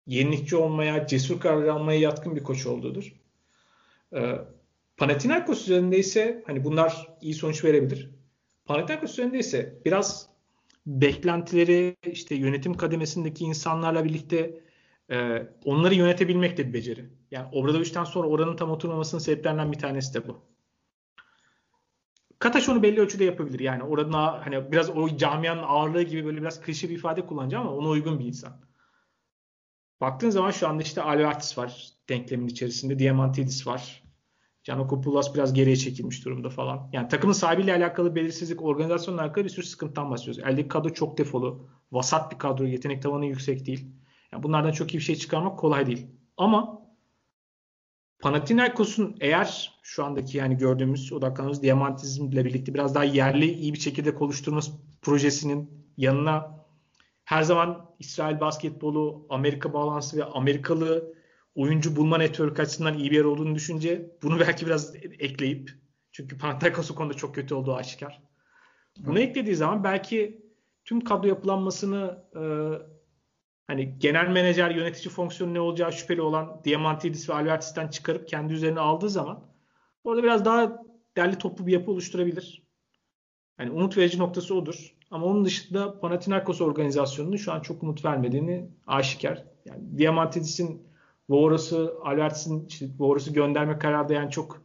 [0.06, 3.14] yenilikçi olmaya, cesur karar almaya yatkın bir koç olduğudur.
[4.14, 4.38] E,
[4.96, 8.10] Panathinaikos üzerinde ise hani bunlar iyi sonuç verebilir.
[8.70, 10.28] Panathinaikos üzerinde ise biraz
[10.86, 14.60] beklentileri işte yönetim kademesindeki insanlarla birlikte
[15.10, 17.10] e, onları yönetebilmek de bir beceri.
[17.30, 20.42] Yani Obradovic'den sonra oranın tam oturmamasının sebeplerinden bir tanesi de bu.
[22.38, 23.60] Kataş onu belli ölçüde yapabilir.
[23.60, 27.76] Yani orada hani biraz o camianın ağırlığı gibi böyle biraz klişe bir ifade kullanacağım ama
[27.76, 28.60] ona uygun bir insan.
[30.00, 32.98] Baktığın zaman şu anda işte Alvarez var denklemin içerisinde.
[32.98, 34.02] Diamantidis var.
[34.64, 36.90] Canokopoulos biraz geriye çekilmiş durumda falan.
[36.92, 40.42] Yani takımın sahibiyle alakalı belirsizlik, organizasyonla alakalı bir sürü sıkıntıdan bahsediyoruz.
[40.46, 41.68] Eldeki kadro çok defolu.
[41.92, 42.64] Vasat bir kadro.
[42.64, 43.86] Yetenek tavanı yüksek değil.
[44.32, 46.06] Yani bunlardan çok iyi bir şey çıkarmak kolay değil.
[46.36, 46.80] Ama
[48.20, 54.16] Panathinaikos'un eğer şu andaki yani gördüğümüz odaklandığımız diamantizmle birlikte biraz daha yerli iyi bir şekilde
[54.16, 56.60] oluşturması projesinin yanına
[57.24, 61.14] her zaman İsrail basketbolu, Amerika bağlantısı ve Amerikalı
[61.54, 65.70] oyuncu bulma network açısından iyi bir yer olduğunu düşünce bunu belki biraz ekleyip
[66.12, 68.22] çünkü Panathinaikos o konuda çok kötü olduğu aşikar.
[68.98, 69.22] Bunu Hı.
[69.22, 70.46] eklediği zaman belki
[70.84, 72.42] tüm kadro yapılanmasını e,
[73.66, 78.80] hani genel menajer yönetici fonksiyonu ne olacağı şüpheli olan Diamantidis ve Albertis'ten çıkarıp kendi üzerine
[78.80, 79.44] aldığı zaman
[80.04, 80.82] orada biraz daha
[81.16, 82.62] derli toplu bir yapı oluşturabilir.
[83.56, 84.96] Hani umut verici noktası odur.
[85.10, 89.44] Ama onun dışında Panathinaikos organizasyonunun şu an çok umut vermediğini aşikar.
[89.64, 90.89] Yani Diamantidis'in
[91.30, 92.86] Voras'ı Albertis'in işte
[93.32, 94.62] gönderme kararı da yani çok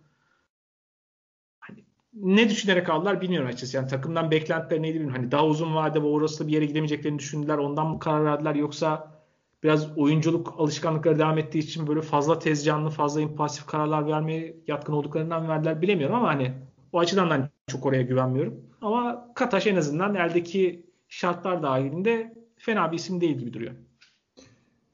[1.59, 3.77] hani ne düşünerek aldılar bilmiyorum açıkçası.
[3.77, 5.21] Yani takımdan beklentileri neydi bilmiyorum.
[5.21, 7.57] Hani daha uzun vadede Voras'la bir yere gidemeyeceklerini düşündüler.
[7.57, 9.15] Ondan mı karar verdiler yoksa
[9.63, 14.93] biraz oyunculuk alışkanlıkları devam ettiği için böyle fazla tez canlı, fazla impulsif kararlar vermeye yatkın
[14.93, 16.53] olduklarından verdiler bilemiyorum ama hani
[16.93, 18.61] o açıdan da çok oraya güvenmiyorum.
[18.81, 23.73] Ama Kataş en azından eldeki şartlar dahilinde fena bir isim değil gibi duruyor.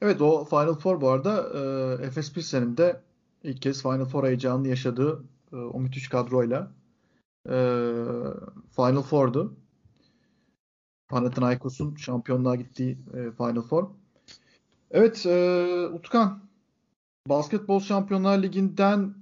[0.02, 2.78] Evet o Final Four bu arada e, Efes Pilsen'in
[3.44, 5.24] ilk kez Final Four heyecanını yaşadığı
[5.54, 6.72] e, o müthiş kadroyla
[7.50, 7.56] e,
[8.76, 9.58] Final Four'du.
[11.10, 13.88] Panathinaikos'un şampiyonluğa gittiği e, Final Four.
[14.92, 16.44] Evet e, Utkan
[17.30, 19.16] Basketbol Şampiyonlar Ligi'nden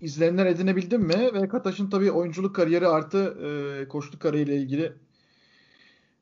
[0.00, 1.30] izlenimler edinebildin mi?
[1.34, 4.92] Ve Kataş'ın tabii oyunculuk kariyeri artı e, koçluk kariyeriyle ilgili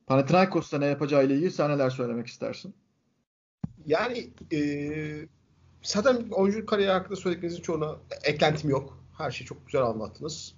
[0.06, 2.74] Panathinaikos'ta ne yapacağı ile ilgili sen neler söylemek istersin?
[3.86, 4.60] Yani e,
[5.82, 8.98] zaten oyunculuk kariyeri hakkında söylediklerinizin çoğuna eklentim yok.
[9.18, 10.54] Her şeyi çok güzel anlattınız.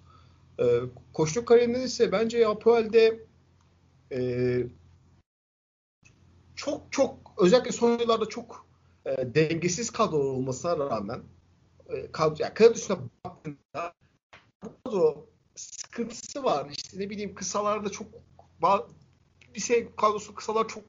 [0.58, 0.64] E,
[1.12, 3.20] koçluk kariyerinde ise bence Apoel'de
[4.12, 4.20] e,
[6.56, 8.66] çok çok özellikle son yıllarda çok
[9.06, 11.22] e, dengesiz kadro olmasına rağmen
[11.88, 12.52] e, kadro, yani
[13.24, 13.94] baktığında
[14.60, 16.70] kadro sıkıntısı var.
[16.76, 18.06] İşte ne bileyim kısalarda çok
[19.54, 20.84] bir şey kadrosu kısalar çok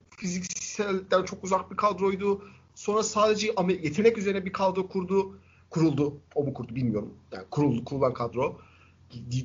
[0.74, 2.42] fizikselden çok uzak bir kadroydu.
[2.76, 3.54] Sonra sadece
[3.84, 5.38] yetenek üzerine bir kadro kurdu.
[5.70, 6.18] Kuruldu.
[6.36, 7.14] O mu kurdu bilmiyorum.
[7.32, 8.60] Yani kuruldu, kurulan kadro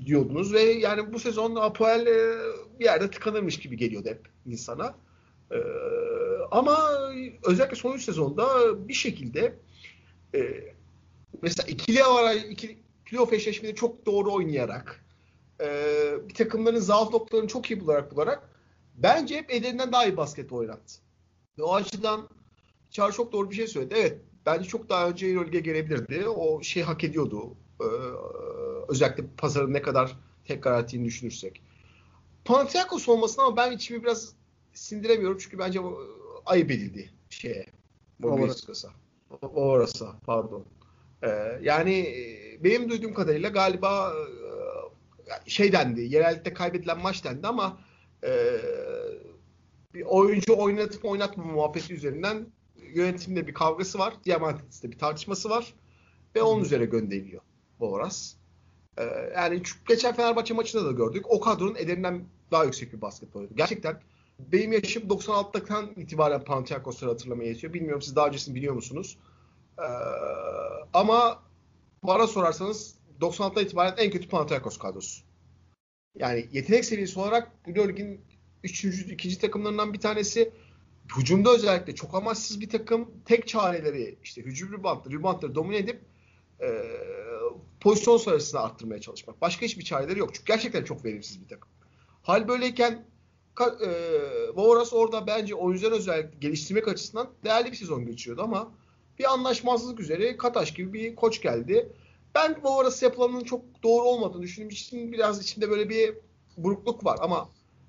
[0.07, 2.39] diyordunuz ve yani bu sezon Apoel e,
[2.81, 4.95] bir yerde tıkanırmış gibi geliyordu hep insana.
[5.53, 5.57] Ee,
[6.51, 6.79] ama
[7.45, 8.49] özellikle son 3 sezonda
[8.89, 9.55] bir şekilde
[10.35, 10.41] e,
[11.43, 15.05] mesela ikili ara ikili playoff eşleşmede çok doğru oynayarak
[15.61, 15.69] e,
[16.29, 18.49] bir takımların zaaf noktalarını çok iyi bularak bularak
[18.95, 21.08] bence hep ederinden daha iyi basket oynattı.
[21.59, 22.29] Ve o açıdan
[22.91, 23.95] Çağrı çok doğru bir şey söyledi.
[23.99, 26.29] Evet bence çok daha önce Euroleague'e gelebilirdi.
[26.29, 27.57] O şey hak ediyordu.
[27.81, 27.85] Ee,
[28.89, 31.63] özellikle pazarın ne kadar tekrar ettiğini düşünürsek.
[32.45, 34.33] Panathinaikos olmasına ama ben içimi biraz
[34.73, 35.81] sindiremiyorum çünkü bence
[36.47, 37.67] ayıp edildi şeye.
[38.21, 38.89] Bobriskas'a.
[39.43, 40.65] Orası pardon.
[41.23, 42.15] Ee, yani
[42.61, 44.13] benim duyduğum kadarıyla galiba
[45.47, 47.79] e, şey dendi, yerellikte kaybedilen maç dendi ama
[48.25, 48.61] e,
[49.99, 52.47] bir oyuncu oynatıp oynatma muhabbeti üzerinden
[52.95, 54.15] yönetimde bir kavgası var.
[54.25, 55.75] Diamantidis'te bir tartışması var.
[56.37, 57.43] Ve onun üzerine gönderiliyor
[57.81, 58.35] Boras.
[58.99, 61.25] Ee, yani geçen Fenerbahçe maçında da gördük.
[61.29, 63.55] O kadronun ederinden daha yüksek bir basketbol oynadı.
[63.57, 64.01] Gerçekten
[64.39, 67.73] benim yaşım 96'dan itibaren Panathinaikos'ları hatırlamaya yetiyor.
[67.73, 69.19] Bilmiyorum siz daha öncesini biliyor musunuz?
[69.79, 69.83] Ee,
[70.95, 71.43] ama
[72.03, 75.23] bana sorarsanız 96'dan itibaren en kötü Panathinaikos kadrosu.
[76.19, 78.21] Yani yetenek seviyesi olarak Euroleague'in
[78.65, 78.85] 3.
[78.85, 80.53] ikinci takımlarından bir tanesi.
[81.17, 83.11] Hücumda özellikle çok amaçsız bir takım.
[83.25, 86.01] Tek çareleri işte hücum reboundları, reboundları domine edip
[86.61, 86.69] e,
[87.81, 89.41] pozisyon sayısını arttırmaya çalışmak.
[89.41, 90.35] Başka hiçbir çareleri yok.
[90.35, 91.71] Çünkü gerçekten çok verimsiz bir takım.
[92.23, 93.07] Hal böyleyken
[93.61, 93.89] e,
[94.93, 98.73] orada bence oyuncular özellikle geliştirmek açısından değerli bir sezon geçiriyordu ama
[99.19, 101.93] bir anlaşmazlık üzere Kataş gibi bir koç geldi.
[102.35, 106.15] Ben Vovaras'ı yapılanın çok doğru olmadığını düşündüğüm için biraz içinde böyle bir
[106.57, 107.49] burukluk var ama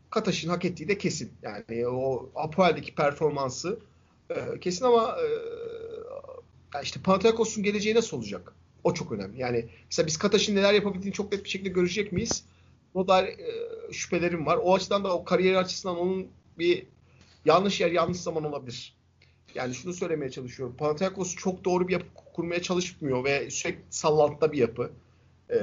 [0.10, 1.32] Kataş'ın hak ettiği de kesin.
[1.42, 3.80] Yani o Apoel'deki performansı
[4.30, 5.28] e, kesin ama e,
[6.84, 8.54] işte Panathinaikos'un geleceği nasıl olacak?
[8.84, 9.42] O çok önemli.
[9.42, 12.44] Yani mesela biz Kataş'ın neler yapabildiğini çok net bir şekilde görecek miyiz?
[12.94, 13.38] O da e,
[13.92, 14.60] şüphelerim var.
[14.64, 16.28] O açıdan da o kariyer açısından onun
[16.60, 16.86] bir
[17.46, 18.96] yanlış yer, yanlış zaman olabilir.
[19.56, 20.76] Yani şunu söylemeye çalışıyorum.
[20.78, 24.92] Panathinaikos çok doğru bir yapı kurmaya çalışmıyor ve sürekli sallantıda bir yapı.
[25.50, 25.56] Ee,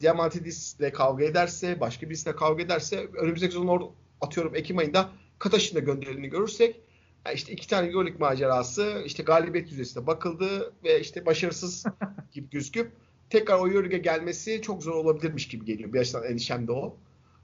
[0.00, 6.28] Diamantidis'le kavga ederse, başka birisiyle kavga ederse önümüzdeki sezon atıyorum Ekim ayında Kataş'ın da gönderilini
[6.28, 6.80] görürsek
[7.26, 11.84] yani işte iki tane Euroleague macerası işte galibiyet yüzdesine bakıldı ve işte başarısız
[12.32, 12.92] gibi gözüküp
[13.30, 15.92] tekrar o Euroleague'e gelmesi çok zor olabilirmiş gibi geliyor.
[15.92, 16.96] Bir açıdan endişem de o.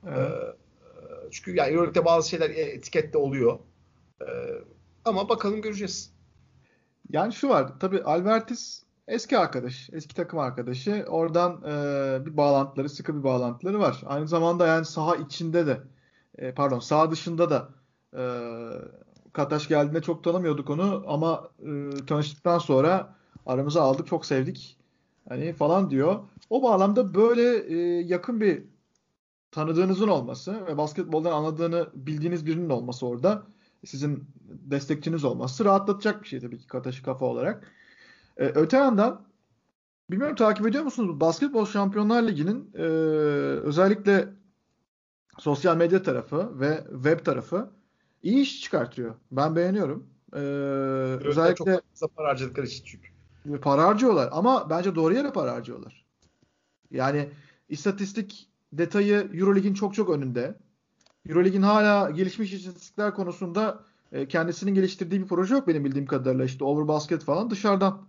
[0.06, 0.18] Evet.
[0.18, 0.54] Ee,
[1.30, 3.58] çünkü yani Euroleague'de bazı şeyler etikette oluyor.
[4.22, 4.24] Ee,
[5.04, 6.12] ama bakalım göreceğiz.
[7.10, 7.80] Yani şu var.
[7.80, 11.04] Tabii Albertis eski arkadaş, eski takım arkadaşı.
[11.08, 14.02] Oradan e, bir bağlantıları, sıkı bir bağlantıları var.
[14.06, 15.80] Aynı zamanda yani saha içinde de
[16.38, 17.68] e, pardon, saha dışında da
[18.16, 18.22] e,
[19.32, 23.14] Kataş geldiğinde çok tanımıyorduk onu ama e, tanıştıktan sonra
[23.46, 24.76] aramıza aldık, çok sevdik.
[25.28, 26.20] Hani falan diyor.
[26.50, 28.64] O bağlamda böyle e, yakın bir
[29.50, 33.42] tanıdığınızın olması ve basketboldan anladığını bildiğiniz birinin olması orada
[33.84, 37.72] sizin destekçiniz olması rahatlatacak bir şey tabii ki Kataşı kafa olarak.
[38.36, 39.26] Ee, öte yandan
[40.10, 41.20] bilmiyorum takip ediyor musunuz?
[41.20, 42.82] Basketbol Şampiyonlar Ligi'nin e,
[43.62, 44.28] özellikle
[45.38, 47.70] sosyal medya tarafı ve web tarafı
[48.22, 49.14] iyi iş çıkartıyor.
[49.30, 50.06] Ben beğeniyorum.
[50.32, 50.38] Ee,
[51.24, 53.08] özellikle çok para harcadıkları için çünkü.
[53.60, 56.04] Para harcıyorlar ama bence doğru yere para harcıyorlar.
[56.90, 57.28] Yani
[57.68, 60.58] istatistik detayı Eurolig'in çok çok önünde.
[61.28, 66.44] Eurolig'in hala gelişmiş istatistikler konusunda e, kendisinin geliştirdiği bir proje yok benim bildiğim kadarıyla.
[66.44, 68.06] İşte Overbasket falan dışarıdan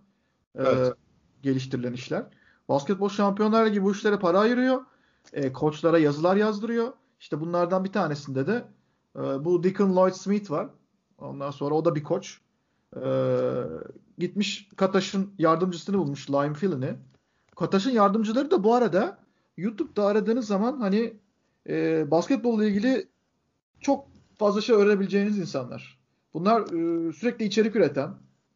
[0.56, 0.94] e, evet.
[1.42, 2.26] geliştirilen işler.
[2.68, 4.84] Basketbol şampiyonlar gibi bu işlere para ayırıyor.
[5.32, 6.92] E, koçlara yazılar yazdırıyor.
[7.20, 8.64] İşte bunlardan bir tanesinde de
[9.16, 10.68] e, bu Deacon Lloyd Smith var.
[11.18, 12.40] Ondan sonra o da bir koç.
[12.96, 13.08] E,
[14.18, 16.96] gitmiş Kataş'ın yardımcısını bulmuş Lime Fillin'i.
[17.56, 19.18] Kataş'ın yardımcıları da bu arada
[19.56, 21.16] YouTube'da aradığınız zaman hani
[21.68, 23.08] e, basketbolla ilgili
[23.80, 24.06] çok
[24.38, 25.98] fazla şey öğrenebileceğiniz insanlar.
[26.34, 28.10] Bunlar e, sürekli içerik üreten,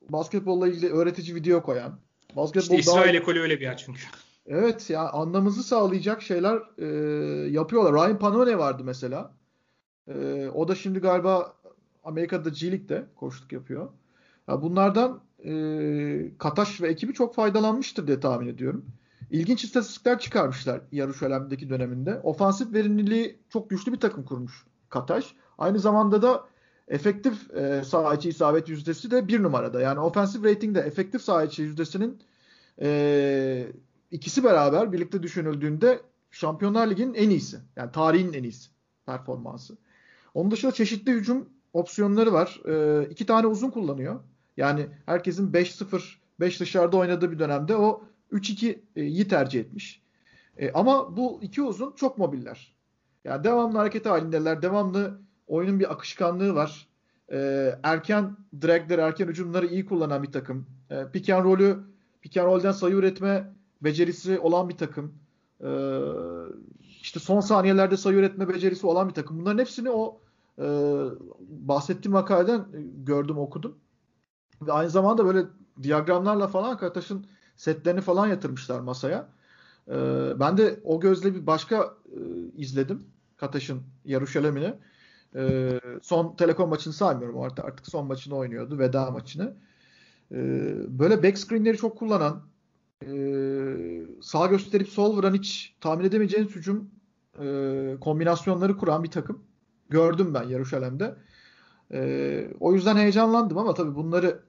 [0.09, 1.99] basketbolla ilgili öğretici video koyan,
[2.37, 3.17] basketbol işte İsrail daha...
[3.17, 4.01] ekolü öyle bir yer çünkü.
[4.47, 6.87] Evet ya anlamımızı sağlayacak şeyler e,
[7.51, 7.95] yapıyorlar.
[7.95, 9.33] Ryan Panone vardı mesela.
[10.09, 11.57] E, o da şimdi galiba
[12.05, 13.89] Amerika'da G League'de koçluk yapıyor.
[14.49, 18.85] Ya bunlardan e, Kataş ve ekibi çok faydalanmıştır diye tahmin ediyorum.
[19.31, 22.21] İlginç istatistikler çıkarmışlar Yaruşalem'deki döneminde.
[22.23, 25.35] Ofansif verimliliği çok güçlü bir takım kurmuş Kataş.
[25.59, 26.45] Aynı zamanda da
[26.91, 27.83] efektif e,
[28.17, 29.81] içi isabet yüzdesi de bir numarada.
[29.81, 32.23] Yani ofensif ratingde efektif saha içi yüzdesinin
[32.83, 33.67] e,
[34.11, 36.01] ikisi beraber birlikte düşünüldüğünde
[36.31, 37.59] Şampiyonlar Ligi'nin en iyisi.
[37.77, 38.71] Yani tarihin en iyisi
[39.07, 39.77] performansı.
[40.35, 42.61] Onun dışında çeşitli hücum opsiyonları var.
[42.69, 44.21] E, iki tane uzun kullanıyor.
[44.57, 46.03] Yani herkesin 5-0
[46.41, 50.03] 5 dışarıda oynadığı bir dönemde o 3-2'yi tercih etmiş.
[50.57, 52.77] E, ama bu iki uzun çok mobiller.
[53.25, 54.63] Yani devamlı hareket halindeler.
[54.63, 56.87] Devamlı oyunun bir akışkanlığı var.
[57.33, 57.39] E,
[57.83, 60.67] erken dragleri, erken hücumları iyi kullanan bir takım.
[60.91, 61.79] E, pick and roll'ü,
[62.23, 63.53] pick and roll'den sayı üretme
[63.83, 65.15] becerisi olan bir takım.
[65.61, 65.71] E,
[67.03, 69.41] işte son saniyelerde sayı üretme becerisi olan bir takım.
[69.41, 70.21] Bunların hepsini o
[70.59, 70.65] e,
[71.49, 72.65] bahsettiğim makaleden
[73.05, 73.79] gördüm, okudum.
[74.63, 75.45] Ve aynı zamanda böyle
[75.83, 79.29] diyagramlarla falan Kartaş'ın setlerini falan yatırmışlar masaya.
[79.89, 79.95] E,
[80.41, 82.19] ben de o gözle bir başka e,
[82.57, 83.03] izledim.
[83.37, 84.75] Kataş'ın Yaruşalem'ini.
[85.37, 85.71] E,
[86.03, 87.41] son Telekom maçını saymıyorum.
[87.41, 88.79] Artık, artık son maçını oynuyordu.
[88.79, 89.55] Veda maçını.
[90.33, 90.37] E,
[90.99, 92.43] böyle back screenleri çok kullanan
[93.07, 93.11] e,
[94.23, 96.91] sağ gösterip sol vuran hiç tahmin edemeyeceğiniz hücum
[97.41, 99.45] e, kombinasyonları kuran bir takım.
[99.89, 101.17] Gördüm ben Yaruşalem'de.
[101.93, 104.43] E, o yüzden heyecanlandım ama tabii bunları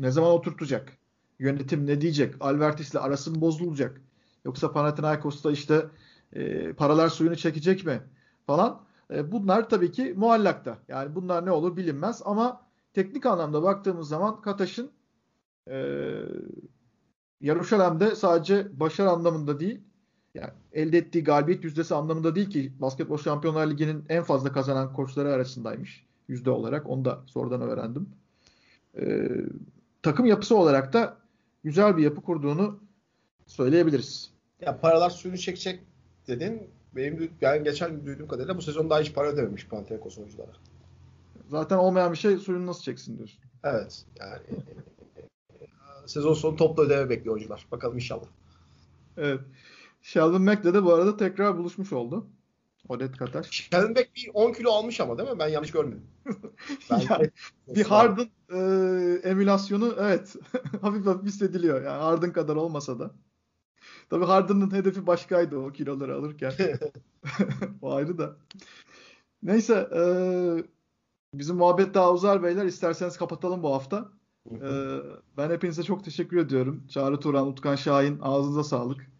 [0.00, 0.92] ne zaman oturtacak?
[1.38, 2.34] Yönetim ne diyecek?
[2.40, 4.00] Albertis'le arası mı bozulacak?
[4.44, 5.84] Yoksa Panathinaikos'ta işte
[6.32, 8.02] e, paralar suyunu çekecek mi?
[8.46, 8.80] Falan.
[9.10, 10.78] E, bunlar tabii ki muallakta.
[10.88, 14.90] Yani bunlar ne olur bilinmez ama teknik anlamda baktığımız zaman Kataş'ın
[15.70, 15.76] e,
[17.40, 19.80] Yaruşalem'de sadece başarı anlamında değil
[20.34, 25.32] yani elde ettiği galibiyet yüzdesi anlamında değil ki Basketbol Şampiyonlar Ligi'nin en fazla kazanan koçları
[25.32, 26.88] arasındaymış yüzde olarak.
[26.88, 28.08] Onu da sonradan öğrendim.
[28.98, 29.28] Ee,
[30.02, 31.16] takım yapısı olarak da
[31.64, 32.80] güzel bir yapı kurduğunu
[33.46, 34.30] söyleyebiliriz.
[34.60, 35.80] Ya paralar suyunu çekecek
[36.26, 36.70] dedin.
[36.96, 40.52] Benim yani geçen duyduğum kadarıyla bu sezon daha hiç para ödememiş Panathinaikos oyunculara.
[41.48, 43.40] Zaten olmayan bir şey suyunu nasıl çeksin diyorsun.
[43.64, 44.04] Evet.
[44.20, 44.42] Yani
[46.06, 47.66] sezon sonu toplu ödeme bekliyor oyuncular.
[47.72, 48.26] Bakalım inşallah.
[49.16, 49.40] Evet.
[50.02, 52.26] Sheldon Mack'le de bu arada tekrar buluşmuş oldu.
[52.88, 53.50] Odet Kataş.
[53.50, 55.38] Sheldon Mack bir 10 kilo almış ama değil mi?
[55.38, 56.06] Ben yanlış görmedim.
[56.90, 57.30] ben yani,
[57.68, 60.36] bir Harden e, emülasyonu evet
[60.82, 61.82] hafif hafif hissediliyor.
[61.82, 63.10] Yani Harden kadar olmasa da.
[64.10, 66.52] Tabii Harden'ın hedefi başkaydı o kiloları alırken.
[67.82, 68.36] o ayrı da.
[69.42, 70.02] Neyse e,
[71.34, 72.64] bizim muhabbet daha uzar beyler.
[72.64, 74.12] İsterseniz kapatalım bu hafta.
[74.50, 74.70] e,
[75.36, 76.82] ben hepinize çok teşekkür ediyorum.
[76.88, 79.10] Çağrı Turan, Utkan Şahin ağzınıza sağlık.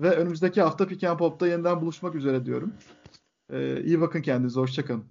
[0.00, 2.72] Ve önümüzdeki hafta Pick and Pop'ta yeniden buluşmak üzere diyorum.
[3.52, 4.60] E, iyi bakın kendinize.
[4.60, 5.04] Hoşçakalın.